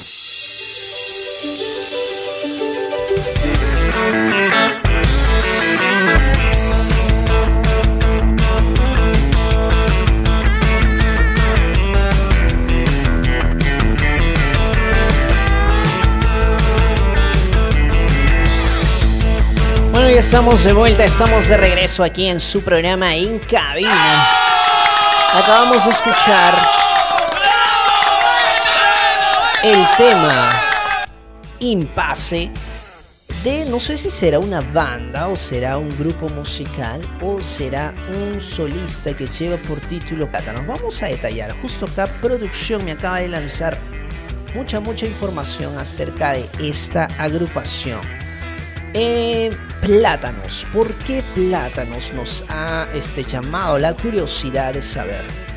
Bueno, 19.92 20.10
ya 20.10 20.18
estamos 20.18 20.64
de 20.64 20.74
vuelta, 20.74 21.06
estamos 21.06 21.48
de 21.48 21.58
regreso 21.58 22.04
aquí 22.04 22.28
en 22.28 22.40
su 22.40 22.64
programa 22.64 23.16
En 23.16 23.38
Cabina. 23.38 24.28
Acabamos 25.36 25.86
de 25.86 25.92
escuchar 25.92 26.83
el 29.64 29.86
tema 29.98 30.52
Impasse 31.60 32.52
de 33.46 33.66
no 33.66 33.80
sé 33.80 33.98
si 33.98 34.10
será 34.10 34.38
una 34.40 34.60
banda 34.60 35.30
o 35.30 35.38
será 35.38 35.78
un 35.78 35.90
grupo 35.98 36.28
musical 36.28 37.00
o 37.22 37.40
será 37.40 37.94
un 38.14 38.42
solista 38.42 39.16
que 39.16 39.26
lleva 39.26 39.56
por 39.56 39.80
título 39.80 40.30
Plátanos. 40.30 40.68
Vamos 40.68 41.02
a 41.02 41.08
detallar. 41.08 41.54
Justo 41.62 41.86
acá 41.86 42.08
producción 42.22 42.84
me 42.84 42.92
acaba 42.92 43.20
de 43.20 43.30
lanzar 43.30 43.80
mucha 44.54 44.82
mucha 44.82 45.06
información 45.06 45.78
acerca 45.78 46.34
de 46.34 46.46
esta 46.60 47.06
agrupación. 47.18 48.02
Eh, 48.94 49.50
plátanos. 49.82 50.68
¿Por 50.74 50.94
qué 51.06 51.24
plátanos 51.34 52.12
nos 52.14 52.44
ha 52.50 52.90
este, 52.94 53.24
llamado 53.24 53.78
la 53.78 53.94
curiosidad 53.94 54.74
de 54.74 54.82
saber? 54.82 55.53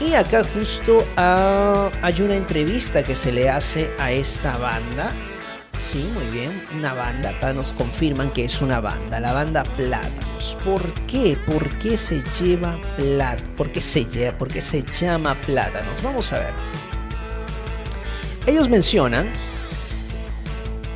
Y 0.00 0.14
acá 0.14 0.42
justo 0.54 1.04
ah, 1.16 1.90
hay 2.02 2.22
una 2.22 2.36
entrevista 2.36 3.02
que 3.02 3.14
se 3.14 3.32
le 3.32 3.50
hace 3.50 3.90
a 3.98 4.12
esta 4.12 4.56
banda 4.56 5.12
Sí, 5.80 6.04
muy 6.14 6.26
bien, 6.26 6.50
una 6.76 6.92
banda. 6.92 7.30
Acá 7.30 7.52
nos 7.52 7.72
confirman 7.72 8.30
que 8.32 8.44
es 8.44 8.60
una 8.60 8.80
banda, 8.80 9.20
la 9.20 9.32
banda 9.32 9.62
Plátanos. 9.62 10.58
¿Por 10.64 10.82
qué? 11.06 11.38
¿Por 11.46 11.68
qué 11.78 11.96
se 11.96 12.22
lleva 12.38 12.78
plata? 12.96 13.42
¿Por 13.56 13.72
qué 13.72 13.80
se? 13.80 14.04
¿Por 14.38 14.48
qué 14.48 14.60
se 14.60 14.82
llama 14.82 15.34
Plátanos? 15.46 16.02
Vamos 16.02 16.32
a 16.32 16.40
ver. 16.40 16.52
Ellos 18.46 18.68
mencionan 18.68 19.32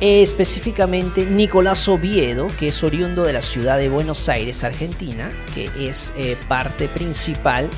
eh, 0.01 0.21
específicamente 0.21 1.25
Nicolás 1.25 1.87
Oviedo, 1.87 2.47
que 2.59 2.67
es 2.67 2.83
oriundo 2.83 3.23
de 3.23 3.33
la 3.33 3.41
ciudad 3.41 3.77
de 3.77 3.89
Buenos 3.89 4.27
Aires, 4.29 4.63
Argentina, 4.63 5.31
que 5.55 5.71
es 5.79 6.11
eh, 6.17 6.37
parte 6.47 6.89
principal 6.89 7.69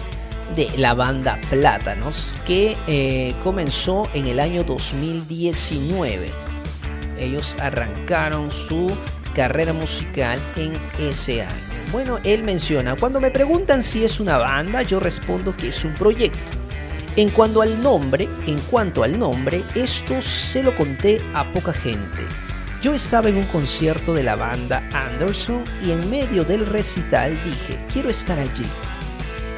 la 0.77 0.93
banda 0.93 1.39
Plátanos, 1.49 2.33
que 2.45 2.77
eh, 2.87 3.35
comenzó 3.43 4.09
en 4.13 4.27
el 4.27 4.39
año 4.39 4.63
2019. 4.63 6.29
Ellos 7.19 7.55
arrancaron 7.59 8.51
su 8.51 8.95
carrera 9.35 9.73
musical 9.73 10.39
en 10.55 10.73
ese 10.99 11.43
año. 11.43 11.55
Bueno, 11.91 12.17
él 12.23 12.43
menciona, 12.43 12.95
cuando 12.95 13.21
me 13.21 13.31
preguntan 13.31 13.81
si 13.81 14.03
es 14.03 14.19
una 14.19 14.37
banda, 14.37 14.81
yo 14.81 14.99
respondo 14.99 15.55
que 15.55 15.69
es 15.69 15.85
un 15.85 15.93
proyecto. 15.93 16.51
En 17.15 17.29
cuanto 17.29 17.61
al 17.61 17.81
nombre, 17.81 18.27
en 18.45 18.59
cuanto 18.69 19.03
al 19.03 19.17
nombre, 19.17 19.63
esto 19.73 20.21
se 20.21 20.61
lo 20.61 20.75
conté 20.75 21.21
a 21.33 21.51
poca 21.51 21.73
gente. 21.73 22.23
Yo 22.81 22.93
estaba 22.93 23.29
en 23.29 23.37
un 23.37 23.45
concierto 23.45 24.13
de 24.13 24.23
la 24.23 24.35
banda 24.35 24.83
Anderson 24.93 25.63
y 25.83 25.91
en 25.91 26.09
medio 26.11 26.43
del 26.43 26.65
recital 26.65 27.41
dije, 27.43 27.79
quiero 27.91 28.09
estar 28.09 28.37
allí. 28.37 28.65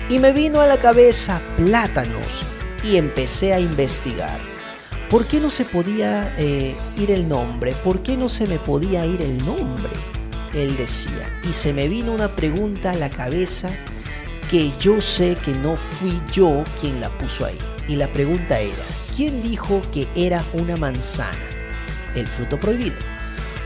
Y 0.10 0.18
me 0.18 0.34
vino 0.34 0.60
a 0.60 0.66
la 0.66 0.80
cabeza 0.80 1.40
plátanos 1.56 2.42
y 2.84 2.98
empecé 2.98 3.54
a 3.54 3.60
investigar. 3.60 4.40
¿Por 5.08 5.28
qué 5.28 5.40
no 5.40 5.52
se 5.52 5.66
podía 5.66 6.34
eh, 6.36 6.76
ir 6.98 7.12
el 7.12 7.30
nombre? 7.30 7.74
¿Por 7.84 8.02
qué 8.02 8.18
no 8.18 8.28
se 8.28 8.48
me 8.48 8.58
podía 8.58 9.06
ir 9.06 9.22
el 9.22 9.46
nombre? 9.46 9.92
Él 10.56 10.76
decía. 10.78 11.32
Y 11.48 11.54
se 11.54 11.74
me 11.74 11.88
vino 11.88 12.12
una 12.12 12.28
pregunta 12.28 12.90
a 12.90 12.96
la 12.96 13.12
cabeza 13.12 13.70
que 14.50 14.72
yo 14.80 15.00
sé 15.00 15.36
que 15.36 15.52
no 15.52 15.78
fui 15.78 16.20
yo 16.34 16.64
quien 16.82 17.02
la 17.02 17.16
puso 17.20 17.46
ahí. 17.46 17.60
Y 17.88 17.96
la 17.96 18.12
pregunta 18.12 18.60
era, 18.60 18.84
¿quién 19.16 19.44
dijo 19.44 19.80
que 19.94 20.08
era 20.16 20.44
una 20.54 20.76
manzana? 20.76 21.38
El 22.16 22.26
fruto 22.26 22.60
prohibido. 22.60 22.98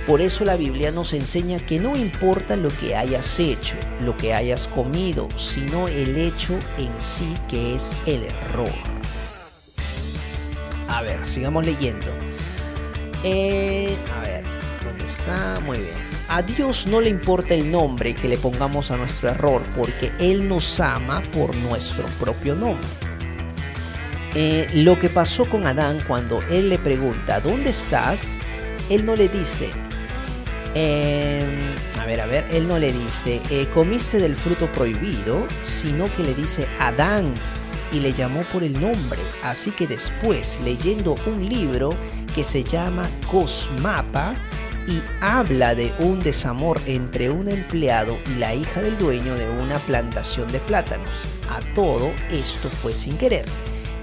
Por 0.08 0.22
eso 0.22 0.44
la 0.44 0.58
Biblia 0.58 0.92
nos 0.92 1.14
enseña 1.14 1.60
que 1.60 1.80
no 1.80 1.96
importa 1.96 2.58
lo 2.58 2.68
que 2.68 2.94
hayas 2.94 3.40
hecho, 3.40 3.78
lo 4.02 4.18
que 4.18 4.34
hayas 4.34 4.68
comido, 4.68 5.30
sino 5.38 5.88
el 5.88 6.18
hecho 6.18 6.60
en 6.78 6.92
sí 7.02 7.34
que 7.48 7.76
es 7.76 7.94
el 8.06 8.24
error. 8.24 8.70
A 10.90 11.02
ver, 11.04 11.26
sigamos 11.26 11.66
leyendo. 11.66 12.08
Eh, 13.24 13.96
a 14.14 14.22
ver, 14.24 14.44
¿dónde 14.84 15.06
está? 15.06 15.62
Muy 15.66 15.78
bien. 15.78 16.14
A 16.28 16.42
Dios 16.42 16.86
no 16.88 17.00
le 17.00 17.08
importa 17.08 17.54
el 17.54 17.72
nombre 17.72 18.14
que 18.14 18.28
le 18.28 18.38
pongamos 18.38 18.92
a 18.92 18.98
nuestro 18.98 19.30
error 19.30 19.64
porque 19.74 20.12
Él 20.20 20.50
nos 20.50 20.82
ama 20.82 21.24
por 21.32 21.56
nuestro 21.56 22.04
propio 22.20 22.56
nombre. 22.56 22.86
Eh, 24.36 24.68
lo 24.74 25.00
que 25.00 25.08
pasó 25.08 25.46
con 25.46 25.66
Adán 25.66 26.00
cuando 26.08 26.42
Él 26.50 26.68
le 26.68 26.78
pregunta, 26.78 27.40
¿dónde 27.40 27.70
estás? 27.70 28.38
Él 28.90 29.06
no 29.06 29.16
le 29.16 29.30
dice, 29.30 29.70
eh, 30.76 31.76
a 32.00 32.06
ver, 32.06 32.22
a 32.22 32.26
ver, 32.26 32.46
Él 32.52 32.68
no 32.68 32.78
le 32.80 32.92
dice, 32.92 33.42
eh, 33.50 33.68
comiste 33.74 34.20
del 34.20 34.36
fruto 34.36 34.72
prohibido, 34.72 35.48
sino 35.64 36.12
que 36.14 36.24
le 36.24 36.34
dice, 36.34 36.68
Adán, 36.80 37.34
y 37.92 38.00
le 38.00 38.14
llamó 38.14 38.44
por 38.52 38.64
el 38.64 38.74
nombre. 38.80 39.20
Así 39.44 39.72
que 39.72 39.88
después, 39.88 40.60
leyendo 40.64 41.16
un 41.26 41.48
libro 41.48 41.92
que 42.36 42.44
se 42.44 42.64
llama 42.64 43.08
Cosmapa, 43.30 44.36
y 44.88 45.02
habla 45.22 45.76
de 45.76 45.94
un 46.00 46.20
desamor 46.20 46.80
entre 46.86 47.30
un 47.30 47.48
empleado 47.48 48.18
y 48.26 48.40
la 48.40 48.54
hija 48.54 48.82
del 48.82 48.98
dueño 48.98 49.36
de 49.36 49.50
una 49.50 49.80
plantación 49.80 50.52
de 50.52 50.60
plátanos. 50.60 51.24
A 51.50 51.62
todo 51.74 52.12
esto 52.32 52.70
fue 52.70 52.94
sin 52.94 53.18
querer. 53.18 53.46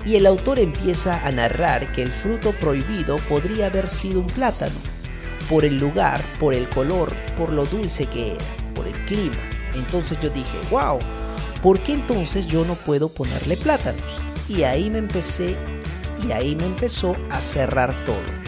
Y 0.05 0.16
el 0.16 0.26
autor 0.26 0.59
empieza 0.59 1.26
a 1.26 1.30
narrar 1.30 1.92
que 1.92 2.02
el 2.02 2.10
fruto 2.10 2.52
prohibido 2.52 3.16
podría 3.28 3.66
haber 3.66 3.88
sido 3.88 4.20
un 4.20 4.26
plátano, 4.26 4.74
por 5.51 5.66
el 5.66 5.77
lugar, 5.77 6.22
por 6.39 6.55
el 6.55 6.68
color, 6.70 7.14
por 7.36 7.52
lo 7.52 7.66
dulce 7.66 8.06
que 8.06 8.32
era, 8.32 8.44
por 8.74 8.86
el 8.86 8.94
clima. 9.05 9.36
Entonces 9.74 10.18
yo 10.20 10.31
dije, 10.31 10.59
wow, 10.70 10.98
¿por 11.62 11.82
qué 11.82 11.93
entonces 11.93 12.47
yo 12.47 12.64
no 12.64 12.74
puedo 12.74 13.10
ponerle 13.10 13.59
plátanos? 13.59 14.22
Y 14.48 14.62
ahí 14.62 14.89
me 14.89 14.98
empecé, 14.98 15.59
y 16.27 16.32
ahí 16.32 16.56
me 16.56 16.64
empezó 16.64 17.14
a 17.28 17.40
cerrar 17.43 18.05
todo 18.05 18.40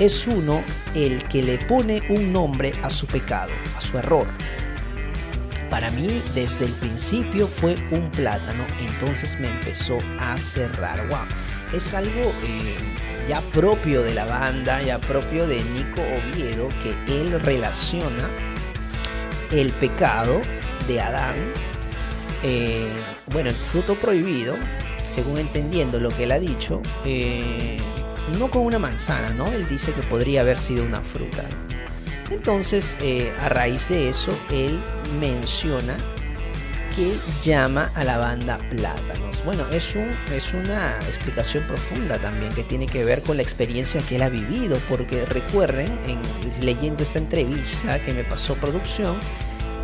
es 0.00 0.26
uno 0.26 0.64
el 0.94 1.22
que 1.24 1.42
le 1.42 1.58
pone 1.58 2.00
un 2.08 2.32
nombre 2.32 2.72
a 2.82 2.88
su 2.88 3.06
pecado, 3.06 3.52
a 3.76 3.80
su 3.82 3.98
error. 3.98 4.26
Para 5.68 5.90
mí, 5.90 6.20
desde 6.34 6.64
el 6.64 6.72
principio 6.72 7.46
fue 7.46 7.76
un 7.90 8.10
plátano, 8.10 8.64
entonces 8.80 9.38
me 9.38 9.48
empezó 9.48 9.98
a 10.18 10.36
cerrar. 10.38 11.06
Wow, 11.08 11.18
es 11.74 11.92
algo 11.92 12.22
eh, 12.22 12.76
ya 13.30 13.40
propio 13.52 14.02
de 14.02 14.12
la 14.12 14.24
banda, 14.24 14.82
ya 14.82 14.98
propio 14.98 15.46
de 15.46 15.62
Nico 15.62 16.02
Oviedo, 16.02 16.68
que 16.82 17.20
él 17.20 17.40
relaciona 17.40 18.28
el 19.52 19.72
pecado 19.74 20.40
de 20.88 21.00
Adán, 21.00 21.36
eh, 22.42 22.88
bueno, 23.26 23.50
el 23.50 23.54
fruto 23.54 23.94
prohibido, 23.94 24.56
según 25.06 25.38
entendiendo 25.38 26.00
lo 26.00 26.08
que 26.08 26.24
él 26.24 26.32
ha 26.32 26.40
dicho, 26.40 26.82
eh, 27.04 27.76
no 28.36 28.50
con 28.50 28.62
una 28.62 28.80
manzana, 28.80 29.30
¿no? 29.30 29.46
Él 29.52 29.68
dice 29.68 29.92
que 29.92 30.02
podría 30.02 30.40
haber 30.40 30.58
sido 30.58 30.82
una 30.82 31.00
fruta. 31.00 31.44
Entonces, 32.32 32.98
eh, 33.00 33.32
a 33.40 33.48
raíz 33.48 33.90
de 33.90 34.08
eso, 34.08 34.36
él 34.50 34.82
menciona 35.20 35.96
que 36.94 37.16
llama 37.42 37.90
a 37.94 38.04
la 38.04 38.18
banda 38.18 38.58
Plátanos. 38.70 39.44
Bueno, 39.44 39.64
es, 39.72 39.94
un, 39.94 40.08
es 40.32 40.52
una 40.52 40.96
explicación 41.06 41.66
profunda 41.66 42.18
también 42.18 42.52
que 42.52 42.62
tiene 42.62 42.86
que 42.86 43.04
ver 43.04 43.22
con 43.22 43.36
la 43.36 43.42
experiencia 43.42 44.00
que 44.02 44.16
él 44.16 44.22
ha 44.22 44.28
vivido, 44.28 44.78
porque 44.88 45.24
recuerden, 45.26 45.88
en, 46.06 46.20
leyendo 46.64 47.02
esta 47.02 47.18
entrevista 47.18 48.02
que 48.02 48.12
me 48.12 48.24
pasó 48.24 48.54
producción, 48.54 49.20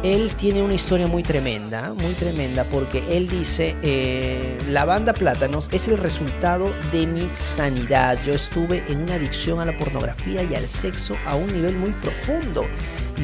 él 0.02 0.32
tiene 0.36 0.62
una 0.62 0.74
historia 0.74 1.06
muy 1.06 1.22
tremenda, 1.22 1.92
muy 1.94 2.12
tremenda, 2.12 2.64
porque 2.64 3.02
él 3.10 3.28
dice, 3.28 3.76
eh, 3.82 4.58
la 4.68 4.84
banda 4.84 5.14
Plátanos 5.14 5.68
es 5.72 5.88
el 5.88 5.98
resultado 5.98 6.72
de 6.92 7.06
mi 7.06 7.28
sanidad. 7.32 8.18
Yo 8.26 8.34
estuve 8.34 8.84
en 8.88 9.02
una 9.02 9.14
adicción 9.14 9.60
a 9.60 9.64
la 9.64 9.76
pornografía 9.76 10.42
y 10.42 10.54
al 10.54 10.68
sexo 10.68 11.16
a 11.26 11.34
un 11.34 11.52
nivel 11.52 11.76
muy 11.76 11.90
profundo. 11.92 12.66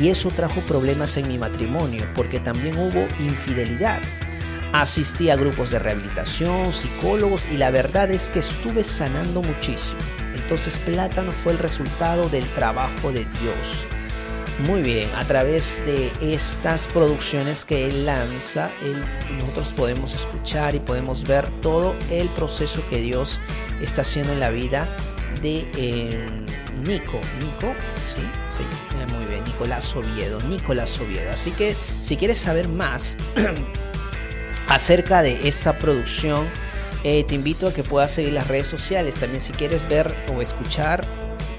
Y 0.00 0.08
eso 0.08 0.30
trajo 0.30 0.60
problemas 0.62 1.16
en 1.16 1.28
mi 1.28 1.38
matrimonio, 1.38 2.04
porque 2.16 2.40
también 2.40 2.78
hubo 2.78 3.06
infidelidad. 3.20 4.00
Asistí 4.72 5.28
a 5.28 5.36
grupos 5.36 5.70
de 5.70 5.78
rehabilitación, 5.78 6.72
psicólogos, 6.72 7.46
y 7.52 7.58
la 7.58 7.70
verdad 7.70 8.10
es 8.10 8.30
que 8.30 8.38
estuve 8.38 8.82
sanando 8.82 9.42
muchísimo. 9.42 10.00
Entonces 10.34 10.78
Plátano 10.78 11.32
fue 11.32 11.52
el 11.52 11.58
resultado 11.58 12.28
del 12.30 12.44
trabajo 12.50 13.12
de 13.12 13.26
Dios. 13.40 14.01
Muy 14.60 14.82
bien, 14.82 15.10
a 15.14 15.24
través 15.24 15.82
de 15.84 16.12
estas 16.20 16.86
producciones 16.86 17.64
que 17.64 17.86
él 17.88 18.06
lanza, 18.06 18.70
nosotros 19.38 19.72
podemos 19.76 20.14
escuchar 20.14 20.74
y 20.74 20.78
podemos 20.78 21.24
ver 21.24 21.48
todo 21.60 21.96
el 22.10 22.28
proceso 22.28 22.80
que 22.88 22.98
Dios 22.98 23.40
está 23.80 24.02
haciendo 24.02 24.32
en 24.32 24.40
la 24.40 24.50
vida 24.50 24.94
de 25.40 25.66
eh, 25.76 26.46
Nico. 26.84 27.18
Nico, 27.40 27.74
sí, 27.96 28.20
sí, 28.46 28.62
eh, 28.62 29.12
muy 29.12 29.24
bien, 29.24 29.42
Nicolás 29.42 29.96
Oviedo, 29.96 30.40
Nicolás 30.42 31.00
Oviedo. 31.00 31.30
Así 31.32 31.50
que 31.52 31.74
si 32.02 32.16
quieres 32.16 32.38
saber 32.38 32.68
más 32.68 33.16
acerca 34.68 35.22
de 35.22 35.48
esta 35.48 35.76
producción, 35.78 36.46
eh, 37.04 37.24
te 37.24 37.34
invito 37.34 37.66
a 37.66 37.72
que 37.72 37.82
puedas 37.82 38.12
seguir 38.12 38.34
las 38.34 38.46
redes 38.46 38.68
sociales. 38.68 39.16
También 39.16 39.40
si 39.40 39.52
quieres 39.52 39.88
ver 39.88 40.14
o 40.32 40.40
escuchar, 40.40 41.04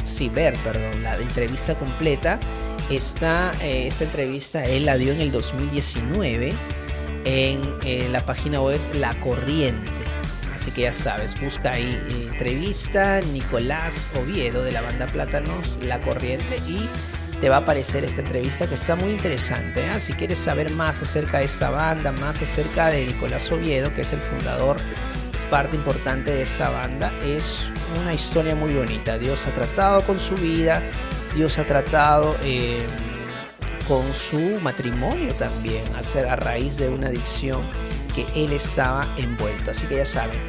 sí, 0.06 0.30
ver, 0.30 0.53
perdón, 0.64 1.03
la 1.03 1.18
entrevista 1.18 1.78
completa 1.78 2.40
esta, 2.90 3.52
eh, 3.62 3.88
esta 3.88 4.04
entrevista 4.06 4.64
él 4.66 4.86
la 4.86 4.98
dio 4.98 5.14
en 5.14 5.22
el 5.22 5.32
2019 5.32 6.54
en 7.26 7.62
eh, 7.84 8.08
la 8.12 8.26
página 8.26 8.62
web 8.62 8.80
La 8.94 9.14
Corriente. 9.22 9.92
Así 10.54 10.72
que 10.72 10.82
ya 10.82 10.94
sabes, 10.94 11.40
busca 11.40 11.72
ahí 11.72 12.00
eh, 12.10 12.28
entrevista 12.32 13.20
Nicolás 13.32 14.12
Oviedo 14.20 14.64
de 14.64 14.72
la 14.72 14.82
banda 14.82 15.08
Plátanos 15.08 15.80
La 15.82 16.02
Corriente 16.02 16.58
y 16.68 16.88
te 17.42 17.50
va 17.50 17.58
a 17.58 17.60
aparecer 17.60 18.06
esta 18.06 18.22
entrevista 18.22 18.68
que 18.68 18.76
está 18.76 18.96
muy 18.96 19.12
interesante. 19.12 19.84
Si 20.00 20.14
quieres 20.14 20.40
saber 20.40 20.72
más 20.72 21.02
acerca 21.02 21.40
de 21.40 21.46
esta 21.46 21.70
banda, 21.70 22.12
más 22.14 22.42
acerca 22.42 22.88
de 22.88 23.06
Nicolás 23.06 23.52
Oviedo, 23.52 23.94
que 23.94 24.02
es 24.02 24.14
el 24.14 24.22
fundador, 24.22 24.78
es 25.36 25.46
parte 25.48 25.76
importante 25.76 26.32
de 26.32 26.44
esa 26.44 26.70
banda, 26.70 27.12
es 27.26 27.66
una 28.00 28.14
historia 28.14 28.56
muy 28.56 28.74
bonita. 28.74 29.18
Dios 29.18 29.46
ha 29.46 29.54
tratado 29.54 30.06
con 30.06 30.20
su 30.20 30.36
vida, 30.36 30.82
Dios 31.36 31.58
ha 31.58 31.66
tratado 31.66 32.36
eh, 32.44 32.86
con 33.88 34.04
su 34.14 34.60
matrimonio 34.62 35.34
también, 35.34 35.84
a, 35.96 36.32
a 36.32 36.36
raíz 36.36 36.78
de 36.78 36.90
una 36.90 37.08
adicción 37.08 37.68
que 38.14 38.26
él 38.36 38.54
estaba 38.54 39.14
envuelto. 39.18 39.72
Así 39.72 39.88
que 39.88 39.98
ya 39.98 40.06
saben, 40.06 40.40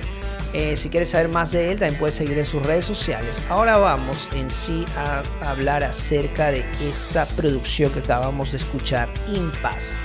Eh, 0.57 0.77
si 0.77 0.89
quieres 0.89 1.11
saber 1.11 1.29
más 1.29 1.51
de 1.51 1.73
él, 1.73 1.81
también 1.81 1.99
puedes 1.99 2.15
seguir 2.15 2.39
en 2.39 2.45
sus 2.45 2.63
redes 2.63 2.85
sociales. 2.85 3.43
Ahora 3.49 3.77
vamos 3.77 4.29
en 4.37 4.53
sí 4.53 4.85
a 4.97 5.25
hablar 5.51 5.83
acerca 5.83 6.53
de 6.53 6.65
esta 6.81 7.27
producción 7.27 7.91
que 7.91 7.99
acabamos 7.99 8.53
de 8.53 8.59
escuchar, 8.59 9.09
Impas. 9.35 9.99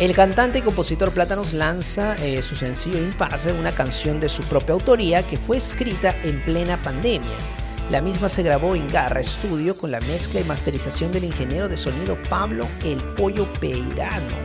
El 0.00 0.12
cantante 0.12 0.58
y 0.58 0.62
compositor 0.62 1.12
Plátanos 1.12 1.52
lanza 1.52 2.16
eh, 2.16 2.42
su 2.42 2.56
sencillo 2.56 2.98
Impasse, 2.98 3.52
una 3.52 3.70
canción 3.70 4.18
de 4.18 4.28
su 4.28 4.42
propia 4.42 4.72
autoría 4.72 5.22
que 5.22 5.36
fue 5.36 5.58
escrita 5.58 6.12
en 6.24 6.42
plena 6.44 6.76
pandemia. 6.78 7.36
La 7.90 8.00
misma 8.00 8.28
se 8.28 8.44
grabó 8.44 8.76
en 8.76 8.86
Garra 8.86 9.20
Studio 9.20 9.76
con 9.76 9.90
la 9.90 9.98
mezcla 10.02 10.40
y 10.40 10.44
masterización 10.44 11.10
del 11.10 11.24
ingeniero 11.24 11.68
de 11.68 11.76
sonido 11.76 12.16
Pablo 12.28 12.64
El 12.84 12.98
Pollo 13.16 13.52
Peirano 13.54 14.36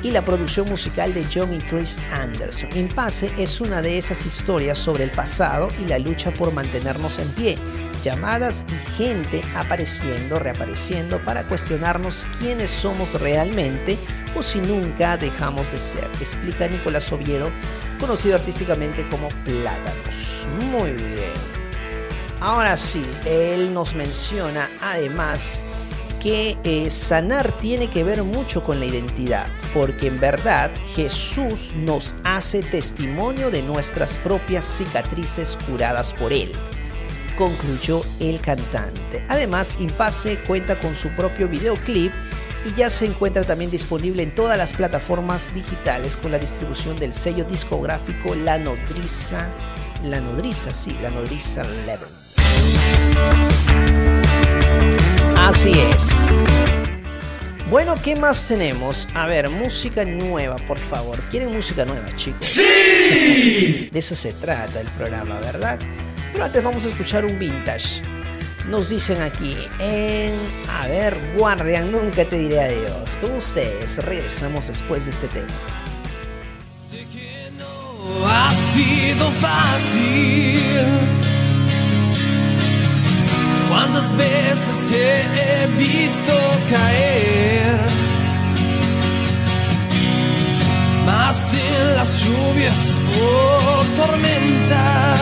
y 0.00 0.12
la 0.12 0.24
producción 0.24 0.68
musical 0.68 1.12
de 1.12 1.24
John 1.24 1.52
y 1.52 1.58
Chris 1.58 1.98
Anderson. 2.12 2.70
Impasse 2.76 3.32
es 3.36 3.60
una 3.60 3.82
de 3.82 3.98
esas 3.98 4.24
historias 4.24 4.78
sobre 4.78 5.02
el 5.02 5.10
pasado 5.10 5.66
y 5.82 5.88
la 5.88 5.98
lucha 5.98 6.32
por 6.32 6.52
mantenernos 6.52 7.18
en 7.18 7.28
pie, 7.30 7.58
llamadas 8.04 8.64
y 8.68 8.92
gente 8.92 9.42
apareciendo, 9.56 10.38
reapareciendo 10.38 11.18
para 11.24 11.48
cuestionarnos 11.48 12.28
quiénes 12.38 12.70
somos 12.70 13.20
realmente 13.20 13.98
o 14.36 14.42
si 14.44 14.60
nunca 14.60 15.16
dejamos 15.16 15.72
de 15.72 15.80
ser, 15.80 16.04
explica 16.20 16.68
Nicolás 16.68 17.10
Oviedo, 17.10 17.50
conocido 17.98 18.36
artísticamente 18.36 19.04
como 19.08 19.30
Plátanos. 19.44 20.46
Muy 20.70 20.92
bien. 20.92 21.57
Ahora 22.40 22.76
sí, 22.76 23.02
él 23.26 23.74
nos 23.74 23.94
menciona 23.94 24.68
además 24.80 25.60
que 26.20 26.56
eh, 26.64 26.90
sanar 26.90 27.50
tiene 27.52 27.90
que 27.90 28.04
ver 28.04 28.22
mucho 28.22 28.62
con 28.62 28.78
la 28.78 28.86
identidad, 28.86 29.46
porque 29.74 30.06
en 30.06 30.20
verdad 30.20 30.70
Jesús 30.94 31.72
nos 31.76 32.14
hace 32.24 32.62
testimonio 32.62 33.50
de 33.50 33.62
nuestras 33.62 34.16
propias 34.18 34.64
cicatrices 34.64 35.58
curadas 35.68 36.14
por 36.14 36.32
Él, 36.32 36.52
concluyó 37.36 38.02
el 38.20 38.40
cantante. 38.40 39.24
Además, 39.28 39.76
Impasse 39.80 40.38
cuenta 40.46 40.78
con 40.78 40.94
su 40.94 41.08
propio 41.10 41.48
videoclip 41.48 42.12
y 42.64 42.74
ya 42.74 42.90
se 42.90 43.06
encuentra 43.06 43.44
también 43.44 43.70
disponible 43.70 44.22
en 44.22 44.34
todas 44.34 44.58
las 44.58 44.72
plataformas 44.72 45.52
digitales 45.54 46.16
con 46.16 46.32
la 46.32 46.38
distribución 46.38 46.96
del 46.98 47.14
sello 47.14 47.44
discográfico 47.44 48.34
La 48.36 48.58
Nodriza, 48.58 49.52
La 50.04 50.20
Nodriza, 50.20 50.72
sí, 50.72 50.96
La 51.00 51.10
Nodriza 51.10 51.62
Level. 51.86 52.17
Así 55.36 55.72
es. 55.72 56.08
Bueno, 57.70 57.94
¿qué 58.02 58.16
más 58.16 58.48
tenemos? 58.48 59.08
A 59.14 59.26
ver, 59.26 59.50
música 59.50 60.04
nueva, 60.04 60.56
por 60.56 60.78
favor. 60.78 61.20
¿Quieren 61.30 61.52
música 61.52 61.84
nueva, 61.84 62.06
chicos? 62.14 62.46
¡Sí! 62.46 63.88
De 63.92 63.98
eso 63.98 64.14
se 64.14 64.32
trata 64.32 64.80
el 64.80 64.86
programa, 64.88 65.38
¿verdad? 65.40 65.78
Pero 66.32 66.44
antes 66.44 66.62
vamos 66.62 66.86
a 66.86 66.88
escuchar 66.88 67.24
un 67.24 67.38
vintage. 67.38 68.02
Nos 68.68 68.90
dicen 68.90 69.20
aquí 69.22 69.56
en... 69.80 70.32
A 70.80 70.86
ver, 70.86 71.16
Guardian, 71.36 71.92
nunca 71.92 72.24
te 72.24 72.38
diré 72.38 72.60
adiós. 72.60 73.18
Con 73.18 73.36
ustedes, 73.36 74.02
regresamos 74.04 74.68
después 74.68 75.04
de 75.06 75.10
este 75.10 75.28
tema. 75.28 75.48
ha 78.24 78.50
sido 78.74 79.30
fácil. 79.32 81.07
¿Cuántas 83.90 84.14
veces 84.18 84.90
te 84.90 85.22
he 85.22 85.66
visto 85.78 86.32
caer? 86.70 87.78
Más 91.06 91.54
en 91.54 91.96
las 91.96 92.22
lluvias 92.22 92.98
o 93.18 93.26
tormentas. 93.96 95.18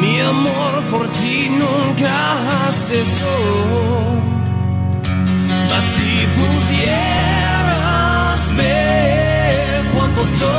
Mi 0.00 0.20
amor 0.20 0.82
por 0.90 1.06
ti 1.20 1.50
nunca 1.50 2.16
cesó. 2.88 3.38
Mas 5.68 5.84
si 5.96 6.12
pudieras 6.38 7.60
ver 8.56 9.84
cuánto 9.94 10.20
yo 10.40 10.54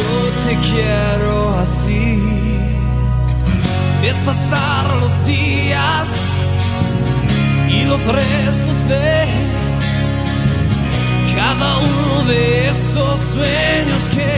yo 0.00 0.12
te 0.44 0.54
quiero 0.68 1.58
así. 1.58 2.22
Es 4.02 4.18
pasar 4.18 4.84
los 5.02 5.26
días 5.26 6.08
y 7.68 7.84
los 7.84 8.02
restos 8.04 8.88
ver 8.88 9.28
cada 11.36 11.78
uno 11.78 12.24
de 12.24 12.68
esos 12.68 13.20
sueños 13.34 14.02
que 14.16 14.32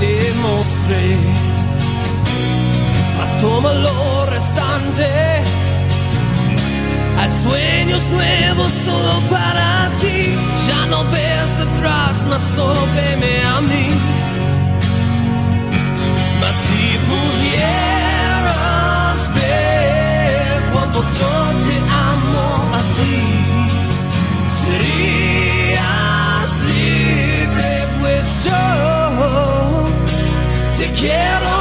te 0.00 0.14
mostré. 0.44 1.08
Mas 3.18 3.38
toma 3.38 3.72
lo 3.72 4.26
restante. 4.26 5.08
Hay 7.18 7.30
sueños 7.44 8.02
nuevos 8.08 8.72
solo 8.86 9.14
para 9.30 9.90
ti. 10.00 10.34
Ya 10.68 10.86
no 10.86 11.04
ves 11.14 11.52
atrás, 11.66 12.14
mas 12.30 12.42
solo 12.56 12.80
veme 12.96 13.34
a 13.54 13.60
mí. 13.60 14.19
Yo 20.92 21.34
te 21.64 21.76
amo 22.12 22.46
a 22.74 22.80
ti, 22.96 23.16
serías 24.62 26.48
libre, 26.72 27.72
te 30.76 30.86
quiero 30.92 31.59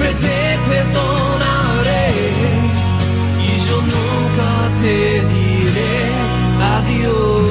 predict 0.00 0.62
perdonaré 0.72 2.06
y 3.48 3.52
yo 3.66 3.76
nunca 3.94 4.50
te 4.82 4.96
diré 5.34 5.96
adiós. 6.76 7.50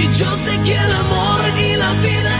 Y 0.00 0.02
yo 0.18 0.30
sé 0.44 0.52
que 0.64 0.74
el 0.86 0.92
amor 1.04 1.40
y 1.68 1.76
la 1.76 1.92
vida 2.06 2.34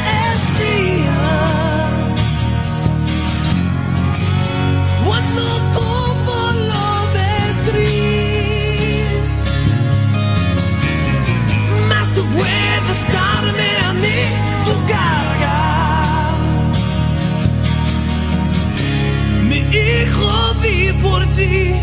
ti 21.47 21.74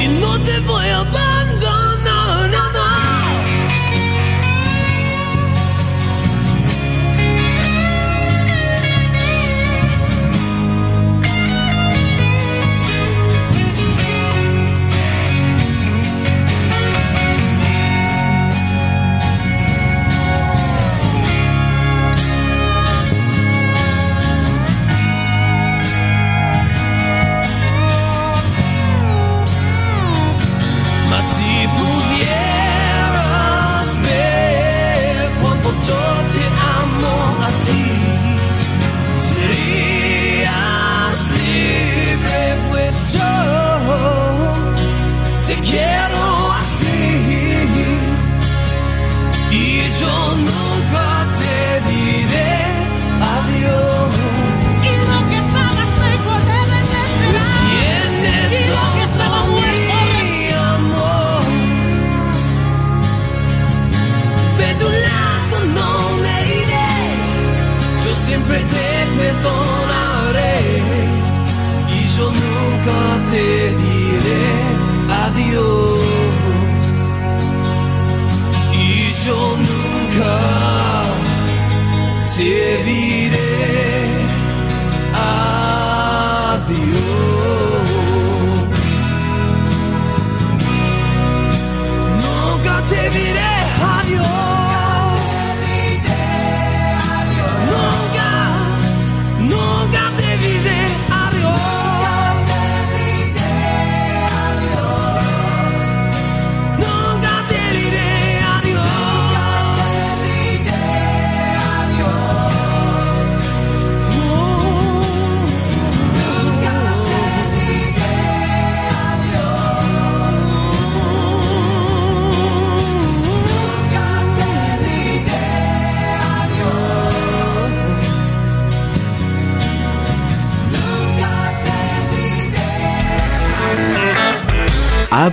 y 0.00 0.06
no 0.20 0.38
te 0.40 0.60
voy 0.60 0.88
a 0.88 1.04
parar. 1.12 1.33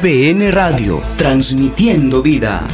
ABN 0.01 0.51
Radio, 0.51 0.99
transmitiendo 1.15 2.23
vida. 2.23 2.67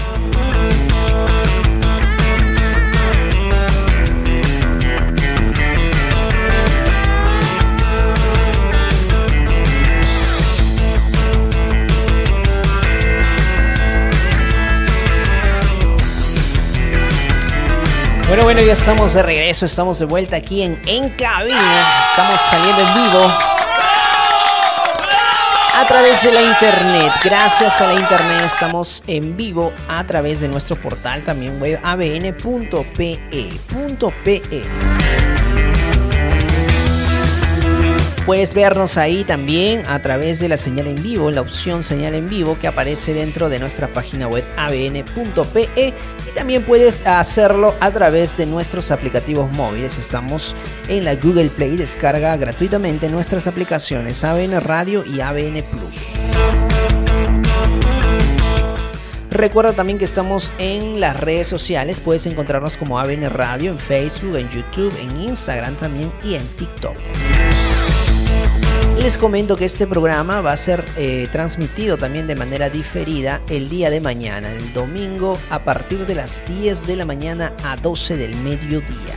Bueno, 18.29 18.43
bueno, 18.43 18.61
ya 18.61 18.71
estamos 18.71 19.15
de 19.15 19.23
regreso, 19.23 19.65
estamos 19.65 19.99
de 19.99 20.05
vuelta 20.05 20.37
aquí 20.37 20.61
en 20.61 20.79
En 20.85 21.09
Cabina. 21.09 22.05
Estamos 22.09 22.39
saliendo 22.49 22.81
en 22.83 22.93
vivo 22.93 23.56
a 25.77 25.85
través 25.85 26.23
de 26.23 26.31
la 26.31 26.41
internet. 26.41 27.11
Gracias 27.23 27.79
a 27.81 27.93
la 27.93 27.99
internet 27.99 28.45
estamos 28.45 29.03
en 29.05 29.37
vivo 29.37 29.71
a 29.87 30.03
través 30.05 30.41
de 30.41 30.47
nuestro 30.47 30.75
portal 30.75 31.21
también 31.21 31.61
web 31.61 31.79
abn.pe.pe. 31.83 32.37
Puedes 38.27 38.53
vernos 38.53 38.97
ahí 38.97 39.23
también 39.23 39.83
a 39.87 40.01
través 40.01 40.39
de 40.39 40.49
la 40.49 40.57
señal 40.57 40.87
en 40.87 41.01
vivo, 41.01 41.31
la 41.31 41.39
opción 41.39 41.81
señal 41.81 42.13
en 42.13 42.27
vivo 42.27 42.57
que 42.59 42.67
aparece 42.67 43.13
dentro 43.13 43.47
de 43.47 43.57
nuestra 43.57 43.87
página 43.87 44.27
web 44.27 44.43
abn.pe 44.57 45.69
y 45.77 46.31
también 46.35 46.65
puedes 46.65 47.07
hacerlo 47.07 47.73
a 47.79 47.89
través 47.89 48.35
de 48.35 48.45
nuestros 48.45 48.91
aplicativos 48.91 49.49
móviles. 49.53 49.97
Estamos 49.97 50.57
en 50.89 51.05
la 51.05 51.15
Google 51.15 51.47
Play, 51.47 51.77
descarga 51.77 52.35
gratuitamente 52.35 53.07
nuestras 53.07 53.47
aplicaciones 53.47 54.21
ABN 54.25 54.59
Radio 54.59 55.05
y 55.05 55.21
ABN 55.21 55.63
Plus. 55.63 55.95
Recuerda 59.31 59.71
también 59.71 59.99
que 59.99 60.05
estamos 60.05 60.51
en 60.57 60.99
las 60.99 61.17
redes 61.17 61.47
sociales, 61.47 62.01
puedes 62.01 62.25
encontrarnos 62.25 62.75
como 62.75 62.99
ABN 62.99 63.29
Radio 63.29 63.71
en 63.71 63.79
Facebook, 63.79 64.35
en 64.35 64.49
YouTube, 64.49 64.93
en 64.99 65.15
Instagram 65.29 65.75
también 65.75 66.11
y 66.25 66.35
en 66.35 66.45
TikTok. 66.45 66.97
Les 69.02 69.18
comento 69.18 69.56
que 69.56 69.65
este 69.65 69.86
programa 69.86 70.41
va 70.41 70.52
a 70.52 70.57
ser 70.57 70.84
eh, 70.98 71.28
transmitido 71.32 71.98
también 71.98 72.28
de 72.28 72.36
manera 72.36 72.69
diferida 72.69 73.41
el 73.48 73.69
día 73.69 73.90
de 73.90 74.02
mañana, 74.02 74.52
el 74.52 74.74
domingo, 74.74 75.38
a 75.49 75.64
partir 75.64 76.06
de 76.06 76.15
las 76.15 76.44
10 76.45 76.88
de 76.88 76.95
la 76.95 77.06
mañana 77.06 77.53
a 77.64 77.78
12 77.78 78.18
del 78.18 78.36
mediodía. 78.38 79.15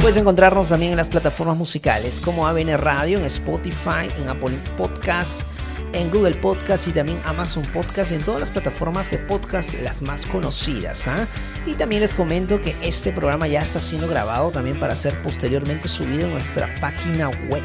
Puedes 0.00 0.16
encontrarnos 0.16 0.70
también 0.70 0.92
en 0.92 0.96
las 0.96 1.10
plataformas 1.10 1.58
musicales 1.58 2.20
como 2.20 2.46
ABN 2.48 2.78
Radio, 2.78 3.18
en 3.18 3.26
Spotify, 3.26 4.08
en 4.18 4.28
Apple 4.28 4.56
Podcasts, 4.76 5.44
en 5.92 6.10
Google 6.10 6.34
Podcast 6.36 6.88
y 6.88 6.92
también 6.92 7.20
Amazon 7.24 7.64
Podcast 7.72 8.12
y 8.12 8.14
en 8.14 8.22
todas 8.22 8.40
las 8.40 8.50
plataformas 8.50 9.10
de 9.10 9.18
podcast 9.18 9.74
las 9.82 10.02
más 10.02 10.24
conocidas. 10.24 11.06
¿ah? 11.06 11.26
Y 11.66 11.74
también 11.74 12.02
les 12.02 12.14
comento 12.14 12.60
que 12.60 12.74
este 12.82 13.12
programa 13.12 13.48
ya 13.48 13.62
está 13.62 13.80
siendo 13.80 14.08
grabado 14.08 14.50
también 14.50 14.78
para 14.78 14.94
ser 14.94 15.20
posteriormente 15.22 15.88
subido 15.88 16.26
en 16.26 16.32
nuestra 16.32 16.74
página 16.80 17.28
web. 17.48 17.62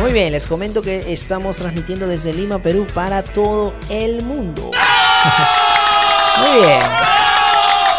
Muy 0.06 0.12
bien, 0.12 0.30
les 0.30 0.46
comento 0.46 0.82
que 0.82 1.12
estamos 1.12 1.56
transmitiendo 1.56 2.06
desde 2.06 2.32
Lima, 2.32 2.62
Perú, 2.62 2.86
para 2.94 3.24
todo 3.24 3.74
el 3.90 4.22
mundo. 4.22 4.70
Muy 6.38 6.64
bien. 6.64 6.80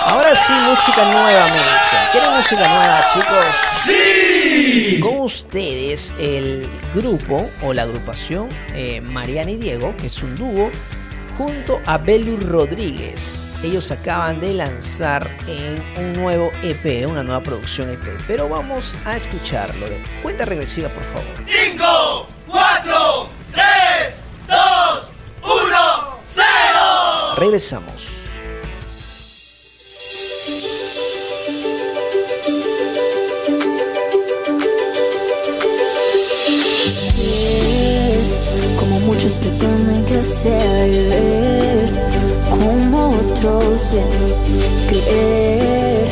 Ahora 0.06 0.34
sí, 0.34 0.54
música 0.70 1.04
nueva, 1.04 1.48
me 1.48 1.58
dicen. 1.58 2.00
¿Quieren 2.14 2.32
música 2.32 2.66
nueva, 2.66 3.06
chicos? 3.12 3.46
¡Sí! 3.84 5.00
Con 5.02 5.20
ustedes, 5.20 6.16
el 6.18 6.70
grupo 6.96 7.46
o 7.62 7.74
la 7.74 7.82
agrupación 7.82 8.48
eh, 8.74 9.02
Mariana 9.02 9.52
y 9.52 9.58
Diego, 9.58 9.94
que 9.98 10.08
es 10.08 10.24
un 10.24 10.34
dúo, 10.38 10.72
junto 11.38 11.82
a 11.86 11.98
Belu 11.98 12.38
Rodríguez. 12.38 13.48
Ellos 13.64 13.90
acaban 13.92 14.40
de 14.40 14.54
lanzar 14.54 15.28
en 15.48 15.84
un 15.98 16.14
nuevo 16.14 16.52
EP, 16.62 17.08
una 17.08 17.24
nueva 17.24 17.42
producción 17.42 17.90
EP. 17.90 18.22
Pero 18.28 18.48
vamos 18.48 18.96
a 19.06 19.16
escucharlo. 19.16 19.88
Cuenta 20.22 20.46
regresiva, 20.46 20.90
por 20.90 21.04
favor. 21.04 21.26
5, 21.44 22.28
4, 22.48 23.30
3, 23.54 24.22
2, 24.48 24.58
1, 25.44 26.20
0. 26.24 27.27
Regresamos. 27.38 28.32
Como 38.80 39.00
muchos 39.02 39.38
pretenden 39.38 40.04
que 40.06 40.24
sea 40.24 40.88
ver 40.88 41.92
como 42.50 43.10
otros 43.10 43.94
creer 44.90 46.10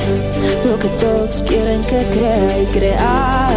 lo 0.64 0.77
que 0.77 0.88
todos 0.99 1.43
quieren 1.47 1.81
que 1.85 2.06
crea 2.14 2.61
y 2.61 2.65
crear 2.68 3.52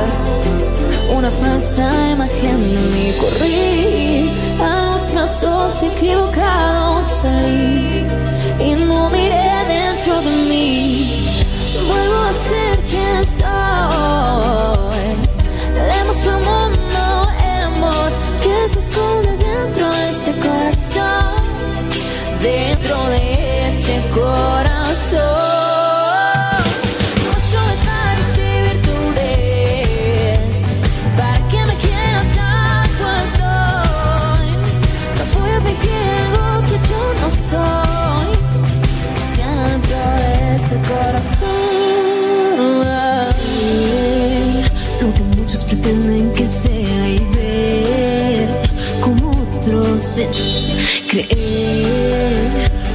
una 1.15 1.31
falsa 1.31 2.13
imagen 2.13 2.59
de 2.73 2.81
mí 2.95 3.13
corrí 3.21 4.31
a 4.59 4.95
los 4.95 5.03
pasos 5.11 5.83
equivocados 5.83 6.98
salí 7.19 7.98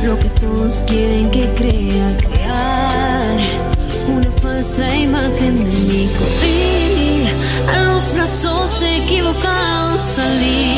lo 0.06 0.18
que 0.18 0.30
todos 0.40 0.84
quieren 0.88 1.30
que 1.32 1.48
crea, 1.56 2.18
crear 2.20 3.38
una 4.08 4.32
falsa 4.41 4.95
imagen 4.95 5.56
de 5.58 5.64
mí. 5.64 6.10
Corrí 6.18 7.28
a 7.74 7.84
los 7.84 8.14
brazos 8.14 8.82
equivocados, 8.84 10.00
salí 10.00 10.73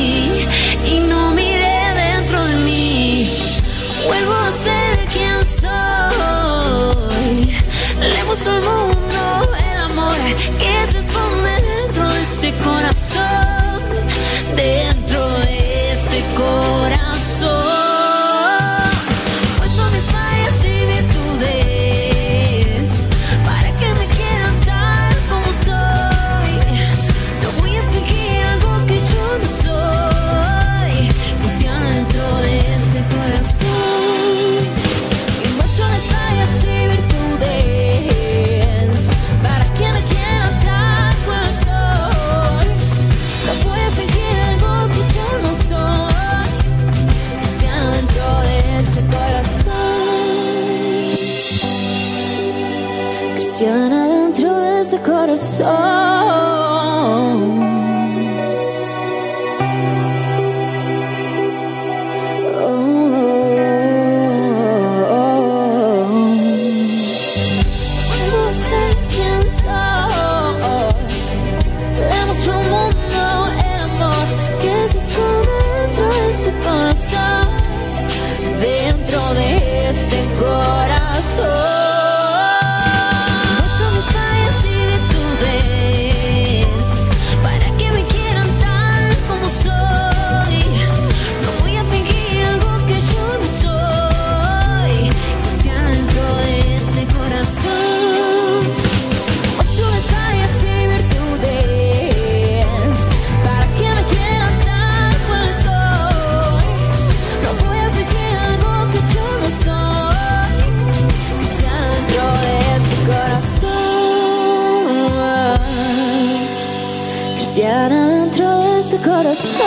dentro 117.55 118.81
de 118.83 118.97
corazón. 118.97 119.61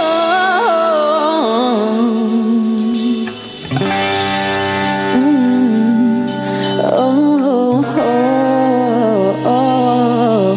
Mm. 5.16 6.26
Oh, 6.92 7.82
oh, 7.98 9.34
oh, 9.46 10.56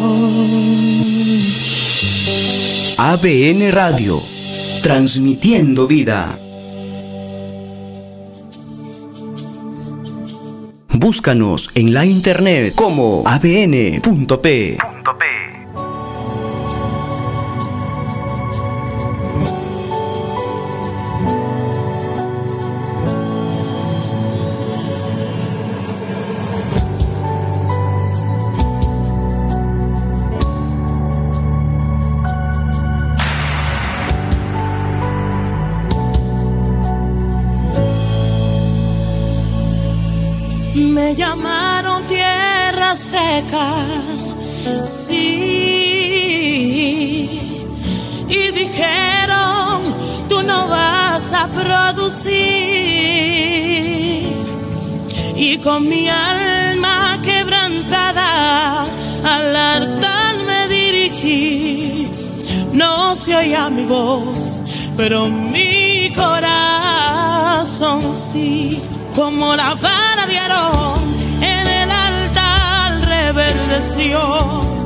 ABN 2.98 3.72
Radio, 3.72 4.20
transmitiendo 4.82 5.86
vida. 5.86 6.38
Búscanos 10.94 11.70
en 11.74 11.94
la 11.94 12.04
internet 12.04 12.74
como 12.76 13.22
abn.p. 13.26 14.78
producir. 51.54 52.62
Y 55.36 55.58
con 55.58 55.88
mi 55.88 56.08
alma 56.08 57.18
quebrantada 57.22 58.86
al 59.24 59.56
altar 59.56 60.36
me 60.46 60.68
dirigí. 60.68 62.08
No 62.72 63.14
se 63.16 63.36
oía 63.36 63.68
mi 63.70 63.84
voz, 63.84 64.62
pero 64.96 65.28
mi 65.28 66.12
corazón 66.14 68.02
sí. 68.14 68.80
Como 69.14 69.54
la 69.56 69.74
vara 69.74 70.26
de 70.26 70.32
dieron 70.32 70.94
en 71.42 71.66
el 71.68 71.90
altar 71.90 73.00
reverdeció 73.04 74.81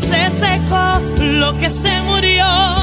se 0.00 0.30
secó 0.30 1.00
lo 1.20 1.56
que 1.58 1.68
se 1.68 2.00
murió. 2.02 2.79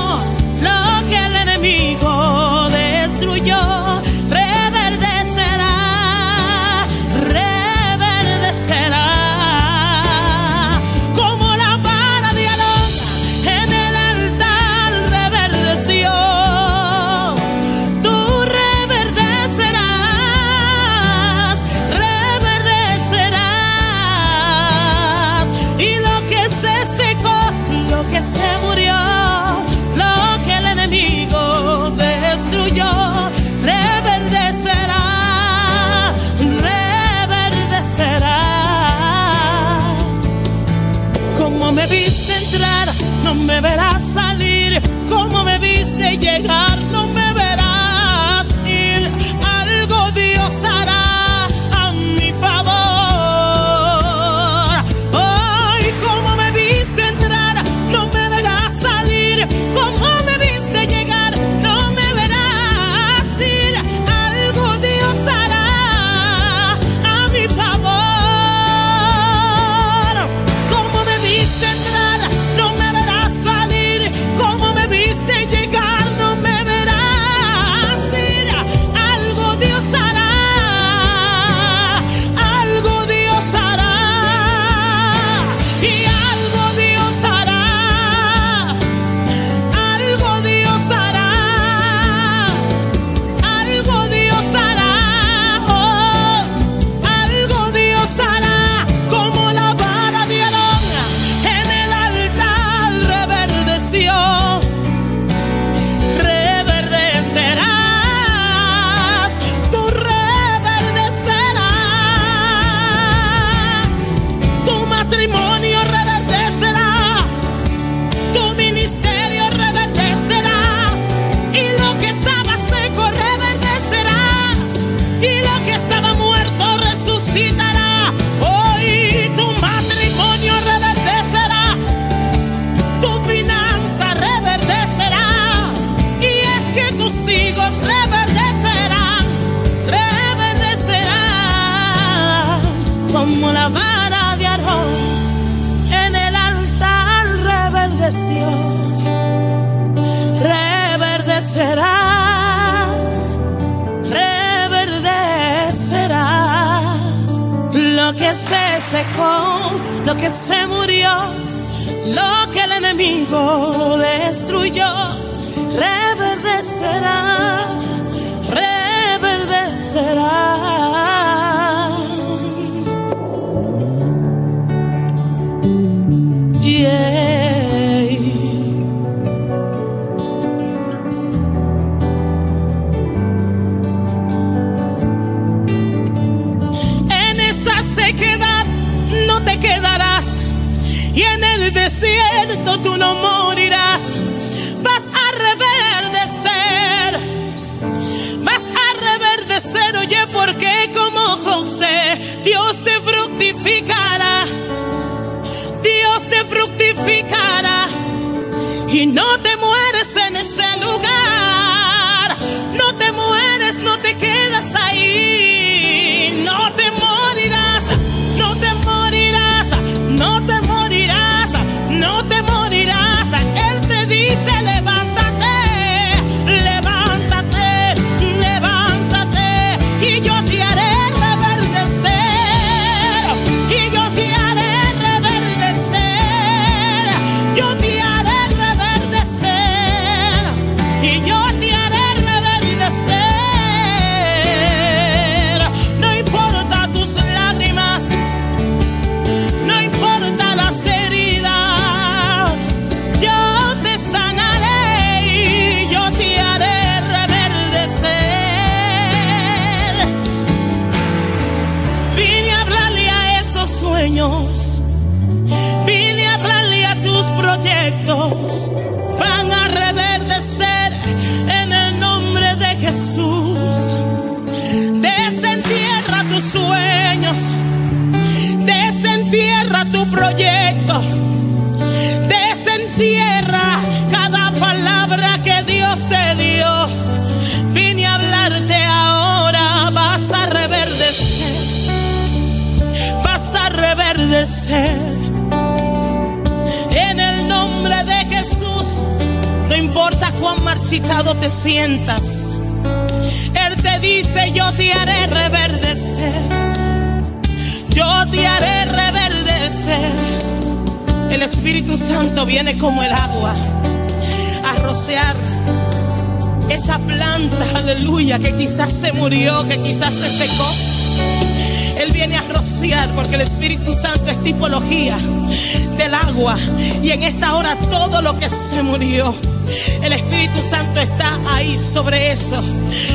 sobre 331.97 332.31
eso 332.31 332.61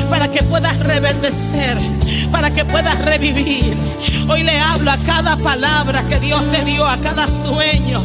para 0.09 0.27
que 0.27 0.43
puedas 0.43 0.77
reverdecer, 0.79 1.77
para 2.33 2.51
que 2.51 2.65
puedas 2.65 2.99
revivir. 2.99 3.77
Hoy 4.27 4.43
le 4.43 4.59
hablo 4.59 4.91
a 4.91 4.97
cada 4.97 5.37
palabra 5.37 6.03
que 6.03 6.19
Dios 6.19 6.41
te 6.51 6.65
dio, 6.65 6.85
a 6.85 6.99
cada 6.99 7.25
sueño. 7.25 8.01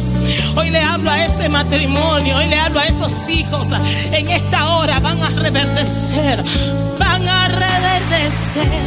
Hoy 0.55 0.69
le 0.69 0.79
hablo 0.79 1.11
a 1.11 1.25
ese 1.25 1.49
matrimonio, 1.49 2.37
hoy 2.37 2.47
le 2.47 2.57
hablo 2.57 2.79
a 2.79 2.85
esos 2.85 3.27
hijos. 3.27 3.67
En 4.13 4.29
esta 4.29 4.69
hora 4.77 5.01
van 5.01 5.21
a 5.21 5.29
reverdecer, 5.31 6.41
van 6.97 7.27
a 7.27 7.47
reverdecer, 7.49 8.81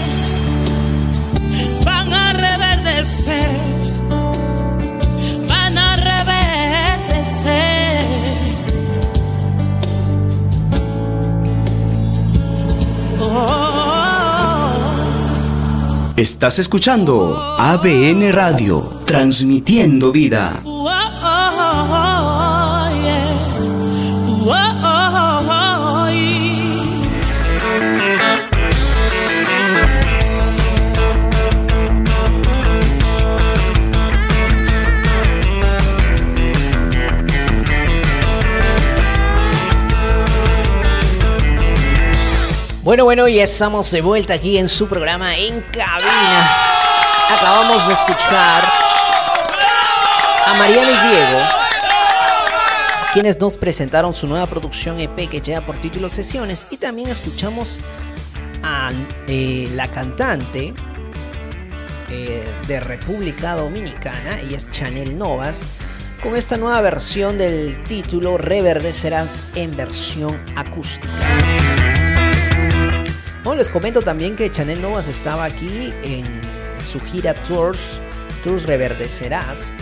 van 1.84 2.10
a 2.10 2.32
reverdecer. 2.32 4.11
Estás 16.16 16.58
escuchando 16.58 17.56
ABN 17.58 18.32
Radio, 18.32 18.80
transmitiendo 19.06 20.12
vida. 20.12 20.60
Oh, 20.64 20.88
oh, 20.88 21.50
oh, 21.90 22.12
Bueno, 42.82 43.04
bueno, 43.04 43.28
y 43.28 43.38
estamos 43.38 43.92
de 43.92 44.00
vuelta 44.00 44.34
aquí 44.34 44.58
en 44.58 44.68
su 44.68 44.88
programa 44.88 45.36
En 45.36 45.60
Cabina. 45.60 46.50
Acabamos 47.30 47.86
de 47.86 47.94
escuchar 47.94 48.64
a 50.46 50.54
Mariano 50.58 50.90
y 50.90 51.08
Diego, 51.08 51.38
quienes 53.12 53.38
nos 53.38 53.56
presentaron 53.56 54.12
su 54.12 54.26
nueva 54.26 54.48
producción 54.48 54.98
EP 54.98 55.30
que 55.30 55.40
lleva 55.40 55.64
por 55.64 55.78
título 55.78 56.08
Sesiones, 56.08 56.66
y 56.72 56.76
también 56.76 57.08
escuchamos 57.08 57.78
a 58.64 58.90
eh, 59.28 59.70
la 59.76 59.88
cantante 59.88 60.74
eh, 62.10 62.44
de 62.66 62.80
República 62.80 63.54
Dominicana, 63.54 64.42
y 64.50 64.54
es 64.54 64.68
Chanel 64.72 65.16
Novas, 65.16 65.68
con 66.20 66.34
esta 66.34 66.56
nueva 66.56 66.80
versión 66.80 67.38
del 67.38 67.80
título 67.84 68.38
Reverdecerás 68.38 69.46
en 69.54 69.76
versión 69.76 70.36
acústica. 70.56 71.08
Bueno, 73.44 73.58
les 73.58 73.68
comento 73.68 74.02
también 74.02 74.36
que 74.36 74.48
Chanel 74.52 74.80
Novas 74.80 75.08
estaba 75.08 75.42
aquí 75.42 75.92
en 76.04 76.24
su 76.80 77.00
gira 77.00 77.34
Tours, 77.34 78.00
Tours 78.44 78.66
Reverdecerás. 78.66 79.72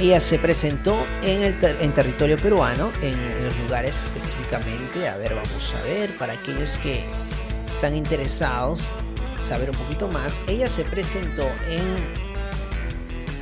Ella 0.00 0.18
se 0.18 0.36
presentó 0.40 1.06
en, 1.22 1.44
el 1.44 1.56
en 1.80 1.94
territorio 1.94 2.36
peruano, 2.36 2.90
en, 3.02 3.16
en 3.16 3.44
los 3.44 3.56
lugares 3.60 4.02
específicamente. 4.02 5.08
A 5.08 5.16
ver, 5.16 5.36
vamos 5.36 5.74
a 5.76 5.82
ver, 5.84 6.10
para 6.16 6.32
aquellos 6.32 6.76
que 6.78 7.04
están 7.68 7.94
interesados 7.94 8.90
saber 9.38 9.70
un 9.70 9.76
poquito 9.76 10.08
más, 10.08 10.42
ella 10.48 10.68
se 10.68 10.84
presentó 10.84 11.44
en 11.68 12.25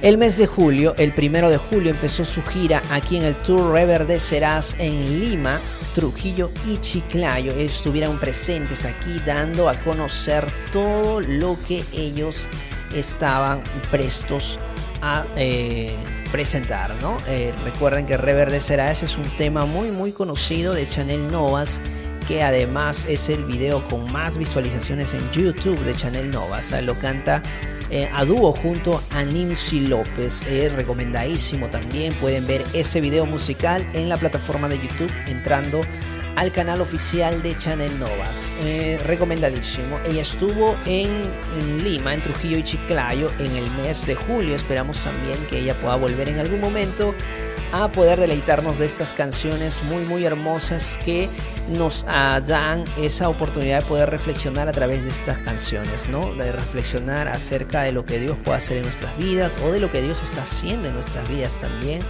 el 0.05 0.19
mes 0.19 0.37
de 0.37 0.47
julio, 0.47 0.95
el 0.99 1.15
primero 1.15 1.49
de 1.49 1.57
julio, 1.57 1.91
empezó 1.91 2.27
su 2.27 2.43
gira 2.43 2.83
aquí 2.91 3.17
en 3.17 3.25
el 3.25 3.41
Tour 3.41 3.73
Rever 3.73 4.07
de 4.07 4.21
Serás 4.21 4.77
en 4.79 5.19
Lima, 5.19 5.59
Trujillo 5.95 6.51
y 6.69 6.77
Chiclayo. 6.77 7.53
Estuvieron 7.53 8.19
presentes 8.19 8.85
aquí 8.85 9.19
dando 9.25 9.67
a 9.67 9.75
conocer 9.81 10.45
todo 10.71 11.21
lo 11.21 11.57
que 11.67 11.83
ellos 11.95 12.51
estaban 12.95 13.63
prestos 13.91 14.59
a 15.01 15.25
eh, 15.37 15.97
presentar, 16.31 16.95
¿no? 17.01 17.17
Eh, 17.27 17.55
recuerden 17.65 18.05
que 18.05 18.19
Rever 18.19 18.51
de 18.51 18.61
Serás 18.61 19.03
es 19.03 19.17
un 19.17 19.25
tema 19.39 19.65
muy 19.65 19.91
muy 19.91 20.13
conocido 20.13 20.75
de 20.75 20.87
Chanel 20.87 21.31
Novas 21.31 21.81
que 22.27 22.43
además 22.43 23.07
es 23.09 23.29
el 23.29 23.45
video 23.45 23.81
con 23.89 24.11
más 24.13 24.37
visualizaciones 24.37 25.15
en 25.15 25.31
YouTube 25.33 25.79
de 25.81 25.95
Chanel 25.95 26.31
Novas. 26.31 26.67
O 26.67 26.69
sea, 26.71 26.83
lo 26.83 26.95
canta 26.99 27.43
eh, 27.91 28.09
a 28.13 28.25
dúo 28.25 28.53
junto 28.53 29.03
a 29.11 29.25
Nimsi 29.25 29.87
López. 29.87 30.43
Es 30.49 30.73
recomendadísimo 30.73 31.69
también. 31.69 32.13
Pueden 32.15 32.47
ver 32.47 32.65
ese 32.73 33.01
video 33.01 33.27
musical 33.27 33.87
en 33.95 34.09
la 34.09 34.17
plataforma 34.17 34.69
de 34.69 34.79
YouTube 34.79 35.13
entrando 35.27 35.83
al 36.37 36.51
canal 36.51 36.81
oficial 36.81 37.43
de 37.43 37.57
Chanel 37.57 37.99
Novas. 37.99 38.53
Eh, 38.65 38.99
recomendadísimo. 39.05 39.99
Ella 40.07 40.23
estuvo 40.23 40.77
en 40.87 41.11
Lima, 41.83 42.15
en 42.15 42.23
Trujillo 42.23 42.59
y 42.59 42.63
Chiclayo 42.63 43.31
en 43.39 43.55
el 43.57 43.71
mes 43.73 44.07
de 44.07 44.15
julio. 44.15 44.57
Esperamos 44.57 45.03
también 45.05 45.37
que 45.49 45.61
ella 45.61 45.79
pueda 45.81 45.97
volver 45.97 46.29
en 46.29 46.39
algún 46.39 46.61
momento 46.61 47.15
a 47.83 47.91
poder 47.91 48.21
deleitarnos 48.21 48.79
de 48.79 48.87
estas 48.87 49.15
canciones 49.15 49.83
muy 49.85 50.05
muy 50.05 50.25
hermosas 50.25 50.97
que 51.05 51.29
nos 51.69 52.05
ah, 52.09 52.41
dan 52.47 52.85
esa 53.01 53.29
oportunidad 53.29 53.81
de 53.81 53.87
poder 53.87 54.11
reflexionar 54.11 54.69
a 54.69 54.73
través 54.73 55.05
de 55.05 55.11
estas 55.11 55.39
canciones, 55.39 56.09
¿no? 56.09 56.35
De 56.35 56.53
reflexionar 56.53 57.27
acerca 57.27 57.83
de 57.83 57.91
lo 57.91 58.05
que 58.05 58.21
Dios 58.21 58.39
puede 58.45 58.59
hacer 58.59 58.77
en 58.77 58.85
nuestras 58.85 59.17
vidas 59.19 59.59
o 59.65 59.73
de 59.73 59.81
lo 59.81 59.91
que 59.91 60.03
Dios 60.03 60.23
está 60.23 60.43
haciendo 60.43 60.89
en 60.89 60.95
nuestras 60.95 61.29
vidas 61.29 61.61
también 61.61 62.03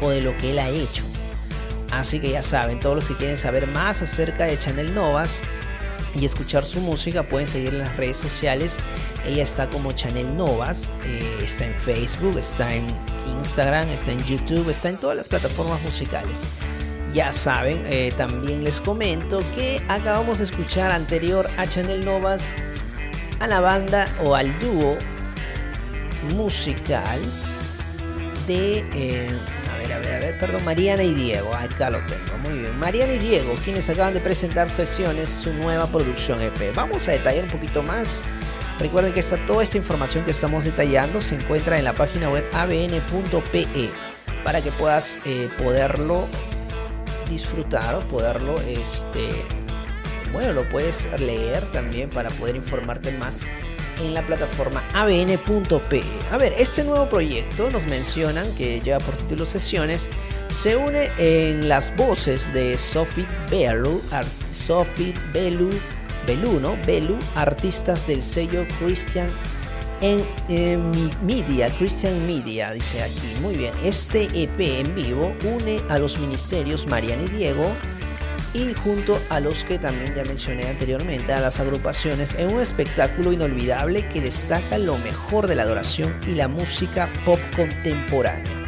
o 0.00 0.08
de 0.08 0.22
lo 0.22 0.34
que 0.38 0.52
Él 0.52 0.58
ha 0.58 0.68
hecho. 0.68 1.04
Así 1.90 2.18
que 2.20 2.30
ya 2.30 2.42
saben, 2.42 2.80
todos 2.80 2.96
los 2.96 3.08
que 3.08 3.16
quieren 3.16 3.36
saber 3.36 3.66
más 3.66 4.00
acerca 4.00 4.44
de 4.44 4.58
Chanel 4.58 4.94
Novas 4.94 5.42
y 6.14 6.24
escuchar 6.24 6.64
su 6.64 6.80
música 6.80 7.22
pueden 7.22 7.46
seguir 7.46 7.74
en 7.74 7.80
las 7.80 7.96
redes 7.96 8.16
sociales. 8.16 8.78
Ella 9.24 9.42
está 9.42 9.68
como 9.68 9.92
Chanel 9.92 10.36
Novas, 10.36 10.92
eh, 11.04 11.38
está 11.42 11.66
en 11.66 11.74
Facebook, 11.74 12.38
está 12.38 12.74
en 12.74 12.84
Instagram, 13.38 13.88
está 13.88 14.12
en 14.12 14.24
YouTube, 14.24 14.68
está 14.68 14.88
en 14.88 14.96
todas 14.96 15.16
las 15.16 15.28
plataformas 15.28 15.80
musicales. 15.82 16.44
Ya 17.12 17.32
saben, 17.32 17.84
eh, 17.86 18.12
también 18.16 18.62
les 18.62 18.80
comento 18.80 19.40
que 19.54 19.82
acabamos 19.88 20.38
de 20.38 20.44
escuchar 20.44 20.92
anterior 20.92 21.48
a 21.56 21.66
Chanel 21.66 22.04
Novas 22.04 22.54
a 23.40 23.46
la 23.46 23.60
banda 23.60 24.14
o 24.22 24.34
al 24.36 24.56
dúo 24.60 24.96
musical 26.36 27.18
de, 28.46 28.84
eh, 28.94 29.38
a 29.92 29.98
ver, 29.98 30.14
a 30.14 30.18
ver, 30.20 30.38
perdón, 30.38 30.64
Mariana 30.64 31.02
y 31.02 31.14
Diego. 31.14 31.54
Acá 31.54 31.90
lo 31.90 31.98
tengo, 32.06 32.38
muy 32.42 32.58
bien. 32.58 32.78
Mariana 32.78 33.14
y 33.14 33.18
Diego, 33.18 33.54
quienes 33.64 33.88
acaban 33.90 34.14
de 34.14 34.20
presentar 34.20 34.70
sesiones, 34.70 35.30
su 35.30 35.52
nueva 35.52 35.86
producción 35.86 36.40
EP. 36.40 36.74
Vamos 36.74 37.08
a 37.08 37.12
detallar 37.12 37.44
un 37.44 37.50
poquito 37.50 37.82
más. 37.82 38.22
Recuerden 38.78 39.12
que 39.12 39.20
esta, 39.20 39.36
toda 39.46 39.62
esta 39.62 39.76
información 39.76 40.24
que 40.24 40.30
estamos 40.30 40.64
detallando 40.64 41.20
se 41.20 41.34
encuentra 41.34 41.78
en 41.78 41.84
la 41.84 41.92
página 41.92 42.30
web 42.30 42.44
abn.pe 42.52 43.90
para 44.44 44.62
que 44.62 44.70
puedas 44.72 45.18
eh, 45.26 45.50
poderlo 45.58 46.26
disfrutar 47.28 47.94
o 47.94 48.00
poderlo, 48.00 48.58
este, 48.60 49.28
bueno, 50.32 50.52
lo 50.52 50.68
puedes 50.68 51.08
leer 51.18 51.62
también 51.66 52.10
para 52.10 52.30
poder 52.30 52.56
informarte 52.56 53.12
más 53.12 53.42
en 54.02 54.14
la 54.14 54.26
plataforma 54.26 54.82
abn.pe. 54.94 56.02
A 56.30 56.38
ver, 56.38 56.54
este 56.58 56.84
nuevo 56.84 57.08
proyecto 57.08 57.70
nos 57.70 57.86
mencionan 57.86 58.46
que 58.54 58.80
lleva 58.80 58.98
por 59.00 59.14
título 59.16 59.46
Sesiones, 59.46 60.08
se 60.48 60.76
une 60.76 61.10
en 61.18 61.68
las 61.68 61.94
voces 61.96 62.52
de 62.52 62.76
Sophie 62.76 63.26
Belu, 63.50 64.00
Sophie 64.52 65.14
Belu, 65.32 65.70
Belu, 66.26 66.60
¿no? 66.60 66.76
Belu, 66.86 67.18
artistas 67.34 68.06
del 68.06 68.22
sello 68.22 68.66
Christian 68.78 69.32
Media, 71.22 71.68
Christian 71.78 72.26
Media, 72.26 72.72
dice 72.72 73.02
aquí. 73.02 73.34
Muy 73.42 73.56
bien, 73.56 73.74
este 73.84 74.28
EP 74.34 74.58
en 74.58 74.94
vivo 74.94 75.34
une 75.44 75.80
a 75.88 75.98
los 75.98 76.18
ministerios 76.18 76.86
Mariana 76.86 77.22
y 77.24 77.28
Diego 77.28 77.64
y 78.52 78.74
junto 78.74 79.20
a 79.28 79.40
los 79.40 79.64
que 79.64 79.78
también 79.78 80.14
ya 80.14 80.24
mencioné 80.24 80.68
anteriormente, 80.68 81.32
a 81.32 81.40
las 81.40 81.60
agrupaciones, 81.60 82.34
en 82.34 82.52
un 82.52 82.60
espectáculo 82.60 83.32
inolvidable 83.32 84.06
que 84.08 84.20
destaca 84.20 84.78
lo 84.78 84.98
mejor 84.98 85.46
de 85.46 85.54
la 85.54 85.62
adoración 85.62 86.14
y 86.26 86.34
la 86.34 86.48
música 86.48 87.08
pop 87.24 87.38
contemporánea. 87.56 88.60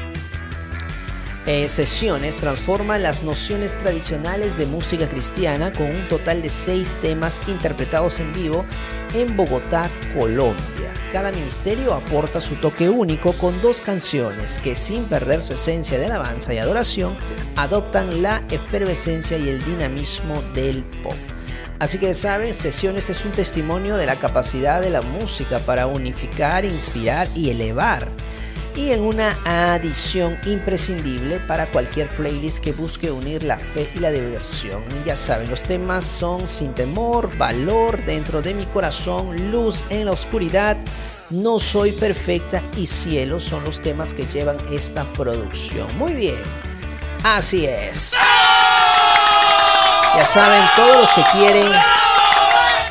Sesiones 1.67 2.37
transforman 2.37 3.03
las 3.03 3.25
nociones 3.25 3.77
tradicionales 3.77 4.57
de 4.57 4.67
música 4.67 5.09
cristiana 5.09 5.73
con 5.73 5.87
un 5.87 6.07
total 6.07 6.41
de 6.41 6.49
seis 6.49 6.99
temas 7.03 7.43
interpretados 7.49 8.21
en 8.21 8.33
vivo 8.33 8.65
en 9.13 9.37
Bogotá, 9.37 9.91
Colombia. 10.17 11.02
Cada 11.13 11.31
ministerio 11.31 11.93
aporta 11.93 12.41
su 12.41 12.55
toque 12.55 12.89
único 12.89 13.35
con 13.35 13.61
dos 13.61 13.83
canciones 13.83 14.59
que 14.61 14.75
sin 14.75 15.05
perder 15.05 15.43
su 15.43 15.53
esencia 15.53 15.99
de 15.99 16.07
alabanza 16.07 16.55
y 16.55 16.59
adoración 16.59 17.19
adoptan 17.55 18.23
la 18.23 18.43
efervescencia 18.51 19.37
y 19.37 19.51
el 19.51 19.63
dinamismo 19.63 20.41
del 20.55 20.83
pop. 21.03 21.13
Así 21.79 21.99
que 21.99 22.15
saben, 22.15 22.55
Sesiones 22.55 23.11
es 23.11 23.27
un 23.27 23.33
testimonio 23.33 23.99
de 23.99 24.07
la 24.07 24.17
capacidad 24.17 24.81
de 24.81 24.89
la 24.89 25.03
música 25.03 25.59
para 25.59 25.87
unificar, 25.87 26.65
inspirar 26.65 27.29
y 27.35 27.51
elevar 27.51 28.09
y 28.77 28.93
en 28.93 29.03
una 29.03 29.37
adición 29.45 30.39
imprescindible 30.47 31.41
para 31.41 31.67
cualquier 31.67 32.09
playlist 32.17 32.59
que 32.59 32.73
busque 32.73 33.11
unir 33.11 33.43
la 33.43 33.59
fe 33.59 33.89
y 33.95 33.99
la 33.99 34.11
diversión. 34.11 34.83
Ya 35.05 35.17
saben, 35.17 35.51
los 35.51 35.63
temas 35.63 36.05
son 36.05 36.47
Sin 36.49 36.75
temor, 36.75 37.37
Valor, 37.37 38.05
Dentro 38.05 38.43
de 38.43 38.55
mi 38.55 38.67
corazón, 38.67 39.51
Luz 39.51 39.85
en 39.91 40.07
la 40.07 40.13
oscuridad, 40.13 40.77
No 41.31 41.59
soy 41.59 41.93
perfecta 41.93 42.63
y 42.77 42.87
Cielo 42.87 43.41
son 43.41 43.65
los 43.65 43.81
temas 43.81 44.15
que 44.15 44.25
llevan 44.25 44.57
esta 44.71 45.05
producción. 45.05 45.87
Muy 45.99 46.15
bien, 46.15 46.43
así 47.25 47.67
es. 47.67 48.15
Ya 50.17 50.25
saben, 50.25 50.63
todos 50.77 50.97
los 50.97 51.11
que 51.15 51.23
quieren 51.33 51.73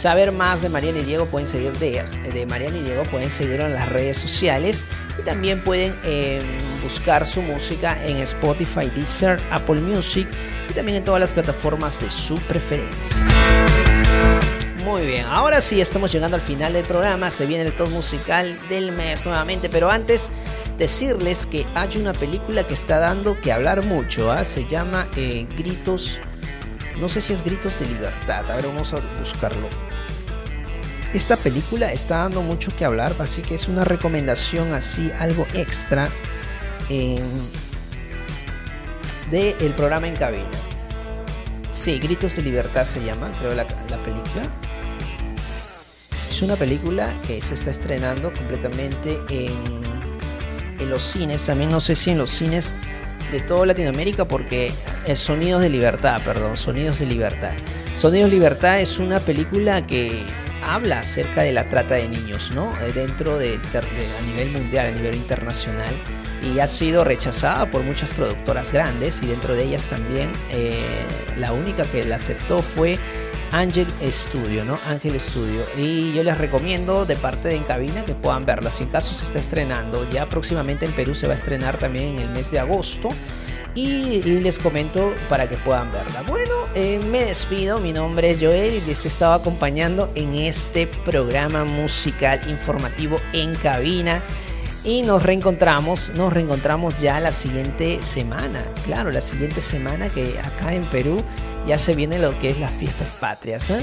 saber 0.01 0.31
más 0.31 0.63
de 0.63 0.69
Mariana 0.69 0.97
y 0.97 1.03
Diego 1.03 1.27
pueden 1.27 1.45
seguir 1.45 1.73
de, 1.73 2.03
de 2.33 2.45
Mariana 2.47 2.75
y 2.75 2.81
Diego 2.81 3.03
pueden 3.03 3.29
seguirlo 3.29 3.67
en 3.67 3.75
las 3.75 3.87
redes 3.87 4.17
sociales 4.17 4.83
y 5.19 5.21
también 5.21 5.61
pueden 5.61 5.95
eh, 6.03 6.41
buscar 6.81 7.27
su 7.27 7.43
música 7.43 8.03
en 8.03 8.17
Spotify, 8.17 8.89
Deezer, 8.89 9.39
Apple 9.51 9.79
Music 9.79 10.27
y 10.67 10.73
también 10.73 10.97
en 10.97 11.03
todas 11.03 11.21
las 11.21 11.31
plataformas 11.31 12.01
de 12.01 12.09
su 12.09 12.35
preferencia. 12.47 13.15
Muy 14.83 15.05
bien, 15.05 15.23
ahora 15.27 15.61
sí 15.61 15.79
estamos 15.79 16.11
llegando 16.11 16.35
al 16.35 16.41
final 16.41 16.73
del 16.73 16.83
programa, 16.83 17.29
se 17.29 17.45
viene 17.45 17.63
el 17.63 17.73
top 17.75 17.89
musical 17.91 18.57
del 18.69 18.91
mes 18.91 19.23
nuevamente, 19.27 19.69
pero 19.69 19.91
antes 19.91 20.31
decirles 20.79 21.45
que 21.45 21.67
hay 21.75 21.95
una 21.97 22.13
película 22.13 22.65
que 22.65 22.73
está 22.73 22.97
dando 22.97 23.39
que 23.39 23.51
hablar 23.51 23.85
mucho, 23.85 24.31
¿ah? 24.31 24.43
se 24.45 24.65
llama 24.65 25.05
eh, 25.15 25.45
Gritos, 25.55 26.19
no 26.99 27.09
sé 27.09 27.22
si 27.22 27.34
es 27.34 27.43
Gritos 27.43 27.80
de 27.80 27.88
Libertad, 27.88 28.49
a 28.49 28.55
ver 28.55 28.68
vamos 28.68 28.93
a 28.93 28.99
buscarlo. 29.19 29.68
Esta 31.13 31.35
película 31.35 31.91
está 31.91 32.19
dando 32.19 32.41
mucho 32.41 32.73
que 32.76 32.85
hablar, 32.85 33.13
así 33.19 33.41
que 33.41 33.55
es 33.55 33.68
una 33.68 33.84
recomendación 33.84 34.73
así, 34.73 35.11
algo 35.19 35.45
extra 35.53 36.07
en, 36.89 37.22
de 39.30 39.57
el 39.59 39.73
programa 39.73 40.07
en 40.07 40.15
cabina. 40.15 40.47
Sí, 41.69 41.99
Gritos 41.99 42.35
de 42.38 42.43
Libertad 42.43 42.85
se 42.85 43.03
llama, 43.03 43.34
creo 43.39 43.51
la, 43.55 43.65
la 43.89 44.03
película. 44.03 44.43
Es 46.30 46.41
una 46.41 46.55
película 46.55 47.13
que 47.27 47.41
se 47.41 47.53
está 47.53 47.72
estrenando 47.72 48.34
completamente 48.34 49.19
en, 49.30 49.81
en 50.80 50.89
los 50.89 51.01
cines. 51.01 51.45
También 51.45 51.69
no 51.69 51.81
sé 51.81 51.95
si 51.95 52.11
en 52.11 52.18
los 52.18 52.30
cines 52.30 52.76
de 53.31 53.39
toda 53.39 53.65
Latinoamérica 53.65 54.25
porque 54.25 54.71
es 55.05 55.19
Sonidos 55.19 55.61
de 55.61 55.69
Libertad, 55.69 56.21
perdón, 56.23 56.57
Sonidos 56.57 56.99
de 56.99 57.05
Libertad. 57.05 57.53
Sonidos 57.95 58.29
de 58.29 58.35
Libertad 58.37 58.79
es 58.79 58.99
una 58.99 59.19
película 59.19 59.85
que 59.85 60.25
habla 60.63 60.99
acerca 60.99 61.41
de 61.41 61.53
la 61.53 61.67
trata 61.69 61.95
de 61.95 62.07
niños, 62.07 62.51
¿no? 62.53 62.73
Eh, 62.81 62.91
Dentro 62.93 63.37
de, 63.39 63.55
a 63.55 64.25
nivel 64.25 64.49
mundial, 64.51 64.87
a 64.87 64.91
nivel 64.91 65.15
internacional 65.15 65.93
y 66.43 66.59
ha 66.59 66.67
sido 66.67 67.03
rechazada 67.03 67.69
por 67.69 67.83
muchas 67.83 68.11
productoras 68.13 68.71
grandes 68.71 69.21
y 69.21 69.27
dentro 69.27 69.55
de 69.55 69.63
ellas 69.63 69.87
también 69.89 70.31
eh, 70.49 71.05
la 71.37 71.53
única 71.53 71.83
que 71.83 72.03
la 72.03 72.15
aceptó 72.15 72.61
fue 72.61 72.97
Ángel 73.51 73.87
Studio, 74.03 74.63
¿no? 74.63 74.79
Ángel 74.85 75.19
Studio. 75.19 75.61
Y 75.77 76.13
yo 76.13 76.23
les 76.23 76.37
recomiendo 76.37 77.05
de 77.05 77.15
parte 77.15 77.49
de 77.49 77.55
En 77.55 77.63
Cabina 77.63 78.03
que 78.05 78.13
puedan 78.13 78.45
verla. 78.45 78.71
Si 78.71 78.83
en 78.83 78.89
caso 78.89 79.13
se 79.13 79.25
está 79.25 79.39
estrenando, 79.39 80.09
ya 80.09 80.25
próximamente 80.25 80.85
en 80.85 80.93
Perú 80.93 81.13
se 81.15 81.27
va 81.27 81.33
a 81.33 81.35
estrenar 81.35 81.77
también 81.77 82.15
en 82.15 82.19
el 82.19 82.29
mes 82.29 82.51
de 82.51 82.59
agosto. 82.59 83.09
Y, 83.73 84.21
y 84.25 84.39
les 84.41 84.59
comento 84.59 85.13
para 85.29 85.47
que 85.47 85.57
puedan 85.57 85.91
verla. 85.91 86.23
Bueno, 86.27 86.53
eh, 86.75 86.99
me 87.05 87.23
despido. 87.23 87.79
Mi 87.79 87.93
nombre 87.93 88.31
es 88.31 88.39
Joel 88.39 88.75
y 88.75 88.81
les 88.81 89.05
estaba 89.05 89.35
acompañando 89.35 90.11
en 90.15 90.33
este 90.35 90.87
programa 90.87 91.63
musical 91.63 92.39
informativo 92.49 93.17
En 93.33 93.55
Cabina. 93.55 94.23
Y 94.83 95.03
nos 95.03 95.21
reencontramos, 95.21 96.11
nos 96.15 96.33
reencontramos 96.33 96.95
ya 96.95 97.19
la 97.19 97.31
siguiente 97.31 98.01
semana. 98.01 98.63
Claro, 98.85 99.11
la 99.11 99.21
siguiente 99.21 99.61
semana 99.61 100.09
que 100.09 100.39
acá 100.39 100.73
en 100.73 100.89
Perú 100.89 101.23
ya 101.72 101.77
se 101.77 101.95
viene 101.95 102.19
lo 102.19 102.38
que 102.38 102.49
es 102.49 102.60
las 102.60 102.73
fiestas 102.73 103.14
patrias. 103.14 103.69
¿eh? 103.69 103.81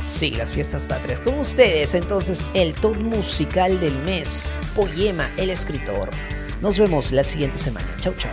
Sí, 0.00 0.32
las 0.32 0.50
fiestas 0.50 0.84
patrias. 0.84 1.20
Con 1.20 1.38
ustedes, 1.38 1.94
entonces, 1.94 2.48
el 2.54 2.74
top 2.74 2.96
musical 2.96 3.78
del 3.78 3.96
mes, 3.98 4.58
Poema, 4.74 5.30
el 5.36 5.50
escritor. 5.50 6.10
Nos 6.60 6.76
vemos 6.76 7.12
la 7.12 7.22
siguiente 7.22 7.56
semana. 7.56 7.86
Chau, 8.00 8.14
chau. 8.16 8.32